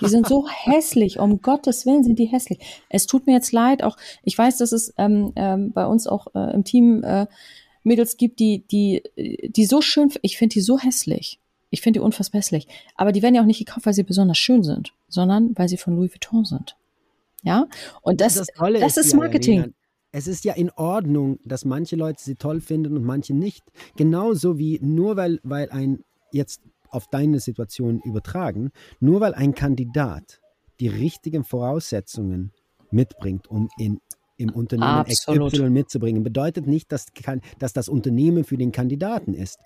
Die 0.01 0.09
sind 0.09 0.27
so 0.27 0.47
hässlich, 0.65 1.19
um 1.19 1.41
Gottes 1.43 1.87
Willen 1.87 2.05
sind 2.05 2.19
die 2.19 2.27
hässlich. 2.27 2.59
Es 2.89 3.07
tut 3.07 3.27
mir 3.27 3.35
jetzt 3.35 3.53
leid, 3.53 3.83
auch 3.83 3.97
ich 4.23 4.37
weiß, 4.37 4.59
dass 4.59 4.73
es 4.73 4.93
ähm, 4.99 5.33
ähm, 5.37 5.73
bei 5.73 5.87
uns 5.87 6.07
auch 6.07 6.29
äh, 6.35 6.55
im 6.55 6.65
Team 6.65 7.03
äh, 7.05 7.27
Mädels 7.87 8.17
gibt, 8.17 8.41
die, 8.41 8.65
die, 8.71 9.03
die 9.17 9.65
so 9.65 9.81
schön, 9.81 10.13
ich 10.23 10.37
finde 10.37 10.55
die 10.55 10.61
so 10.61 10.79
hässlich. 10.79 11.41
Ich 11.71 11.81
finde 11.81 11.99
die 11.99 12.05
unfassbar 12.05 12.41
hässlich. 12.41 12.69
Aber 12.95 13.13
die 13.13 13.23
werden 13.23 13.35
ja 13.35 13.43
auch 13.43 13.47
nicht 13.47 13.59
gekauft, 13.59 13.87
weil 13.87 13.95
sie 13.95 14.03
besonders 14.03 14.39
schön 14.39 14.63
sind, 14.63 14.93
sondern 15.09 15.57
weil 15.57 15.69
sie 15.69 15.77
von 15.77 15.97
Louis 15.97 16.13
Vuitton 16.13 16.45
sind. 16.45 16.77
Ja, 17.43 17.67
und 18.03 18.21
das, 18.21 18.35
das, 18.35 18.49
das 18.57 18.97
ist, 18.97 19.07
ist 19.07 19.15
Marketing. 19.15 19.59
Ja, 19.61 19.67
es 20.13 20.27
ist 20.27 20.45
ja 20.45 20.55
in 20.55 20.71
Ordnung, 20.71 21.39
dass 21.45 21.65
manche 21.65 21.97
Leute 21.97 22.23
sie 22.23 22.37
toll 22.37 22.61
finden 22.61 22.97
und 22.97 23.05
manche 23.05 23.35
nicht. 23.35 23.65
Genauso 23.97 24.59
wie 24.59 24.79
nur 24.81 25.17
weil, 25.17 25.41
weil 25.43 25.71
ein, 25.71 26.03
jetzt 26.33 26.63
auf 26.89 27.07
deine 27.09 27.41
Situation 27.41 28.01
übertragen, 28.01 28.71
nur 29.01 29.21
weil 29.21 29.35
ein 29.35 29.55
Kandidat 29.55 30.41
die 30.81 30.89
richtigen 30.89 31.45
Voraussetzungen 31.45 32.53
mitbringt, 32.91 33.49
um 33.49 33.69
in, 33.79 34.01
im 34.37 34.51
Unternehmen 34.51 34.89
Absolut. 34.89 35.53
XY 35.53 35.71
mitzubringen, 35.71 36.23
bedeutet 36.23 36.67
nicht, 36.67 36.93
dass, 36.93 37.07
dass 37.59 37.73
das 37.73 37.89
Unternehmen 37.89 38.45
für 38.45 38.57
den 38.57 38.73
Kandidaten 38.73 39.35
ist. 39.35 39.59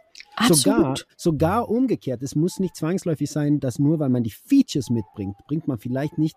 Sogar, 0.49 0.95
sogar 1.17 1.69
umgekehrt, 1.69 2.23
es 2.23 2.35
muss 2.35 2.61
nicht 2.61 2.77
zwangsläufig 2.77 3.31
sein, 3.31 3.61
dass 3.61 3.79
nur 3.79 3.99
weil 3.99 4.09
man 4.09 4.23
die 4.23 4.31
Features 4.31 4.91
mitbringt, 4.91 5.37
bringt 5.47 5.69
man 5.69 5.79
vielleicht 5.79 6.19
nicht 6.19 6.37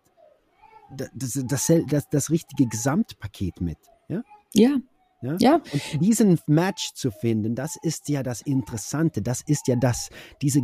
das, 0.95 1.09
das, 1.45 1.71
das, 1.87 2.09
das 2.09 2.29
richtige 2.29 2.67
Gesamtpaket 2.67 3.61
mit. 3.61 3.77
Ja. 4.09 4.23
Ja. 4.53 4.77
Ja? 5.23 5.35
ja. 5.39 5.55
Und 5.55 6.01
diesen 6.01 6.39
Match 6.47 6.93
zu 6.93 7.11
finden, 7.11 7.55
das 7.55 7.77
ist 7.81 8.09
ja 8.09 8.23
das 8.23 8.41
Interessante, 8.41 9.21
das 9.21 9.41
ist 9.41 9.67
ja 9.67 9.75
das, 9.75 10.09
diese 10.41 10.61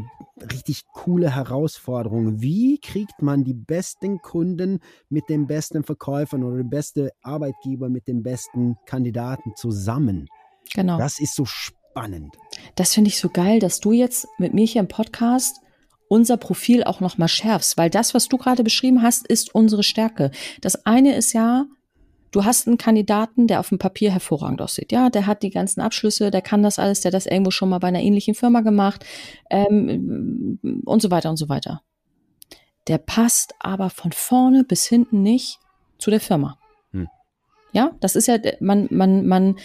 richtig 0.51 0.83
coole 0.93 1.33
Herausforderung. 1.33 2.41
Wie 2.41 2.79
kriegt 2.79 3.21
man 3.21 3.43
die 3.43 3.53
besten 3.53 4.19
Kunden 4.19 4.79
mit 5.09 5.29
den 5.29 5.47
besten 5.47 5.83
Verkäufern 5.83 6.43
oder 6.43 6.57
den 6.57 6.69
besten 6.69 7.09
Arbeitgeber 7.21 7.89
mit 7.89 8.07
den 8.07 8.21
besten 8.21 8.75
Kandidaten 8.85 9.55
zusammen? 9.55 10.27
Genau. 10.73 10.97
Das 10.97 11.19
ist 11.19 11.35
so 11.35 11.45
spannend. 11.45 12.35
Das 12.75 12.93
finde 12.93 13.09
ich 13.09 13.19
so 13.19 13.29
geil, 13.29 13.59
dass 13.59 13.79
du 13.79 13.91
jetzt 13.91 14.27
mit 14.37 14.53
mir 14.53 14.65
hier 14.65 14.81
im 14.81 14.87
Podcast 14.87 15.61
unser 16.09 16.37
Profil 16.37 16.83
auch 16.83 16.99
noch 16.99 17.17
mal 17.17 17.27
schärfst, 17.27 17.77
weil 17.77 17.89
das, 17.89 18.13
was 18.13 18.27
du 18.27 18.37
gerade 18.37 18.63
beschrieben 18.63 19.01
hast, 19.01 19.27
ist 19.27 19.53
unsere 19.53 19.83
Stärke. 19.83 20.31
Das 20.61 20.85
eine 20.85 21.15
ist 21.15 21.33
ja, 21.33 21.65
du 22.31 22.45
hast 22.45 22.67
einen 22.67 22.77
Kandidaten, 22.77 23.47
der 23.47 23.59
auf 23.59 23.69
dem 23.69 23.79
Papier 23.79 24.11
hervorragend 24.11 24.61
aussieht. 24.61 24.91
Ja, 24.91 25.09
der 25.09 25.25
hat 25.27 25.43
die 25.43 25.49
ganzen 25.49 25.81
Abschlüsse, 25.81 26.31
der 26.31 26.41
kann 26.41 26.63
das 26.63 26.79
alles, 26.79 27.01
der 27.01 27.09
hat 27.09 27.15
das 27.15 27.25
irgendwo 27.25 27.51
schon 27.51 27.69
mal 27.69 27.79
bei 27.79 27.87
einer 27.87 28.01
ähnlichen 28.01 28.35
Firma 28.35 28.61
gemacht 28.61 29.05
ähm, 29.49 30.59
und 30.85 31.01
so 31.01 31.11
weiter 31.11 31.29
und 31.29 31.37
so 31.37 31.49
weiter. 31.49 31.81
Der 32.87 32.97
passt 32.97 33.53
aber 33.59 33.89
von 33.89 34.11
vorne 34.11 34.63
bis 34.63 34.85
hinten 34.85 35.21
nicht 35.21 35.59
zu 35.97 36.09
der 36.09 36.19
Firma. 36.19 36.57
Hm. 36.91 37.07
Ja, 37.71 37.91
das 37.99 38.15
ist 38.15 38.27
ja, 38.27 38.37
man, 38.59 38.87
man, 38.89 39.27
man 39.27 39.55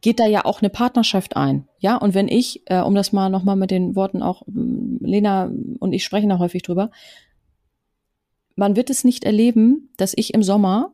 geht 0.00 0.20
da 0.20 0.26
ja 0.26 0.44
auch 0.44 0.60
eine 0.60 0.70
Partnerschaft 0.70 1.36
ein. 1.36 1.68
Ja, 1.78 1.96
und 1.96 2.14
wenn 2.14 2.28
ich, 2.28 2.62
äh, 2.66 2.80
um 2.80 2.94
das 2.94 3.12
mal 3.12 3.30
nochmal 3.30 3.56
mit 3.56 3.70
den 3.70 3.96
Worten 3.96 4.22
auch, 4.22 4.42
ähm, 4.48 4.98
Lena 5.00 5.50
und 5.78 5.92
ich 5.92 6.04
sprechen 6.04 6.28
da 6.28 6.38
häufig 6.38 6.62
drüber, 6.62 6.90
man 8.56 8.76
wird 8.76 8.90
es 8.90 9.04
nicht 9.04 9.24
erleben, 9.24 9.90
dass 9.96 10.12
ich 10.16 10.34
im 10.34 10.42
Sommer 10.42 10.92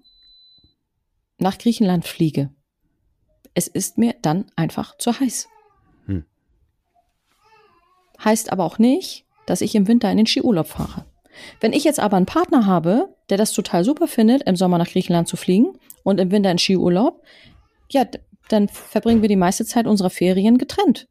nach 1.40 1.59
Griechenland 1.59 2.07
fliege. 2.07 2.50
Es 3.55 3.66
ist 3.66 3.98
mir 3.98 4.14
dann 4.22 4.46
einfach 4.57 4.96
zu 4.98 5.18
heiß. 5.18 5.48
Hm. 6.07 6.24
Heißt 8.24 8.53
aber 8.53 8.64
auch 8.64 8.79
nicht, 8.79 9.24
dass 9.46 9.61
ich 9.61 9.74
im 9.74 9.88
Winter 9.88 10.11
in 10.11 10.16
den 10.16 10.26
Skiurlaub 10.26 10.68
fahre. 10.68 11.07
Wenn 11.61 11.72
ich 11.72 11.85
jetzt 11.85 12.00
aber 12.00 12.16
einen 12.16 12.26
Partner 12.26 12.66
habe, 12.66 13.14
der 13.29 13.38
das 13.38 13.53
total 13.53 13.85
super 13.85 14.07
findet, 14.07 14.42
im 14.42 14.57
Sommer 14.57 14.79
nach 14.79 14.88
Griechenland 14.88 15.29
zu 15.29 15.37
fliegen 15.37 15.79
und 16.03 16.20
im 16.20 16.31
Winter 16.31 16.50
in 16.50 16.59
Skiurlaub, 16.59 17.22
ja, 17.90 18.05
dann 18.48 18.68
verbringen 18.68 19.22
wir 19.22 19.29
die 19.29 19.37
meiste 19.37 19.64
Zeit 19.64 19.87
unserer 19.87 20.11
Ferien 20.11 20.59
getrennt. 20.59 21.09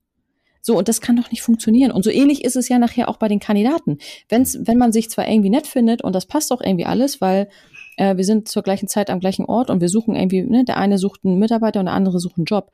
So, 0.61 0.77
und 0.77 0.87
das 0.87 1.01
kann 1.01 1.15
doch 1.15 1.31
nicht 1.31 1.41
funktionieren. 1.41 1.91
Und 1.91 2.03
so 2.03 2.09
ähnlich 2.09 2.43
ist 2.43 2.55
es 2.55 2.67
ja 2.67 2.79
nachher 2.79 3.07
auch 3.07 3.17
bei 3.17 3.27
den 3.27 3.39
Kandidaten. 3.39 3.97
Wenn's, 4.27 4.59
wenn 4.61 4.77
man 4.77 4.91
sich 4.91 5.09
zwar 5.09 5.27
irgendwie 5.27 5.49
nett 5.49 5.67
findet 5.67 6.01
und 6.01 6.13
das 6.13 6.25
passt 6.25 6.51
auch 6.51 6.61
irgendwie 6.61 6.85
alles, 6.85 7.21
weil 7.21 7.49
äh, 7.99 8.17
wir 8.17 8.23
sind 8.23 8.47
zur 8.47 8.63
gleichen 8.63 8.87
Zeit 8.87 9.09
am 9.09 9.19
gleichen 9.19 9.45
Ort 9.45 9.69
und 9.69 9.81
wir 9.81 9.89
suchen 9.89 10.15
irgendwie, 10.15 10.41
ne, 10.41 10.63
der 10.63 10.77
eine 10.77 10.97
sucht 10.97 11.21
einen 11.25 11.37
Mitarbeiter 11.37 11.81
und 11.81 11.87
der 11.87 11.95
andere 11.95 12.19
sucht 12.19 12.37
einen 12.37 12.45
Job, 12.45 12.71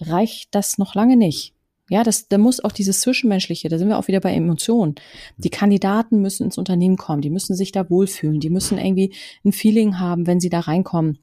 reicht 0.00 0.54
das 0.54 0.78
noch 0.78 0.94
lange 0.94 1.16
nicht. 1.16 1.54
Ja, 1.90 2.04
das, 2.04 2.28
da 2.28 2.38
muss 2.38 2.62
auch 2.62 2.72
dieses 2.72 3.00
Zwischenmenschliche, 3.00 3.68
da 3.68 3.78
sind 3.78 3.88
wir 3.88 3.98
auch 3.98 4.08
wieder 4.08 4.20
bei 4.20 4.32
Emotionen. 4.34 4.94
Die 5.38 5.50
Kandidaten 5.50 6.20
müssen 6.20 6.44
ins 6.44 6.58
Unternehmen 6.58 6.96
kommen, 6.96 7.22
die 7.22 7.30
müssen 7.30 7.56
sich 7.56 7.72
da 7.72 7.90
wohlfühlen, 7.90 8.40
die 8.40 8.50
müssen 8.50 8.78
irgendwie 8.78 9.14
ein 9.44 9.52
Feeling 9.52 9.98
haben, 9.98 10.26
wenn 10.26 10.38
sie 10.38 10.50
da 10.50 10.60
reinkommen. 10.60 11.18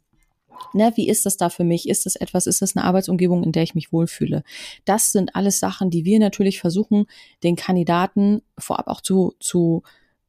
Ne, 0.74 0.92
wie 0.96 1.08
ist 1.08 1.26
das 1.26 1.38
da 1.38 1.50
für 1.50 1.64
mich? 1.64 1.88
Ist 1.88 2.06
das 2.06 2.16
etwas, 2.16 2.48
ist 2.48 2.62
das 2.62 2.76
eine 2.76 2.86
Arbeitsumgebung, 2.86 3.44
in 3.44 3.52
der 3.52 3.64
ich 3.64 3.76
mich 3.76 3.94
wohlfühle? 3.94 4.44
Das 4.84 5.12
sind 5.12 5.36
alles 5.36 5.60
Sachen, 5.60 5.90
die 5.90 6.04
wir 6.04 6.20
natürlich 6.20 6.60
versuchen, 6.60 7.06
den 7.44 7.56
Kandidaten 7.56 8.42
vorab 8.58 8.88
auch 8.88 9.02
zu, 9.02 9.36
zu 9.40 9.84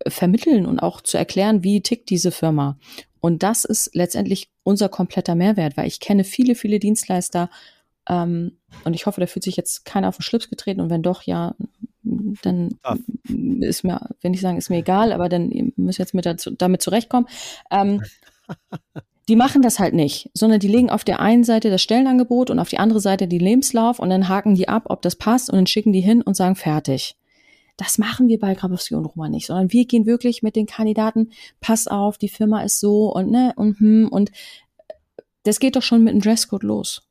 vermitteln 0.06 0.66
und 0.66 0.80
auch 0.80 1.00
zu 1.00 1.16
erklären, 1.16 1.64
wie 1.64 1.80
tickt 1.80 2.10
diese 2.10 2.30
Firma. 2.30 2.78
Und 3.20 3.42
das 3.42 3.64
ist 3.64 3.94
letztendlich 3.94 4.50
unser 4.62 4.88
kompletter 4.88 5.34
Mehrwert, 5.34 5.76
weil 5.76 5.88
ich 5.88 6.00
kenne 6.00 6.24
viele, 6.24 6.54
viele 6.54 6.78
Dienstleister 6.78 7.50
ähm, 8.08 8.52
und 8.84 8.94
ich 8.94 9.06
hoffe, 9.06 9.20
da 9.20 9.26
fühlt 9.26 9.42
sich 9.42 9.56
jetzt 9.56 9.84
keiner 9.84 10.08
auf 10.08 10.16
den 10.16 10.22
Schlips 10.22 10.48
getreten 10.48 10.80
und 10.80 10.90
wenn 10.90 11.02
doch, 11.02 11.22
ja, 11.22 11.54
dann 12.42 12.78
Ach. 12.82 12.96
ist 13.60 13.82
mir, 13.82 14.00
wenn 14.20 14.34
ich 14.34 14.40
sagen, 14.40 14.58
ist 14.58 14.70
mir 14.70 14.78
egal, 14.78 15.12
aber 15.12 15.28
dann 15.28 15.72
müssen 15.76 16.02
jetzt 16.02 16.14
mit 16.14 16.26
dazu, 16.26 16.50
damit 16.50 16.82
zurechtkommen. 16.82 17.26
Ähm, 17.70 18.02
die 19.28 19.36
machen 19.36 19.62
das 19.62 19.80
halt 19.80 19.94
nicht, 19.94 20.30
sondern 20.34 20.60
die 20.60 20.68
legen 20.68 20.90
auf 20.90 21.02
der 21.02 21.20
einen 21.20 21.42
Seite 21.42 21.70
das 21.70 21.82
Stellenangebot 21.82 22.50
und 22.50 22.60
auf 22.60 22.68
die 22.68 22.78
andere 22.78 23.00
Seite 23.00 23.26
die 23.26 23.38
Lebenslauf 23.38 23.98
und 23.98 24.10
dann 24.10 24.28
haken 24.28 24.54
die 24.54 24.68
ab, 24.68 24.84
ob 24.86 25.02
das 25.02 25.16
passt 25.16 25.50
und 25.50 25.56
dann 25.56 25.66
schicken 25.66 25.92
die 25.92 26.00
hin 26.00 26.22
und 26.22 26.36
sagen 26.36 26.54
fertig. 26.54 27.16
Das 27.76 27.98
machen 27.98 28.28
wir 28.28 28.38
bei 28.38 28.54
Grabowski 28.54 28.94
und 28.94 29.04
Roma 29.04 29.28
nicht, 29.28 29.46
sondern 29.46 29.72
wir 29.72 29.84
gehen 29.86 30.06
wirklich 30.06 30.42
mit 30.42 30.56
den 30.56 30.66
Kandidaten, 30.66 31.30
pass 31.60 31.86
auf, 31.86 32.16
die 32.16 32.28
Firma 32.28 32.62
ist 32.62 32.80
so 32.80 33.12
und 33.12 33.30
ne 33.30 33.52
und 33.56 33.78
hm 33.80 34.08
und 34.10 34.32
das 35.42 35.60
geht 35.60 35.76
doch 35.76 35.82
schon 35.82 36.02
mit 36.02 36.14
dem 36.14 36.20
Dresscode 36.20 36.62
los. 36.62 37.02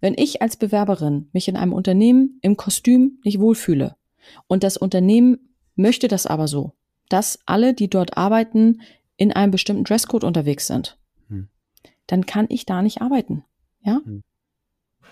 Wenn 0.00 0.14
ich 0.16 0.40
als 0.40 0.56
Bewerberin 0.56 1.28
mich 1.32 1.48
in 1.48 1.56
einem 1.56 1.72
Unternehmen 1.72 2.38
im 2.42 2.56
Kostüm 2.56 3.18
nicht 3.24 3.40
wohlfühle 3.40 3.96
und 4.46 4.62
das 4.62 4.76
Unternehmen 4.76 5.50
möchte 5.74 6.08
das 6.08 6.26
aber 6.26 6.46
so, 6.46 6.72
dass 7.08 7.40
alle, 7.44 7.74
die 7.74 7.88
dort 7.88 8.16
arbeiten, 8.16 8.80
in 9.16 9.32
einem 9.32 9.50
bestimmten 9.50 9.84
Dresscode 9.84 10.24
unterwegs 10.24 10.66
sind, 10.66 10.96
dann 12.06 12.26
kann 12.26 12.46
ich 12.48 12.66
da 12.66 12.82
nicht 12.82 13.02
arbeiten. 13.02 13.44
Ja? 13.82 14.00
Hm. 14.04 14.22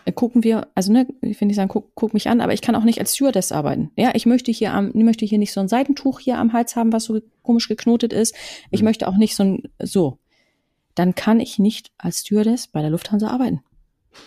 Äh, 0.05 0.13
gucken 0.13 0.45
wir, 0.45 0.69
also 0.75 0.93
ne, 0.93 1.07
ich 1.21 1.41
will 1.41 1.47
nicht 1.47 1.57
sagen, 1.57 1.69
guck, 1.69 1.95
guck 1.95 2.15
mich 2.15 2.29
an, 2.29 2.41
aber 2.41 2.53
ich 2.53 2.63
kann 2.63 2.75
auch 2.75 2.85
nicht 2.85 2.99
als 2.99 3.15
Stewardess 3.15 3.53
arbeiten. 3.53 3.91
Ja, 3.97 4.13
ich 4.15 4.27
möchte 4.27 4.51
hier 4.51 4.73
am, 4.73 4.91
möchte 4.95 5.25
hier 5.25 5.39
nicht 5.39 5.53
so 5.53 5.61
ein 5.61 5.69
Seitentuch 5.69 6.21
hier 6.21 6.39
am 6.39 6.53
Hals 6.53 6.77
haben, 6.77 6.93
was 6.93 7.05
so 7.05 7.21
komisch 7.43 7.69
geknotet 7.69 8.13
ist. 8.13 8.35
Ich 8.71 8.81
hm. 8.81 8.87
möchte 8.87 9.09
auch 9.09 9.17
nicht 9.17 9.37
so 9.37 9.45
ein, 9.45 9.63
so. 9.81 10.19
Dann 10.95 11.15
kann 11.15 11.41
ich 11.41 11.59
nicht 11.59 11.91
als 11.97 12.21
Stewardess 12.21 12.69
bei 12.69 12.83
der 12.83 12.91
Lufthansa 12.91 13.29
arbeiten. 13.29 13.61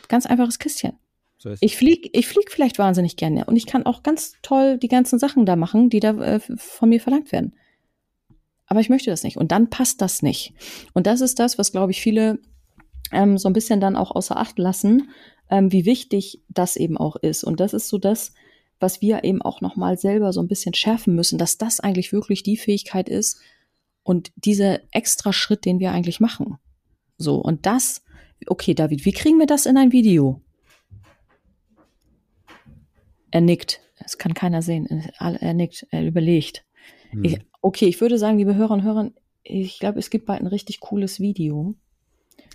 Ganz 0.08 0.26
einfaches 0.26 0.58
Kistchen. 0.58 0.94
So 1.38 1.54
ich 1.60 1.78
flieg, 1.78 2.10
ich 2.14 2.28
flieg 2.28 2.52
vielleicht 2.52 2.80
wahnsinnig 2.80 3.18
gerne 3.18 3.46
und 3.46 3.56
ich 3.56 3.68
kann 3.68 3.86
auch 3.86 4.02
ganz 4.02 4.34
toll 4.42 4.78
die 4.78 4.88
ganzen 4.88 5.20
Sachen 5.20 5.46
da 5.46 5.56
machen, 5.56 5.90
die 5.90 6.00
da 6.00 6.12
äh, 6.18 6.40
von 6.40 6.90
mir 6.90 7.00
verlangt 7.00 7.32
werden. 7.32 7.54
Aber 8.68 8.80
ich 8.80 8.90
möchte 8.90 9.12
das 9.12 9.24
nicht. 9.24 9.38
Und 9.38 9.52
dann 9.52 9.70
passt 9.70 10.02
das 10.02 10.24
nicht. 10.24 10.54
Und 10.94 11.06
das 11.06 11.22
ist 11.22 11.40
das, 11.40 11.60
was, 11.60 11.72
glaube 11.72 11.92
ich, 11.92 12.02
viele 12.02 12.40
ähm, 13.12 13.38
so 13.38 13.48
ein 13.48 13.54
bisschen 13.54 13.80
dann 13.80 13.96
auch 13.96 14.12
außer 14.12 14.38
Acht 14.38 14.58
lassen, 14.58 15.10
ähm, 15.50 15.72
wie 15.72 15.86
wichtig 15.86 16.42
das 16.50 16.76
eben 16.76 16.98
auch 16.98 17.16
ist. 17.16 17.44
Und 17.44 17.60
das 17.60 17.74
ist 17.74 17.88
so 17.88 17.98
das, 17.98 18.34
was 18.80 19.02
wir 19.02 19.24
eben 19.24 19.42
auch 19.42 19.62
nochmal 19.62 19.98
selber 19.98 20.34
so 20.34 20.42
ein 20.42 20.48
bisschen 20.48 20.74
schärfen 20.74 21.16
müssen, 21.16 21.38
dass 21.38 21.58
das 21.58 21.80
eigentlich 21.80 22.12
wirklich 22.12 22.44
die 22.44 22.58
Fähigkeit 22.58 23.10
ist 23.10 23.40
und 24.04 24.32
dieser 24.36 24.80
extra 24.92 25.34
Schritt, 25.34 25.66
den 25.66 25.80
wir 25.80 25.92
eigentlich 25.92 26.20
machen. 26.20 26.58
So, 27.18 27.38
und 27.38 27.66
das, 27.66 28.04
okay, 28.48 28.74
David, 28.74 29.06
wie 29.06 29.14
kriegen 29.14 29.40
wir 29.40 29.48
das 29.48 29.66
in 29.66 29.78
ein 29.78 29.92
Video? 29.92 30.42
Er 33.32 33.42
nickt. 33.42 33.82
Das 34.00 34.18
kann 34.18 34.34
keiner 34.34 34.62
sehen. 34.62 35.10
Er 35.18 35.54
nickt, 35.54 35.88
er 35.92 36.06
überlegt. 36.06 36.66
Hm. 37.12 37.24
Ich, 37.24 37.40
okay, 37.62 37.88
ich 37.88 38.00
würde 38.02 38.18
sagen, 38.18 38.38
liebe 38.38 38.56
Hörer 38.56 38.72
und 38.72 38.84
Hörer, 38.84 39.12
ich 39.44 39.80
glaube, 39.80 40.00
es 40.00 40.10
gibt 40.10 40.26
bald 40.26 40.42
ein 40.42 40.48
richtig 40.48 40.80
cooles 40.80 41.20
Video. 41.20 41.76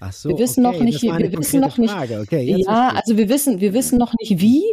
Ach 0.01 0.13
so, 0.13 0.31
wir 0.31 0.39
wissen 0.39 0.65
okay, 0.65 0.79
noch 0.79 0.85
nicht, 0.85 1.03
wir 1.03 1.39
wissen 1.39 1.61
noch 1.61 1.79
nicht. 1.79 1.95
Okay, 1.95 2.57
ja, 2.59 2.89
also 2.95 3.17
wir 3.17 3.29
wissen, 3.29 3.61
wir 3.61 3.75
wissen 3.75 3.99
noch 3.99 4.15
nicht 4.19 4.41
wie, 4.41 4.65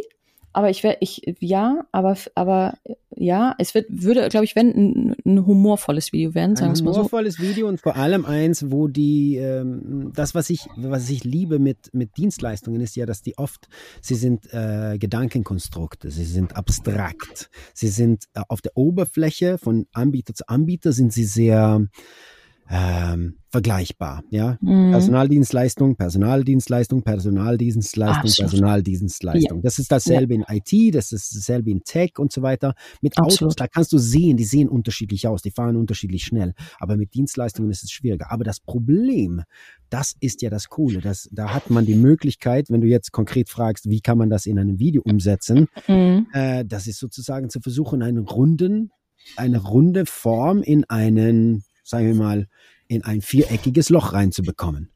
aber 0.58 0.70
ich 0.70 0.82
werde, 0.82 0.98
ich, 1.00 1.22
ja, 1.40 1.86
aber, 1.92 2.16
aber, 2.34 2.78
ja, 3.14 3.54
es 3.58 3.74
wird, 3.74 3.86
würde, 3.90 4.28
glaube 4.28 4.44
ich, 4.44 4.56
wenn 4.56 4.70
ein, 4.70 5.16
ein, 5.24 5.46
humorvolles 5.46 6.12
Video 6.12 6.34
werden, 6.34 6.56
sagen 6.56 6.74
wir 6.74 6.82
mal 6.82 6.94
so. 6.94 7.00
Ein 7.00 7.04
humorvolles 7.04 7.38
Video 7.38 7.68
und 7.68 7.80
vor 7.80 7.96
allem 7.96 8.24
eins, 8.24 8.70
wo 8.70 8.88
die, 8.88 9.36
ähm, 9.36 10.12
das, 10.14 10.34
was 10.34 10.48
ich, 10.50 10.66
was 10.76 11.10
ich 11.10 11.24
liebe 11.24 11.58
mit, 11.58 11.92
mit 11.92 12.16
Dienstleistungen, 12.16 12.80
ist 12.80 12.96
ja, 12.96 13.04
dass 13.04 13.22
die 13.22 13.36
oft, 13.36 13.68
sie 14.00 14.14
sind 14.14 14.52
äh, 14.52 14.96
Gedankenkonstrukte, 14.98 16.10
sie 16.10 16.24
sind 16.24 16.56
abstrakt, 16.56 17.50
sie 17.74 17.88
sind 17.88 18.24
äh, 18.34 18.40
auf 18.48 18.62
der 18.62 18.72
Oberfläche 18.74 19.58
von 19.58 19.86
Anbieter 19.92 20.34
zu 20.34 20.48
Anbieter 20.48 20.92
sind 20.92 21.12
sie 21.12 21.24
sehr, 21.24 21.86
ähm, 22.70 23.38
vergleichbar. 23.50 24.22
Ja, 24.30 24.58
mhm. 24.60 24.90
Personaldienstleistung, 24.90 25.96
Personaldienstleistung, 25.96 27.02
Personaldienstleistung, 27.02 28.16
Absolut. 28.16 28.50
Personaldienstleistung. 28.50 29.58
Ja. 29.58 29.62
Das 29.62 29.78
ist 29.78 29.90
dasselbe 29.90 30.34
ja. 30.34 30.44
in 30.46 30.56
IT, 30.56 30.94
das 30.94 31.12
ist 31.12 31.34
dasselbe 31.34 31.70
in 31.70 31.82
Tech 31.82 32.18
und 32.18 32.30
so 32.30 32.42
weiter. 32.42 32.74
Mit 33.00 33.16
Absolut. 33.18 33.42
Autos, 33.42 33.56
da 33.56 33.66
kannst 33.68 33.92
du 33.92 33.98
sehen, 33.98 34.36
die 34.36 34.44
sehen 34.44 34.68
unterschiedlich 34.68 35.26
aus, 35.26 35.40
die 35.40 35.50
fahren 35.50 35.76
unterschiedlich 35.76 36.24
schnell. 36.24 36.52
Aber 36.78 36.96
mit 36.96 37.14
Dienstleistungen 37.14 37.70
ist 37.70 37.84
es 37.84 37.90
schwieriger. 37.90 38.30
Aber 38.30 38.44
das 38.44 38.60
Problem, 38.60 39.42
das 39.88 40.14
ist 40.20 40.42
ja 40.42 40.50
das 40.50 40.68
Coole. 40.68 41.00
Das, 41.00 41.28
da 41.32 41.54
hat 41.54 41.70
man 41.70 41.86
die 41.86 41.94
Möglichkeit, 41.94 42.68
wenn 42.68 42.82
du 42.82 42.86
jetzt 42.86 43.12
konkret 43.12 43.48
fragst, 43.48 43.88
wie 43.88 44.00
kann 44.00 44.18
man 44.18 44.28
das 44.28 44.44
in 44.44 44.58
einem 44.58 44.78
Video 44.78 45.02
umsetzen, 45.04 45.68
mhm. 45.86 46.26
äh, 46.32 46.64
das 46.66 46.86
ist 46.86 46.98
sozusagen 46.98 47.48
zu 47.48 47.60
versuchen, 47.60 48.02
einen 48.02 48.26
runden, 48.26 48.90
eine 49.36 49.58
runde 49.58 50.04
Form 50.04 50.62
in 50.62 50.84
einen 50.84 51.64
sagen 51.88 52.06
wir 52.06 52.14
mal, 52.14 52.46
in 52.86 53.04
ein 53.04 53.20
viereckiges 53.20 53.90
Loch 53.90 54.12
reinzubekommen. 54.12 54.90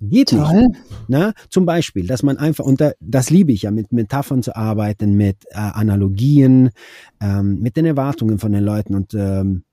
Geht 0.00 0.30
Toll. 0.30 0.66
nicht. 0.68 0.80
Na, 1.08 1.32
zum 1.48 1.66
Beispiel, 1.66 2.06
dass 2.06 2.22
man 2.22 2.36
einfach, 2.36 2.64
und 2.64 2.80
da, 2.80 2.92
das 3.00 3.30
liebe 3.30 3.52
ich 3.52 3.62
ja, 3.62 3.70
mit 3.70 3.92
Metaphern 3.92 4.42
zu 4.42 4.56
arbeiten, 4.56 5.14
mit 5.14 5.44
äh, 5.50 5.58
Analogien, 5.58 6.70
ähm, 7.20 7.60
mit 7.60 7.76
den 7.76 7.86
Erwartungen 7.86 8.38
von 8.38 8.52
den 8.52 8.64
Leuten 8.64 8.94
und 8.94 9.14
ähm, 9.14 9.64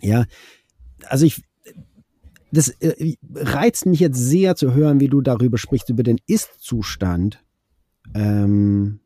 ja, 0.00 0.24
also 1.06 1.24
ich, 1.24 1.42
das 2.50 2.68
äh, 2.80 3.14
reizt 3.34 3.86
mich 3.86 4.00
jetzt 4.00 4.18
sehr 4.18 4.56
zu 4.56 4.74
hören, 4.74 4.98
wie 4.98 5.08
du 5.08 5.20
darüber 5.20 5.58
sprichst, 5.58 5.88
über 5.88 6.02
den 6.02 6.18
Ist-Zustand. 6.26 7.42
Ähm, 8.14 9.00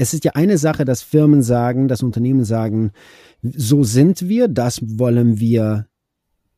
es 0.00 0.14
ist 0.14 0.24
ja 0.24 0.32
eine 0.32 0.56
Sache, 0.56 0.86
dass 0.86 1.02
Firmen 1.02 1.42
sagen, 1.42 1.86
dass 1.86 2.02
Unternehmen 2.02 2.44
sagen, 2.44 2.92
so 3.42 3.84
sind 3.84 4.26
wir, 4.26 4.48
das 4.48 4.80
wollen 4.82 5.40
wir, 5.40 5.88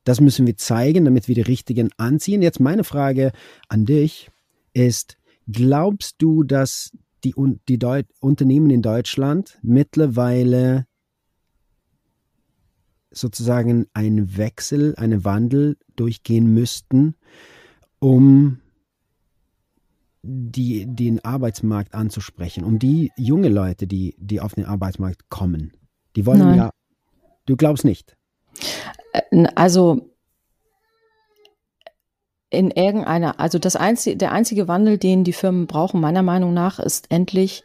das 0.04 0.20
müssen 0.20 0.46
wir 0.46 0.56
zeigen, 0.56 1.04
damit 1.04 1.26
wir 1.26 1.34
die 1.34 1.40
richtigen 1.40 1.90
anziehen. 1.96 2.40
Jetzt 2.40 2.60
meine 2.60 2.84
Frage 2.84 3.32
an 3.68 3.84
dich 3.84 4.30
ist, 4.74 5.16
glaubst 5.50 6.22
du, 6.22 6.44
dass 6.44 6.92
die, 7.24 7.34
die 7.68 7.80
Deut 7.80 8.06
Unternehmen 8.20 8.70
in 8.70 8.80
Deutschland 8.80 9.58
mittlerweile 9.60 10.86
sozusagen 13.10 13.86
einen 13.92 14.36
Wechsel, 14.36 14.94
einen 14.94 15.24
Wandel 15.24 15.78
durchgehen 15.96 16.46
müssten, 16.54 17.16
um 17.98 18.61
die, 20.22 20.86
den 20.86 21.24
Arbeitsmarkt 21.24 21.94
anzusprechen, 21.94 22.64
um 22.64 22.78
die 22.78 23.10
junge 23.16 23.48
Leute, 23.48 23.86
die, 23.86 24.14
die 24.18 24.40
auf 24.40 24.54
den 24.54 24.64
Arbeitsmarkt 24.64 25.28
kommen. 25.28 25.72
Die 26.16 26.26
wollen 26.26 26.38
Nein. 26.38 26.56
ja, 26.56 26.70
du 27.46 27.56
glaubst 27.56 27.84
nicht. 27.84 28.16
Äh, 29.12 29.46
also 29.54 30.12
in 32.50 32.70
irgendeiner, 32.70 33.40
also 33.40 33.58
das 33.58 33.76
einzige, 33.76 34.16
der 34.16 34.32
einzige 34.32 34.68
Wandel, 34.68 34.98
den 34.98 35.24
die 35.24 35.32
Firmen 35.32 35.66
brauchen, 35.66 36.00
meiner 36.00 36.22
Meinung 36.22 36.52
nach, 36.52 36.78
ist 36.78 37.10
endlich 37.10 37.64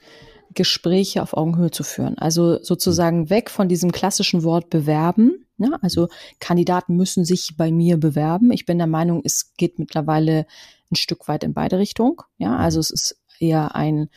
Gespräche 0.53 1.21
auf 1.21 1.35
Augenhöhe 1.35 1.71
zu 1.71 1.83
führen. 1.83 2.17
Also 2.17 2.63
sozusagen 2.63 3.29
weg 3.29 3.49
von 3.49 3.67
diesem 3.67 3.91
klassischen 3.91 4.43
Wort 4.43 4.69
bewerben. 4.69 5.45
Ja, 5.57 5.77
also 5.81 6.07
Kandidaten 6.39 6.95
müssen 6.95 7.25
sich 7.25 7.55
bei 7.57 7.71
mir 7.71 7.97
bewerben. 7.97 8.51
Ich 8.51 8.65
bin 8.65 8.77
der 8.77 8.87
Meinung, 8.87 9.21
es 9.25 9.53
geht 9.57 9.77
mittlerweile 9.77 10.45
ein 10.91 10.95
Stück 10.95 11.27
weit 11.27 11.43
in 11.43 11.53
beide 11.53 11.79
Richtungen. 11.79 12.17
Ja, 12.37 12.49
mhm. 12.49 12.57
also 12.57 12.79
es 12.79 12.89
ist 12.89 13.21
eher 13.39 13.75
ein 13.75 14.09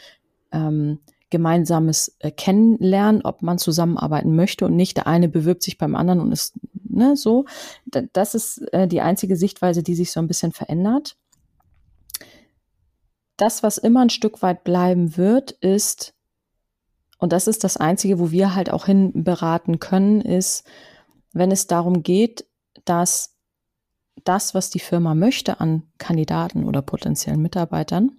ähm, 0.53 1.01
gemeinsames 1.31 2.16
äh, 2.18 2.31
Kennenlernen, 2.31 3.23
ob 3.23 3.43
man 3.43 3.59
zusammenarbeiten 3.59 4.35
möchte 4.35 4.66
und 4.66 4.77
nicht 4.77 4.97
der 4.97 5.07
eine 5.07 5.29
bewirbt 5.29 5.62
sich 5.62 5.79
beim 5.79 5.95
anderen 5.95 6.21
und 6.21 6.33
ist 6.33 6.59
ne, 6.91 7.16
so. 7.16 7.47
Das 8.12 8.35
ist 8.35 8.59
äh, 8.73 8.87
die 8.87 9.01
einzige 9.01 9.37
Sichtweise, 9.37 9.83
die 9.83 9.95
sich 9.95 10.12
so 10.12 10.21
ein 10.21 10.27
bisschen 10.27 10.53
verändert. 10.53 11.16
Das, 13.37 13.62
was 13.62 13.79
immer 13.79 14.03
ein 14.03 14.11
Stück 14.11 14.43
weit 14.43 14.64
bleiben 14.64 15.16
wird, 15.16 15.53
ist, 15.53 16.14
und 17.18 17.33
das 17.33 17.47
ist 17.47 17.64
das 17.64 17.77
Einzige, 17.77 18.18
wo 18.18 18.31
wir 18.31 18.55
halt 18.55 18.71
auch 18.71 18.87
hin 18.87 19.12
beraten 19.25 19.79
können, 19.79 20.21
ist, 20.21 20.64
wenn 21.33 21.51
es 21.51 21.66
darum 21.66 22.03
geht, 22.03 22.45
dass 22.85 23.37
das, 24.25 24.55
was 24.55 24.71
die 24.71 24.81
Firma 24.81 25.14
möchte 25.14 25.61
an 25.61 25.83
Kandidaten 25.99 26.64
oder 26.64 26.83
potenziellen 26.83 27.43
Mitarbeitern, 27.43 28.12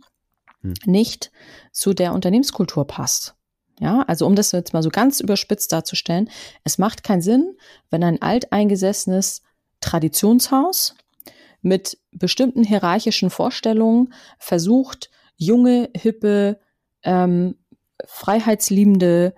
hm. 0.61 0.73
nicht 0.85 1.31
zu 1.71 1.93
der 1.93 2.13
Unternehmenskultur 2.13 2.85
passt. 2.87 3.35
Ja, 3.79 4.03
also 4.03 4.27
um 4.27 4.35
das 4.35 4.51
jetzt 4.51 4.73
mal 4.73 4.83
so 4.83 4.89
ganz 4.89 5.19
überspitzt 5.19 5.71
darzustellen, 5.71 6.29
es 6.63 6.77
macht 6.77 7.03
keinen 7.03 7.23
Sinn, 7.23 7.57
wenn 7.89 8.03
ein 8.03 8.21
alteingesessenes 8.21 9.41
Traditionshaus 9.79 10.95
mit 11.63 11.97
bestimmten 12.11 12.63
hierarchischen 12.63 13.31
Vorstellungen 13.31 14.13
versucht, 14.37 15.09
junge, 15.35 15.89
hippe, 15.95 16.59
ähm, 17.03 17.55
freiheitsliebende 18.05 19.33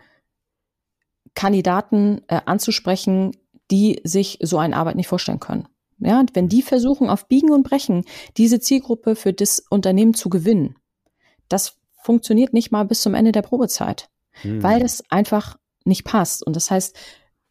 Kandidaten 1.36 2.22
äh, 2.28 2.42
anzusprechen, 2.46 3.32
die 3.72 4.02
sich 4.04 4.40
so 4.42 4.58
eine 4.58 4.76
Arbeit 4.76 4.96
nicht 4.96 5.08
vorstellen 5.08 5.40
können. 5.40 5.68
Ja, 6.06 6.24
wenn 6.34 6.50
die 6.50 6.62
versuchen, 6.62 7.10
auf 7.10 7.28
Biegen 7.28 7.52
und 7.52 7.64
Brechen 7.64 8.06
diese 8.38 8.60
Zielgruppe 8.60 9.16
für 9.16 9.34
das 9.34 9.64
Unternehmen 9.70 10.14
zu 10.14 10.30
gewinnen, 10.30 10.76
das 11.50 11.78
funktioniert 12.02 12.54
nicht 12.54 12.72
mal 12.72 12.84
bis 12.84 13.02
zum 13.02 13.14
Ende 13.14 13.32
der 13.32 13.42
Probezeit, 13.42 14.10
hm. 14.42 14.62
weil 14.62 14.80
das 14.80 15.04
einfach 15.10 15.58
nicht 15.86 16.04
passt. 16.04 16.46
Und 16.46 16.56
das 16.56 16.72
heißt, 16.72 16.96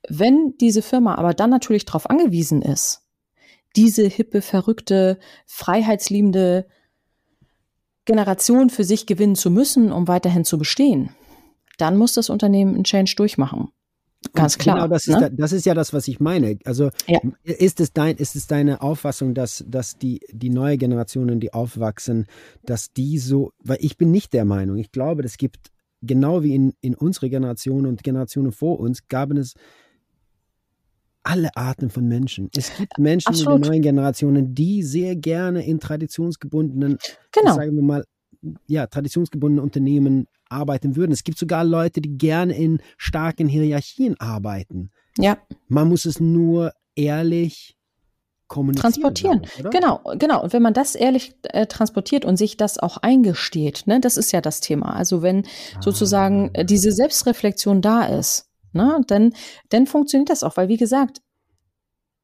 wenn 0.08 0.54
diese 0.60 0.82
Firma 0.82 1.14
aber 1.14 1.34
dann 1.34 1.50
natürlich 1.50 1.84
darauf 1.84 2.08
angewiesen 2.10 2.62
ist, 2.62 3.02
diese 3.76 4.06
hippe, 4.06 4.42
verrückte, 4.42 5.18
freiheitsliebende 5.46 6.66
Generation 8.04 8.68
für 8.68 8.84
sich 8.84 9.06
gewinnen 9.06 9.36
zu 9.36 9.50
müssen, 9.50 9.92
um 9.92 10.08
weiterhin 10.08 10.44
zu 10.44 10.58
bestehen, 10.58 11.14
dann 11.78 11.96
muss 11.96 12.14
das 12.14 12.30
Unternehmen 12.30 12.74
einen 12.74 12.84
Change 12.84 13.14
durchmachen. 13.16 13.70
Ganz 14.34 14.56
klar. 14.58 14.76
Genau, 14.76 14.88
das, 14.88 15.06
ne? 15.06 15.26
ist, 15.26 15.32
das 15.36 15.52
ist 15.52 15.66
ja 15.66 15.74
das, 15.74 15.92
was 15.92 16.08
ich 16.08 16.20
meine. 16.20 16.58
Also 16.64 16.90
ja. 17.06 17.20
ist, 17.42 17.80
es 17.80 17.92
dein, 17.92 18.16
ist 18.16 18.36
es 18.36 18.46
deine 18.46 18.80
Auffassung, 18.80 19.34
dass, 19.34 19.64
dass 19.66 19.98
die, 19.98 20.20
die 20.30 20.50
neue 20.50 20.78
Generationen, 20.78 21.40
die 21.40 21.52
aufwachsen, 21.52 22.26
dass 22.64 22.92
die 22.92 23.18
so, 23.18 23.52
weil 23.62 23.78
ich 23.80 23.96
bin 23.96 24.10
nicht 24.10 24.32
der 24.32 24.44
Meinung, 24.44 24.76
ich 24.76 24.92
glaube, 24.92 25.22
es 25.22 25.36
gibt, 25.36 25.70
genau 26.02 26.42
wie 26.42 26.54
in, 26.54 26.74
in 26.80 26.94
unserer 26.94 27.28
Generation 27.28 27.86
und 27.86 28.02
Generationen 28.02 28.52
vor 28.52 28.80
uns, 28.80 29.08
gab 29.08 29.32
es 29.32 29.54
alle 31.24 31.56
Arten 31.56 31.90
von 31.90 32.06
Menschen. 32.06 32.50
Es 32.56 32.76
gibt 32.76 32.98
Menschen 32.98 33.28
Absolut. 33.28 33.56
in 33.56 33.62
den 33.62 33.70
neuen 33.70 33.82
Generationen, 33.82 34.54
die 34.54 34.82
sehr 34.82 35.14
gerne 35.14 35.64
in 35.64 35.78
traditionsgebundenen, 35.78 36.98
genau. 37.30 37.54
sagen 37.54 37.76
wir 37.76 37.82
mal, 37.82 38.04
ja, 38.66 38.86
traditionsgebundenen 38.86 39.64
Unternehmen 39.64 40.26
arbeiten 40.48 40.96
würden. 40.96 41.12
Es 41.12 41.24
gibt 41.24 41.38
sogar 41.38 41.64
Leute, 41.64 42.00
die 42.00 42.16
gerne 42.18 42.56
in 42.56 42.80
starken 42.96 43.48
Hierarchien 43.48 44.18
arbeiten. 44.20 44.90
Ja. 45.18 45.38
Man 45.68 45.88
muss 45.88 46.04
es 46.04 46.20
nur 46.20 46.72
ehrlich 46.94 47.76
transportieren. 48.48 49.42
Ich, 49.44 49.70
genau, 49.70 50.00
genau. 50.18 50.42
Und 50.42 50.52
wenn 50.52 50.62
man 50.62 50.74
das 50.74 50.94
ehrlich 50.94 51.34
äh, 51.44 51.66
transportiert 51.66 52.24
und 52.24 52.36
sich 52.36 52.58
das 52.58 52.78
auch 52.78 52.98
eingesteht, 52.98 53.86
ne, 53.86 53.98
das 53.98 54.18
ist 54.18 54.32
ja 54.32 54.42
das 54.42 54.60
Thema. 54.60 54.94
Also 54.94 55.22
wenn 55.22 55.46
ah. 55.76 55.82
sozusagen 55.82 56.50
äh, 56.52 56.64
diese 56.64 56.92
Selbstreflexion 56.92 57.80
da 57.80 58.04
ist, 58.04 58.50
ne, 58.72 59.00
dann, 59.06 59.32
dann 59.70 59.86
funktioniert 59.86 60.28
das 60.28 60.42
auch, 60.42 60.56
weil 60.58 60.68
wie 60.68 60.76
gesagt, 60.76 61.22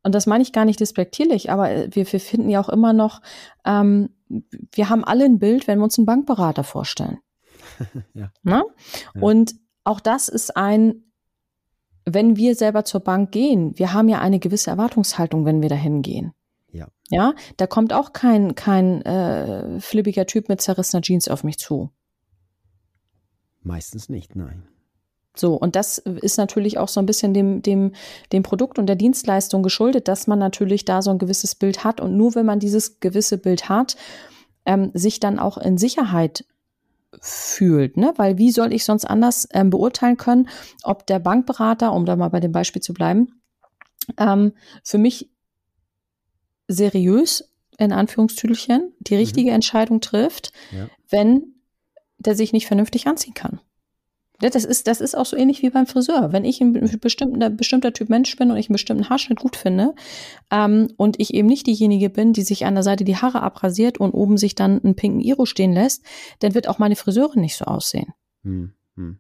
und 0.03 0.15
das 0.15 0.27
meine 0.27 0.43
ich 0.43 0.53
gar 0.53 0.65
nicht 0.65 0.81
despektierlich, 0.81 1.51
aber 1.51 1.71
äh, 1.71 1.89
wir, 1.93 2.11
wir 2.11 2.21
finden 2.21 2.51
ja 2.51 2.61
auch 2.61 2.69
immer 2.69 2.93
noch, 2.93 3.23
ähm, 3.65 4.11
wir 4.29 4.89
haben 4.89 5.05
alle 5.05 5.25
ein 5.25 5.39
Bild, 5.39 5.67
wenn 5.67 5.79
wir 5.79 5.85
uns 5.85 5.99
einen 5.99 6.07
Bankberater 6.07 6.65
vorstellen. 6.65 7.19
ja. 8.15 8.31
ja. 8.45 8.65
Und 9.21 9.55
auch 9.85 10.01
das 10.01 10.29
ist 10.29 10.57
ein, 10.57 11.05
wenn 12.05 12.37
wir 12.37 12.55
selber 12.55 12.85
zur 12.85 13.01
Bank 13.01 13.33
gehen, 13.33 13.79
wir 13.79 13.93
haben 13.93 14.09
ja 14.09 14.21
eine 14.21 14.39
gewisse 14.39 14.71
Erwartungshaltung, 14.71 15.45
wenn 15.45 15.63
wir 15.63 15.69
dahin 15.69 16.03
gehen. 16.03 16.33
Ja. 16.71 16.89
Ja, 17.09 17.35
da 17.57 17.67
kommt 17.67 17.93
auch 17.93 18.13
kein, 18.13 18.55
kein 18.55 19.03
äh, 19.03 19.81
flippiger 19.81 20.27
Typ 20.27 20.49
mit 20.49 20.61
zerrissener 20.61 21.01
Jeans 21.01 21.29
auf 21.29 21.43
mich 21.43 21.59
zu. 21.59 21.91
Meistens 23.63 24.09
nicht, 24.09 24.37
nein. 24.37 24.69
So, 25.39 25.55
und 25.55 25.77
das 25.77 25.99
ist 25.99 26.39
natürlich 26.39 26.79
auch 26.79 26.89
so 26.89 27.01
ein 27.01 27.07
bisschen 27.07 27.35
dem, 27.35 27.63
dem, 27.63 27.93
dem 28.33 28.43
Produkt 28.43 28.79
und 28.79 28.87
der 28.87 28.97
Dienstleistung 28.97 29.63
geschuldet, 29.63 30.09
dass 30.09 30.27
man 30.27 30.39
natürlich 30.39 30.85
da 30.85 31.03
so 31.03 31.11
ein 31.11 31.19
gewisses 31.19 31.55
Bild 31.55 31.85
hat 31.85 32.01
und 32.01 32.17
nur 32.17 32.35
wenn 32.35 32.47
man 32.47 32.59
dieses 32.59 33.01
gewisse 33.01 33.39
Bild 33.39 33.69
hat, 33.69 33.97
ähm, 34.67 34.91
sich 34.95 35.21
dann 35.21 35.39
auch 35.39 35.59
in 35.59 35.79
Sicherheit 35.79 36.45
fühlt, 37.21 37.97
ne? 37.97 38.13
Weil 38.17 38.37
wie 38.37 38.51
soll 38.51 38.73
ich 38.73 38.85
sonst 38.85 39.05
anders 39.05 39.49
ähm, 39.53 39.71
beurteilen 39.71 40.19
können, 40.19 40.49
ob 40.83 41.07
der 41.07 41.19
Bankberater, 41.19 41.93
um 41.93 42.05
da 42.05 42.17
mal 42.17 42.29
bei 42.29 42.41
dem 42.41 42.53
Beispiel 42.53 42.83
zu 42.83 42.93
bleiben, 42.93 43.41
ähm, 44.19 44.53
für 44.83 44.99
mich 44.99 45.31
seriös 46.69 47.51
in 47.79 47.93
Anführungstüdelchen 47.93 48.93
die 49.01 49.15
mhm. 49.15 49.21
richtige 49.21 49.51
mhm. 49.51 49.55
Entscheidung 49.55 50.01
trifft, 50.01 50.53
ja. 50.71 50.89
wenn 51.09 51.55
der 52.19 52.35
sich 52.35 52.53
nicht 52.53 52.67
vernünftig 52.67 53.07
anziehen 53.07 53.35
kann. 53.35 53.61
Das 54.41 54.65
ist, 54.65 54.87
das 54.87 55.01
ist 55.01 55.17
auch 55.17 55.27
so 55.27 55.37
ähnlich 55.37 55.63
wie 55.63 55.71
beim 55.71 55.87
Friseur. 55.87 56.33
Wenn 56.33 56.45
ich 56.45 56.61
ein 56.61 56.73
bestimmter, 57.01 57.51
bestimmter 57.51 57.93
Typ 57.93 58.09
Mensch 58.09 58.37
bin 58.37 58.51
und 58.51 58.57
ich 58.57 58.69
einen 58.69 58.75
bestimmten 58.75 59.09
Haarschnitt 59.09 59.41
gut 59.41 59.57
finde 59.57 59.95
ähm, 60.53 60.89
und 60.97 61.19
ich 61.19 61.35
eben 61.35 61.49
nicht 61.49 61.67
diejenige 61.67 62.09
bin, 62.09 62.33
die 62.33 62.43
sich 62.43 62.65
an 62.65 62.75
der 62.75 62.85
Seite 62.85 63.05
die 63.05 63.17
Haare 63.17 63.43
abrasiert 63.43 63.99
und 63.99 64.13
oben 64.13 64.39
sich 64.39 64.55
dann 64.55 64.81
einen 64.83 64.95
pinken 64.95 65.21
Iro 65.21 65.45
stehen 65.45 65.73
lässt, 65.73 66.05
dann 66.39 66.55
wird 66.55 66.69
auch 66.69 66.79
meine 66.79 66.95
Friseurin 66.95 67.41
nicht 67.41 67.57
so 67.57 67.65
aussehen. 67.65 68.13
Hm, 68.45 68.75
hm. 68.95 69.19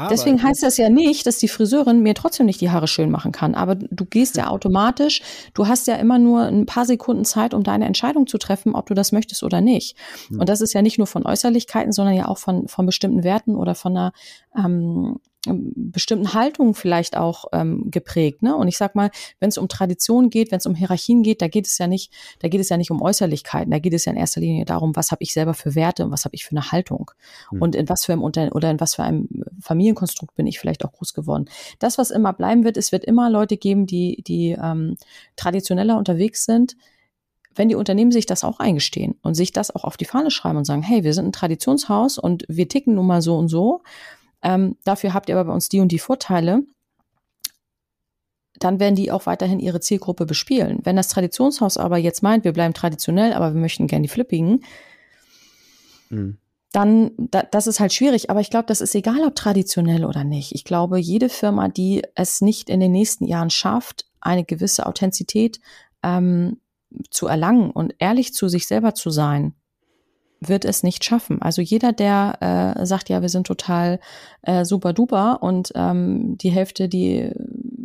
Aber 0.00 0.10
Deswegen 0.10 0.40
heißt 0.40 0.62
das 0.62 0.76
ja 0.76 0.88
nicht, 0.88 1.26
dass 1.26 1.38
die 1.38 1.48
Friseurin 1.48 2.04
mir 2.04 2.14
trotzdem 2.14 2.46
nicht 2.46 2.60
die 2.60 2.70
Haare 2.70 2.86
schön 2.86 3.10
machen 3.10 3.32
kann. 3.32 3.56
Aber 3.56 3.74
du 3.74 4.04
gehst 4.04 4.36
ja 4.36 4.46
automatisch, 4.46 5.22
du 5.54 5.66
hast 5.66 5.88
ja 5.88 5.96
immer 5.96 6.20
nur 6.20 6.42
ein 6.42 6.66
paar 6.66 6.84
Sekunden 6.84 7.24
Zeit, 7.24 7.52
um 7.52 7.64
deine 7.64 7.84
Entscheidung 7.84 8.28
zu 8.28 8.38
treffen, 8.38 8.76
ob 8.76 8.86
du 8.86 8.94
das 8.94 9.10
möchtest 9.10 9.42
oder 9.42 9.60
nicht. 9.60 9.96
Hm. 10.28 10.38
Und 10.38 10.48
das 10.48 10.60
ist 10.60 10.72
ja 10.72 10.82
nicht 10.82 10.98
nur 10.98 11.08
von 11.08 11.26
Äußerlichkeiten, 11.26 11.90
sondern 11.90 12.14
ja 12.14 12.28
auch 12.28 12.38
von, 12.38 12.68
von 12.68 12.86
bestimmten 12.86 13.24
Werten 13.24 13.56
oder 13.56 13.74
von 13.74 13.96
einer 13.96 14.12
ähm, 14.56 15.16
bestimmten 15.52 16.34
Haltungen 16.34 16.74
vielleicht 16.74 17.16
auch 17.16 17.46
ähm, 17.52 17.90
geprägt. 17.90 18.42
Ne? 18.42 18.56
Und 18.56 18.68
ich 18.68 18.76
sag 18.76 18.94
mal, 18.94 19.10
wenn 19.40 19.48
es 19.48 19.58
um 19.58 19.68
Tradition 19.68 20.30
geht, 20.30 20.50
wenn 20.50 20.58
es 20.58 20.66
um 20.66 20.74
Hierarchien 20.74 21.22
geht, 21.22 21.42
da 21.42 21.48
geht 21.48 21.66
es 21.66 21.78
ja 21.78 21.86
nicht, 21.86 22.12
da 22.40 22.48
geht 22.48 22.60
es 22.60 22.68
ja 22.68 22.76
nicht 22.76 22.90
um 22.90 23.02
Äußerlichkeiten, 23.02 23.70
da 23.70 23.78
geht 23.78 23.94
es 23.94 24.04
ja 24.04 24.12
in 24.12 24.18
erster 24.18 24.40
Linie 24.40 24.64
darum, 24.64 24.96
was 24.96 25.10
habe 25.10 25.22
ich 25.22 25.32
selber 25.32 25.54
für 25.54 25.74
Werte 25.74 26.04
und 26.04 26.10
was 26.10 26.24
habe 26.24 26.34
ich 26.34 26.44
für 26.44 26.52
eine 26.52 26.72
Haltung 26.72 27.10
mhm. 27.50 27.62
und 27.62 27.74
in 27.74 27.88
was 27.88 28.04
für 28.04 28.12
einem 28.12 28.22
Unter 28.22 28.54
oder 28.54 28.70
in 28.70 28.80
was 28.80 28.94
für 28.94 29.02
einem 29.02 29.28
Familienkonstrukt 29.60 30.34
bin 30.34 30.46
ich 30.46 30.58
vielleicht 30.58 30.84
auch 30.84 30.92
groß 30.92 31.14
geworden. 31.14 31.46
Das, 31.78 31.98
was 31.98 32.10
immer 32.10 32.32
bleiben 32.32 32.64
wird, 32.64 32.76
es 32.76 32.92
wird 32.92 33.04
immer 33.04 33.30
Leute 33.30 33.56
geben, 33.56 33.86
die 33.86 34.22
die 34.26 34.56
ähm, 34.60 34.96
traditioneller 35.36 35.96
unterwegs 35.96 36.44
sind 36.44 36.76
wenn 37.58 37.68
die 37.68 37.74
Unternehmen 37.74 38.12
sich 38.12 38.24
das 38.24 38.44
auch 38.44 38.60
eingestehen 38.60 39.16
und 39.22 39.34
sich 39.34 39.52
das 39.52 39.74
auch 39.74 39.84
auf 39.84 39.96
die 39.96 40.04
Fahne 40.04 40.30
schreiben 40.30 40.58
und 40.58 40.64
sagen, 40.64 40.82
hey, 40.82 41.02
wir 41.02 41.12
sind 41.12 41.26
ein 41.26 41.32
Traditionshaus 41.32 42.16
und 42.16 42.44
wir 42.48 42.68
ticken 42.68 42.94
nun 42.94 43.06
mal 43.06 43.20
so 43.20 43.36
und 43.36 43.48
so, 43.48 43.82
ähm, 44.42 44.76
dafür 44.84 45.14
habt 45.14 45.28
ihr 45.28 45.36
aber 45.36 45.48
bei 45.48 45.54
uns 45.54 45.68
die 45.68 45.80
und 45.80 45.92
die 45.92 45.98
Vorteile, 45.98 46.62
dann 48.58 48.80
werden 48.80 48.96
die 48.96 49.10
auch 49.10 49.26
weiterhin 49.26 49.60
ihre 49.60 49.80
Zielgruppe 49.80 50.26
bespielen. 50.26 50.80
Wenn 50.82 50.96
das 50.96 51.08
Traditionshaus 51.08 51.76
aber 51.76 51.96
jetzt 51.96 52.22
meint, 52.22 52.44
wir 52.44 52.52
bleiben 52.52 52.74
traditionell, 52.74 53.32
aber 53.32 53.54
wir 53.54 53.60
möchten 53.60 53.86
gerne 53.86 54.02
die 54.02 54.08
Flippigen, 54.08 54.64
mhm. 56.10 56.38
dann, 56.72 57.12
da, 57.16 57.42
das 57.42 57.66
ist 57.66 57.80
halt 57.80 57.92
schwierig. 57.92 58.30
Aber 58.30 58.40
ich 58.40 58.50
glaube, 58.50 58.66
das 58.66 58.80
ist 58.80 58.94
egal, 58.94 59.22
ob 59.24 59.34
traditionell 59.34 60.04
oder 60.04 60.24
nicht. 60.24 60.54
Ich 60.54 60.64
glaube, 60.64 60.98
jede 60.98 61.28
Firma, 61.28 61.68
die 61.68 62.02
es 62.14 62.40
nicht 62.40 62.68
in 62.68 62.80
den 62.80 62.92
nächsten 62.92 63.24
Jahren 63.26 63.50
schafft, 63.50 64.06
eine 64.20 64.44
gewisse 64.44 64.86
Authentizität 64.86 65.60
ähm, 66.02 66.60
zu 67.10 67.26
erlangen 67.26 67.70
und 67.70 67.94
ehrlich 67.98 68.34
zu 68.34 68.48
sich 68.48 68.66
selber 68.66 68.94
zu 68.94 69.10
sein, 69.10 69.54
wird 70.40 70.64
es 70.64 70.82
nicht 70.82 71.04
schaffen. 71.04 71.42
Also 71.42 71.62
jeder, 71.62 71.92
der 71.92 72.76
äh, 72.76 72.86
sagt, 72.86 73.08
ja, 73.08 73.22
wir 73.22 73.28
sind 73.28 73.46
total 73.46 73.98
äh, 74.42 74.64
super 74.64 74.92
duper 74.92 75.42
und 75.42 75.72
ähm, 75.74 76.38
die 76.38 76.50
Hälfte, 76.50 76.88
die 76.88 77.32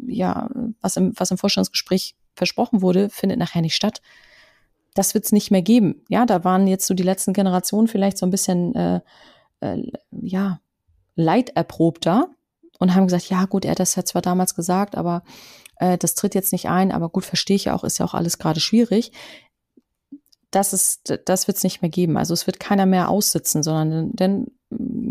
ja, 0.07 0.49
was 0.81 0.97
im, 0.97 1.13
was 1.15 1.31
im 1.31 1.37
Vorstandsgespräch 1.37 2.15
versprochen 2.35 2.81
wurde, 2.81 3.09
findet 3.09 3.39
nachher 3.39 3.61
nicht 3.61 3.75
statt. 3.75 4.01
Das 4.93 5.15
wird 5.15 5.25
es 5.25 5.31
nicht 5.31 5.49
mehr 5.49 5.63
geben. 5.63 6.03
Ja, 6.09 6.25
da 6.25 6.43
waren 6.43 6.67
jetzt 6.67 6.85
so 6.85 6.93
die 6.93 7.03
letzten 7.03 7.33
Generationen 7.33 7.87
vielleicht 7.87 8.17
so 8.17 8.25
ein 8.25 8.31
bisschen 8.31 8.75
äh, 8.75 8.99
äh, 9.61 9.91
ja, 10.11 10.59
leiderprobter 11.15 12.27
und 12.79 12.93
haben 12.93 13.07
gesagt, 13.07 13.29
ja 13.29 13.45
gut, 13.45 13.65
er 13.65 13.71
hat 13.71 13.79
das 13.79 13.95
ja 13.95 14.05
zwar 14.05 14.21
damals 14.21 14.53
gesagt, 14.53 14.95
aber 14.95 15.23
äh, 15.77 15.97
das 15.97 16.13
tritt 16.13 16.35
jetzt 16.35 16.51
nicht 16.51 16.69
ein, 16.69 16.91
aber 16.91 17.09
gut, 17.09 17.25
verstehe 17.25 17.55
ich 17.55 17.65
ja 17.65 17.75
auch, 17.75 17.83
ist 17.83 17.97
ja 17.97 18.05
auch 18.05 18.13
alles 18.13 18.37
gerade 18.37 18.59
schwierig 18.59 19.11
das 20.55 20.71
ist, 20.71 21.19
das 21.25 21.47
wird 21.47 21.57
es 21.57 21.63
nicht 21.63 21.81
mehr 21.81 21.89
geben. 21.89 22.15
Also 22.15 22.33
es 22.33 22.45
wird 22.45 22.59
keiner 22.59 22.85
mehr 22.85 23.09
aussitzen, 23.09 23.63
sondern 23.63 24.11
denn 24.13 24.47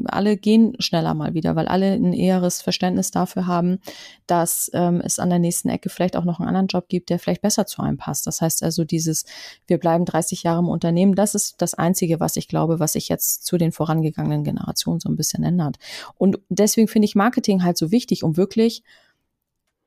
alle 0.07 0.37
gehen 0.37 0.75
schneller 0.81 1.15
mal 1.15 1.35
wieder, 1.35 1.57
weil 1.57 1.69
alle 1.69 1.93
ein 1.93 2.13
eheres 2.13 2.63
Verständnis 2.63 3.11
dafür 3.11 3.47
haben, 3.47 3.79
dass 4.27 4.71
ähm, 4.75 5.01
es 5.05 5.19
an 5.19 5.31
der 5.31 5.39
nächsten 5.39 5.69
Ecke 5.69 5.89
vielleicht 5.89 6.17
auch 6.17 6.25
noch 6.25 6.41
einen 6.41 6.49
anderen 6.49 6.67
Job 6.67 6.89
gibt, 6.89 7.11
der 7.11 7.19
vielleicht 7.19 7.43
besser 7.43 7.67
zu 7.67 7.83
einem 7.83 7.97
passt. 7.97 8.27
Das 8.27 8.41
heißt 8.41 8.63
also 8.63 8.85
dieses, 8.85 9.25
wir 9.67 9.79
bleiben 9.79 10.05
30 10.05 10.43
Jahre 10.43 10.61
im 10.61 10.69
Unternehmen, 10.69 11.15
das 11.15 11.35
ist 11.35 11.61
das 11.63 11.75
Einzige, 11.75 12.21
was 12.21 12.37
ich 12.37 12.49
glaube, 12.49 12.81
was 12.81 12.95
sich 12.95 13.09
jetzt 13.09 13.45
zu 13.45 13.57
den 13.57 13.73
vorangegangenen 13.73 14.45
Generationen 14.45 15.01
so 15.01 15.09
ein 15.09 15.17
bisschen 15.17 15.45
ändert. 15.45 15.77
Und 16.17 16.39
deswegen 16.49 16.89
finde 16.89 17.07
ich 17.07 17.15
Marketing 17.15 17.63
halt 17.63 17.77
so 17.77 17.91
wichtig, 17.91 18.25
um 18.25 18.37
wirklich 18.37 18.83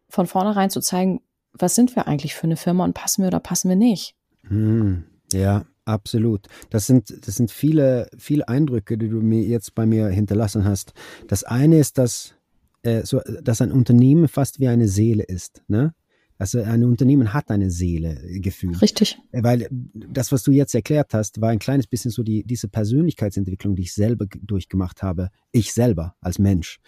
von 0.09 0.27
vornherein 0.27 0.69
zu 0.69 0.79
zeigen, 0.79 1.21
was 1.51 1.75
sind 1.75 1.95
wir 1.95 2.07
eigentlich 2.07 2.35
für 2.35 2.43
eine 2.43 2.57
Firma 2.57 2.83
und 2.83 2.93
passen 2.93 3.23
wir 3.23 3.27
oder 3.27 3.39
passen 3.39 3.69
wir 3.69 3.77
nicht. 3.77 4.15
Hm. 4.47 5.05
Ja, 5.35 5.65
absolut. 5.85 6.47
Das 6.69 6.87
sind, 6.87 7.27
das 7.27 7.35
sind 7.35 7.51
viele, 7.51 8.07
viele 8.17 8.47
Eindrücke, 8.47 8.97
die 8.97 9.09
du 9.09 9.21
mir 9.21 9.41
jetzt 9.41 9.75
bei 9.75 9.85
mir 9.85 10.07
hinterlassen 10.07 10.65
hast. 10.65 10.93
Das 11.27 11.43
eine 11.43 11.79
ist, 11.79 11.97
dass, 11.97 12.35
äh, 12.83 13.03
so, 13.03 13.21
dass 13.41 13.61
ein 13.61 13.71
Unternehmen 13.71 14.27
fast 14.27 14.59
wie 14.59 14.67
eine 14.67 14.87
Seele 14.87 15.23
ist. 15.23 15.63
Ne? 15.67 15.93
Also 16.37 16.61
ein 16.61 16.83
Unternehmen 16.83 17.33
hat 17.33 17.49
eine 17.49 17.71
Seele 17.71 18.21
äh, 18.23 18.39
gefühlt. 18.39 18.81
Richtig. 18.81 19.17
Äh, 19.31 19.43
weil 19.43 19.67
das, 19.93 20.31
was 20.31 20.43
du 20.43 20.51
jetzt 20.51 20.75
erklärt 20.75 21.13
hast, 21.13 21.41
war 21.41 21.49
ein 21.49 21.59
kleines 21.59 21.87
bisschen 21.87 22.11
so 22.11 22.23
die, 22.23 22.43
diese 22.43 22.67
Persönlichkeitsentwicklung, 22.67 23.75
die 23.75 23.83
ich 23.83 23.93
selber 23.93 24.25
durchgemacht 24.41 25.01
habe, 25.01 25.29
ich 25.51 25.73
selber 25.73 26.15
als 26.19 26.39
Mensch, 26.39 26.79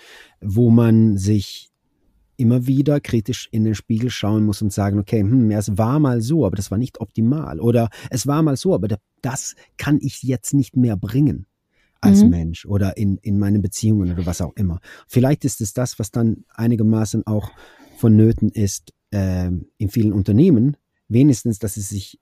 wo 0.42 0.70
man 0.70 1.18
sich 1.18 1.70
immer 2.38 2.68
wieder 2.68 3.00
kritisch 3.00 3.50
in 3.52 3.64
den 3.64 3.76
Spiegel 3.76 4.10
schauen 4.10 4.46
muss 4.46 4.62
und 4.62 4.72
sagen, 4.72 5.00
okay, 5.00 5.22
hm, 5.22 5.52
es 5.52 5.78
war 5.78 6.00
mal 6.00 6.22
so, 6.22 6.46
aber 6.46 6.56
das 6.56 6.72
war 6.72 6.78
nicht 6.78 7.02
optimal. 7.02 7.60
Oder 7.60 7.90
es 8.10 8.28
war 8.28 8.42
mal 8.44 8.56
so, 8.56 8.74
aber 8.74 8.88
das 9.22 9.56
kann 9.78 10.00
ich 10.02 10.24
jetzt 10.24 10.54
nicht 10.54 10.78
mehr 10.78 10.96
bringen 10.96 11.48
als 12.00 12.24
mhm. 12.24 12.30
Mensch 12.30 12.66
oder 12.66 12.96
in, 12.98 13.18
in 13.18 13.40
meinen 13.40 13.62
Beziehungen 13.62 14.12
oder 14.12 14.26
was 14.26 14.42
auch 14.42 14.56
immer. 14.56 14.80
Vielleicht 15.08 15.46
ist 15.46 15.62
es 15.62 15.74
das, 15.74 16.00
was 16.00 16.12
dann 16.12 16.46
einigermaßen 16.54 17.26
auch 17.26 17.52
vonnöten 17.98 18.50
ist 18.50 18.94
äh, 19.12 19.48
in 19.48 19.90
vielen 19.90 20.14
Unternehmen, 20.14 20.78
wenigstens, 21.08 21.60
dass 21.60 21.74
sie 21.74 21.82
sich 21.82 22.20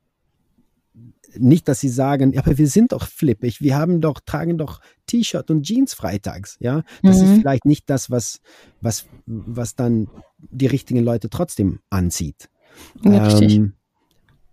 nicht, 1.38 1.68
dass 1.68 1.80
sie 1.80 1.90
sagen, 1.90 2.34
ja, 2.34 2.42
aber 2.42 2.58
wir 2.58 2.68
sind 2.68 2.92
doch 2.92 3.08
flippig, 3.08 3.62
wir 3.62 3.76
haben 3.76 4.02
doch, 4.02 4.20
tragen 4.20 4.58
doch 4.58 4.82
T-Shirt 5.08 5.50
und 5.52 5.64
Jeans 5.64 5.94
freitags, 5.94 6.58
ja. 6.60 6.84
Das 7.04 7.22
mhm. 7.22 7.24
ist 7.24 7.40
vielleicht 7.40 7.66
nicht 7.66 7.90
das, 7.90 8.10
was, 8.10 8.42
was, 8.82 9.06
was 9.26 9.76
dann 9.76 10.08
die 10.38 10.68
richtigen 10.68 11.04
Leute 11.04 11.30
trotzdem 11.30 11.80
anzieht. 11.90 12.50
Ja, 13.04 13.40
ähm, 13.40 13.74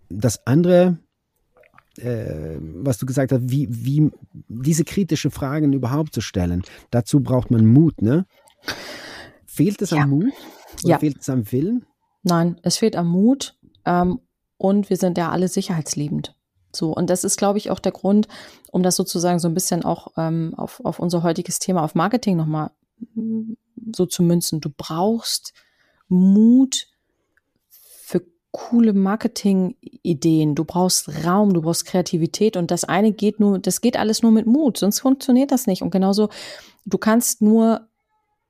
das 0.09 0.45
andere, 0.45 0.97
äh, 1.97 2.57
was 2.59 2.97
du 2.97 3.05
gesagt 3.05 3.31
hast, 3.31 3.49
wie, 3.49 3.67
wie 3.69 4.11
diese 4.47 4.83
kritischen 4.83 5.31
Fragen 5.31 5.73
überhaupt 5.73 6.13
zu 6.13 6.21
stellen, 6.21 6.63
dazu 6.91 7.19
braucht 7.19 7.51
man 7.51 7.65
Mut, 7.65 8.01
ne? 8.01 8.25
Fehlt 9.45 9.81
es 9.81 9.91
ja. 9.91 10.03
am 10.03 10.09
Mut? 10.09 10.33
Oder 10.83 10.93
ja. 10.93 10.99
fehlt 10.99 11.21
es 11.21 11.29
am 11.29 11.51
Willen? 11.51 11.85
Nein, 12.23 12.59
es 12.63 12.77
fehlt 12.77 12.95
am 12.95 13.07
Mut. 13.07 13.55
Ähm, 13.85 14.19
und 14.57 14.89
wir 14.89 14.97
sind 14.97 15.17
ja 15.17 15.29
alle 15.29 15.47
sicherheitsliebend. 15.47 16.35
So, 16.75 16.91
und 16.93 17.09
das 17.09 17.23
ist, 17.23 17.37
glaube 17.37 17.57
ich, 17.57 17.69
auch 17.69 17.79
der 17.79 17.91
Grund, 17.91 18.27
um 18.71 18.83
das 18.83 18.95
sozusagen 18.95 19.39
so 19.39 19.47
ein 19.47 19.53
bisschen 19.53 19.83
auch 19.83 20.07
ähm, 20.17 20.53
auf, 20.57 20.81
auf 20.83 20.99
unser 20.99 21.23
heutiges 21.23 21.59
Thema, 21.59 21.83
auf 21.83 21.95
Marketing 21.95 22.35
nochmal 22.35 22.71
mm, 23.15 23.53
so 23.93 24.05
zu 24.05 24.23
münzen. 24.23 24.61
Du 24.61 24.69
brauchst 24.75 25.53
Mut 26.07 26.87
für 27.69 28.23
coole 28.51 28.93
Marketing-Ideen. 28.93 30.55
Du 30.55 30.63
brauchst 30.65 31.25
Raum, 31.25 31.53
du 31.53 31.61
brauchst 31.61 31.85
Kreativität 31.85 32.57
und 32.57 32.71
das 32.71 32.83
eine 32.83 33.11
geht 33.11 33.39
nur, 33.39 33.59
das 33.59 33.81
geht 33.81 33.97
alles 33.97 34.21
nur 34.21 34.31
mit 34.31 34.45
Mut, 34.45 34.77
sonst 34.77 34.99
funktioniert 34.99 35.51
das 35.51 35.67
nicht. 35.67 35.81
Und 35.81 35.91
genauso, 35.91 36.29
du 36.85 36.97
kannst 36.97 37.41
nur 37.41 37.87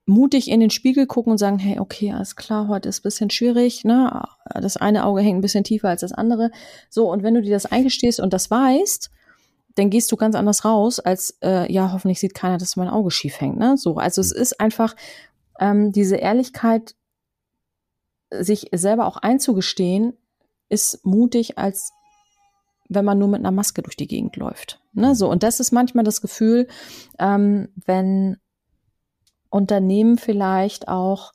mutig 0.05 0.49
in 0.49 0.59
den 0.59 0.69
Spiegel 0.69 1.07
gucken 1.07 1.31
und 1.31 1.37
sagen, 1.37 1.59
hey, 1.59 1.79
okay, 1.79 2.11
alles 2.11 2.35
klar, 2.35 2.67
heute 2.67 2.89
ist 2.89 2.99
ein 2.99 3.03
bisschen 3.03 3.29
schwierig, 3.29 3.85
ne? 3.85 4.23
Das 4.53 4.77
eine 4.77 5.05
Auge 5.05 5.21
hängt 5.21 5.37
ein 5.37 5.41
bisschen 5.41 5.63
tiefer 5.63 5.89
als 5.89 6.01
das 6.01 6.11
andere. 6.11 6.51
So, 6.89 7.09
und 7.09 7.23
wenn 7.23 7.33
du 7.33 7.41
dir 7.41 7.53
das 7.53 7.65
eingestehst 7.65 8.19
und 8.19 8.33
das 8.33 8.51
weißt, 8.51 9.09
dann 9.75 9.89
gehst 9.89 10.11
du 10.11 10.17
ganz 10.17 10.35
anders 10.35 10.65
raus, 10.65 10.99
als 10.99 11.37
äh, 11.41 11.71
ja, 11.71 11.91
hoffentlich 11.91 12.19
sieht 12.19 12.35
keiner, 12.35 12.57
dass 12.57 12.75
mein 12.75 12.89
Auge 12.89 13.11
schief 13.11 13.39
hängt. 13.39 13.57
Ne? 13.57 13.77
So, 13.77 13.95
also 13.95 14.21
es 14.21 14.31
ist 14.31 14.59
einfach 14.59 14.95
ähm, 15.59 15.91
diese 15.91 16.17
Ehrlichkeit, 16.17 16.95
sich 18.29 18.69
selber 18.71 19.05
auch 19.05 19.17
einzugestehen, 19.17 20.13
ist 20.69 21.05
mutig, 21.05 21.57
als 21.57 21.91
wenn 22.89 23.05
man 23.05 23.17
nur 23.17 23.27
mit 23.27 23.39
einer 23.39 23.51
Maske 23.51 23.81
durch 23.81 23.95
die 23.95 24.07
Gegend 24.07 24.35
läuft. 24.35 24.81
Ne? 24.93 25.15
So, 25.15 25.29
und 25.29 25.43
das 25.43 25.59
ist 25.59 25.71
manchmal 25.71 26.03
das 26.03 26.21
Gefühl, 26.21 26.67
ähm, 27.19 27.69
wenn 27.85 28.37
Unternehmen 29.53 30.17
vielleicht 30.17 30.87
auch 30.87 31.33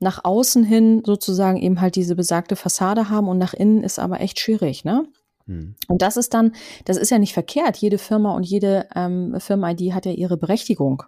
nach 0.00 0.24
außen 0.24 0.64
hin 0.64 1.02
sozusagen 1.04 1.58
eben 1.58 1.80
halt 1.80 1.96
diese 1.96 2.14
besagte 2.14 2.56
Fassade 2.56 3.10
haben 3.10 3.28
und 3.28 3.38
nach 3.38 3.54
innen 3.54 3.82
ist 3.82 3.98
aber 3.98 4.20
echt 4.20 4.38
schwierig, 4.38 4.84
ne? 4.84 5.06
Hm. 5.46 5.74
Und 5.88 6.02
das 6.02 6.16
ist 6.16 6.34
dann, 6.34 6.52
das 6.84 6.96
ist 6.96 7.10
ja 7.10 7.18
nicht 7.18 7.32
verkehrt. 7.34 7.76
Jede 7.78 7.98
Firma 7.98 8.32
und 8.34 8.44
jede 8.44 8.86
ähm, 8.94 9.34
Firma-ID 9.38 9.92
hat 9.92 10.06
ja 10.06 10.12
ihre 10.12 10.36
Berechtigung. 10.36 11.02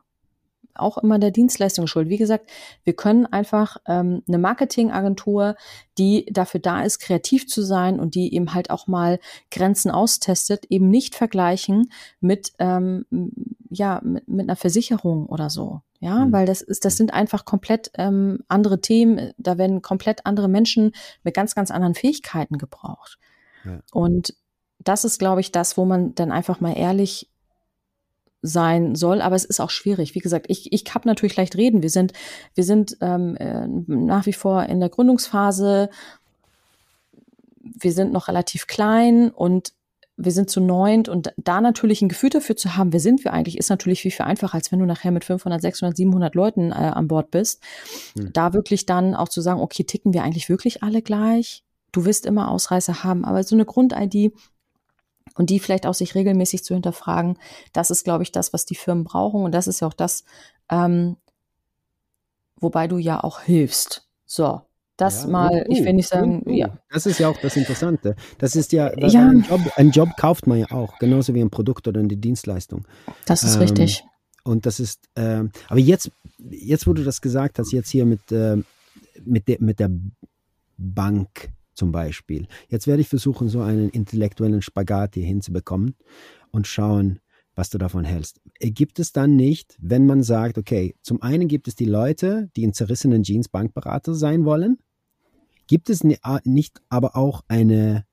Auch 0.74 0.98
immer 0.98 1.18
der 1.18 1.30
Dienstleistung 1.30 1.86
schuld. 1.86 2.08
Wie 2.08 2.16
gesagt, 2.16 2.50
wir 2.84 2.94
können 2.94 3.26
einfach 3.26 3.76
ähm, 3.86 4.22
eine 4.26 4.38
Marketingagentur, 4.38 5.56
die 5.98 6.26
dafür 6.30 6.60
da 6.60 6.82
ist, 6.82 6.98
kreativ 6.98 7.46
zu 7.46 7.62
sein 7.62 8.00
und 8.00 8.14
die 8.14 8.34
eben 8.34 8.54
halt 8.54 8.70
auch 8.70 8.86
mal 8.86 9.18
Grenzen 9.50 9.90
austestet, 9.90 10.66
eben 10.68 10.88
nicht 10.88 11.14
vergleichen 11.14 11.90
mit, 12.20 12.52
ähm, 12.58 13.04
ja, 13.70 14.00
mit, 14.02 14.28
mit 14.28 14.48
einer 14.48 14.56
Versicherung 14.56 15.26
oder 15.26 15.50
so. 15.50 15.80
Ja, 16.00 16.24
mhm. 16.24 16.32
weil 16.32 16.46
das 16.46 16.62
ist, 16.62 16.86
das 16.86 16.96
sind 16.96 17.12
einfach 17.12 17.44
komplett 17.44 17.90
ähm, 17.94 18.38
andere 18.48 18.80
Themen. 18.80 19.32
Da 19.36 19.58
werden 19.58 19.82
komplett 19.82 20.24
andere 20.24 20.48
Menschen 20.48 20.92
mit 21.24 21.34
ganz, 21.34 21.54
ganz 21.54 21.70
anderen 21.70 21.94
Fähigkeiten 21.94 22.56
gebraucht. 22.56 23.18
Ja. 23.64 23.80
Und 23.92 24.34
das 24.78 25.04
ist, 25.04 25.18
glaube 25.18 25.42
ich, 25.42 25.52
das, 25.52 25.76
wo 25.76 25.84
man 25.84 26.14
dann 26.14 26.32
einfach 26.32 26.60
mal 26.60 26.72
ehrlich 26.72 27.28
sein 28.42 28.94
soll, 28.94 29.20
aber 29.20 29.36
es 29.36 29.44
ist 29.44 29.60
auch 29.60 29.70
schwierig. 29.70 30.14
Wie 30.14 30.20
gesagt, 30.20 30.46
ich, 30.48 30.72
ich 30.72 30.84
habe 30.94 31.06
natürlich 31.06 31.36
leicht 31.36 31.56
reden. 31.56 31.82
Wir 31.82 31.90
sind, 31.90 32.12
wir 32.54 32.64
sind 32.64 32.96
ähm, 33.00 33.36
äh, 33.36 33.66
nach 33.66 34.26
wie 34.26 34.32
vor 34.32 34.64
in 34.64 34.80
der 34.80 34.88
Gründungsphase. 34.88 35.90
Wir 37.60 37.92
sind 37.92 38.12
noch 38.12 38.28
relativ 38.28 38.66
klein 38.66 39.30
und 39.30 39.72
wir 40.22 40.32
sind 40.32 40.50
zu 40.50 40.60
neunt 40.60 41.08
und 41.08 41.32
da 41.38 41.60
natürlich 41.60 42.02
ein 42.02 42.08
Gefühl 42.08 42.30
dafür 42.30 42.56
zu 42.56 42.76
haben, 42.76 42.92
wer 42.92 43.00
sind 43.00 43.24
wir 43.24 43.32
eigentlich, 43.32 43.58
ist 43.58 43.70
natürlich 43.70 44.02
viel, 44.02 44.10
viel 44.10 44.26
einfacher, 44.26 44.54
als 44.54 44.70
wenn 44.70 44.78
du 44.78 44.84
nachher 44.84 45.10
mit 45.10 45.24
500, 45.24 45.60
600, 45.62 45.96
700 45.96 46.34
Leuten 46.34 46.72
äh, 46.72 46.74
an 46.74 47.08
Bord 47.08 47.30
bist. 47.30 47.62
Mhm. 48.14 48.32
Da 48.32 48.52
wirklich 48.52 48.86
dann 48.86 49.14
auch 49.14 49.28
zu 49.28 49.40
sagen, 49.40 49.60
okay, 49.60 49.84
ticken 49.84 50.12
wir 50.12 50.22
eigentlich 50.22 50.48
wirklich 50.48 50.82
alle 50.82 51.00
gleich? 51.00 51.64
Du 51.92 52.04
wirst 52.04 52.26
immer 52.26 52.50
Ausreißer 52.50 53.02
haben, 53.02 53.24
aber 53.24 53.42
so 53.42 53.56
eine 53.56 53.64
Grund-ID, 53.64 54.32
und 55.40 55.48
die 55.48 55.58
vielleicht 55.58 55.86
auch 55.86 55.94
sich 55.94 56.14
regelmäßig 56.14 56.64
zu 56.64 56.74
hinterfragen, 56.74 57.38
das 57.72 57.90
ist, 57.90 58.04
glaube 58.04 58.22
ich, 58.22 58.30
das, 58.30 58.52
was 58.52 58.66
die 58.66 58.74
Firmen 58.74 59.04
brauchen 59.04 59.42
und 59.42 59.52
das 59.52 59.68
ist 59.68 59.80
ja 59.80 59.88
auch 59.88 59.94
das, 59.94 60.24
ähm, 60.70 61.16
wobei 62.56 62.86
du 62.86 62.98
ja 62.98 63.24
auch 63.24 63.40
hilfst. 63.40 64.06
So, 64.26 64.60
das 64.98 65.22
ja, 65.22 65.30
mal, 65.30 65.64
uh, 65.66 65.72
ich 65.72 65.82
will 65.82 65.94
nicht 65.94 66.10
sagen, 66.10 66.42
uh, 66.44 66.50
ja. 66.50 66.76
Das 66.92 67.06
ist 67.06 67.18
ja 67.18 67.30
auch 67.30 67.38
das 67.40 67.56
Interessante. 67.56 68.16
Das 68.36 68.54
ist 68.54 68.72
ja, 68.72 68.92
ja. 68.98 69.30
Ein, 69.30 69.46
Job, 69.48 69.60
ein 69.76 69.90
Job 69.92 70.10
kauft 70.18 70.46
man 70.46 70.58
ja 70.58 70.70
auch, 70.72 70.98
genauso 70.98 71.32
wie 71.34 71.40
ein 71.40 71.48
Produkt 71.48 71.88
oder 71.88 72.00
eine 72.00 72.18
Dienstleistung. 72.18 72.84
Das 73.24 73.42
ist 73.42 73.54
ähm, 73.54 73.62
richtig. 73.62 74.04
Und 74.44 74.66
das 74.66 74.78
ist, 74.78 75.08
äh, 75.14 75.44
aber 75.68 75.80
jetzt, 75.80 76.10
jetzt, 76.50 76.86
wo 76.86 76.92
du 76.92 77.02
das 77.02 77.22
gesagt 77.22 77.58
hast, 77.58 77.72
jetzt 77.72 77.88
hier 77.88 78.04
mit, 78.04 78.30
äh, 78.30 78.58
mit, 79.24 79.48
de, 79.48 79.56
mit 79.58 79.80
der 79.80 79.90
Bank, 80.76 81.48
zum 81.80 81.92
Beispiel. 81.92 82.46
Jetzt 82.68 82.86
werde 82.86 83.00
ich 83.00 83.08
versuchen, 83.08 83.48
so 83.48 83.62
einen 83.62 83.88
intellektuellen 83.88 84.60
Spagat 84.60 85.14
hier 85.14 85.24
hinzubekommen 85.24 85.94
und 86.50 86.66
schauen, 86.66 87.20
was 87.54 87.70
du 87.70 87.78
davon 87.78 88.04
hältst. 88.04 88.38
Äh, 88.58 88.70
gibt 88.70 88.98
es 88.98 89.12
dann 89.12 89.34
nicht, 89.34 89.78
wenn 89.80 90.04
man 90.04 90.22
sagt, 90.22 90.58
okay, 90.58 90.94
zum 91.00 91.22
einen 91.22 91.48
gibt 91.48 91.68
es 91.68 91.76
die 91.76 91.86
Leute, 91.86 92.50
die 92.54 92.64
in 92.64 92.74
zerrissenen 92.74 93.22
Jeans 93.22 93.48
Bankberater 93.48 94.14
sein 94.14 94.44
wollen, 94.44 94.76
gibt 95.68 95.88
es 95.88 96.04
nicht 96.04 96.82
aber 96.90 97.16
auch 97.16 97.44
eine, 97.48 98.04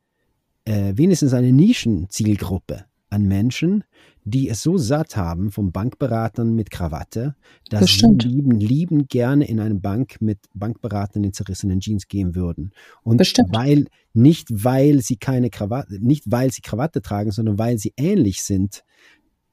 äh, 0.64 0.94
wenigstens 0.96 1.34
eine 1.34 1.52
Nischenzielgruppe 1.52 2.86
an 3.10 3.24
Menschen, 3.24 3.84
die 4.24 4.50
es 4.50 4.62
so 4.62 4.78
satt 4.78 5.16
haben 5.16 5.52
vom 5.52 5.72
Bankberatern 5.72 6.54
mit 6.54 6.70
Krawatte, 6.70 7.36
dass 7.70 7.82
das 7.82 7.92
sie 7.92 8.28
lieben, 8.28 8.60
lieben 8.60 9.08
gerne 9.08 9.48
in 9.48 9.60
eine 9.60 9.76
Bank 9.76 10.18
mit 10.20 10.40
Bankberatern 10.54 11.24
in 11.24 11.34
zerrissenen 11.34 11.80
Jeans 11.80 12.08
gehen 12.08 12.36
würden. 12.36 12.72
Und 13.04 13.18
Bestimmt. 13.18 13.54
weil, 13.54 13.86
nicht 14.14 14.48
weil 14.52 15.02
sie 15.02 15.16
keine 15.16 15.50
Krawatte, 15.50 16.00
nicht 16.00 16.26
weil 16.28 16.52
sie 16.52 16.62
Krawatte 16.62 17.02
tragen, 17.02 17.32
sondern 17.32 17.58
weil 17.58 17.78
sie 17.78 17.94
ähnlich 17.96 18.44
sind, 18.44 18.84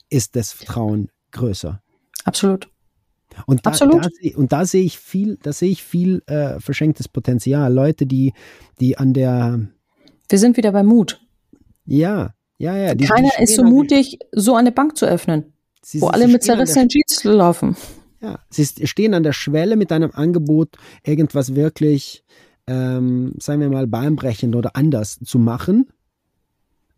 ist 0.08 0.34
das 0.34 0.52
Vertrauen 0.52 1.10
größer. 1.30 1.80
Absolut. 2.24 2.68
Und 3.46 3.66
da, 3.66 3.70
Absolut. 3.70 4.04
Da, 4.04 4.10
und 4.36 4.52
da 4.52 4.64
sehe 4.64 4.84
ich 4.84 4.98
viel, 4.98 5.38
da 5.42 5.52
sehe 5.52 5.70
ich 5.70 5.82
viel 5.82 6.22
äh, 6.26 6.58
verschenktes 6.60 7.08
Potenzial. 7.08 7.72
Leute, 7.72 8.06
die, 8.06 8.32
die 8.80 8.96
an 8.96 9.12
der. 9.12 9.68
Wir 10.28 10.38
sind 10.38 10.56
wieder 10.56 10.72
bei 10.72 10.82
Mut. 10.82 11.20
Ja, 11.84 12.34
ja, 12.58 12.76
ja. 12.76 12.94
Die, 12.94 13.04
Keiner 13.04 13.30
die 13.38 13.44
ist 13.44 13.56
so 13.56 13.64
mutig, 13.64 14.18
so 14.32 14.54
eine 14.54 14.72
Bank 14.72 14.96
zu 14.96 15.06
öffnen, 15.06 15.52
sie, 15.82 16.00
wo 16.00 16.06
sie, 16.06 16.12
alle 16.12 16.26
sie 16.26 16.32
mit 16.32 16.42
zerrissenen 16.42 16.88
Jeans 16.88 17.24
laufen. 17.24 17.76
Ja, 18.20 18.38
sie 18.48 18.64
stehen 18.86 19.14
an 19.14 19.22
der 19.22 19.32
Schwelle 19.32 19.76
mit 19.76 19.92
einem 19.92 20.10
Angebot, 20.12 20.76
irgendwas 21.04 21.54
wirklich, 21.54 22.24
ähm, 22.66 23.34
sagen 23.38 23.60
wir 23.60 23.68
mal, 23.68 23.86
bahnbrechend 23.86 24.56
oder 24.56 24.76
anders 24.76 25.18
zu 25.22 25.38
machen. 25.38 25.88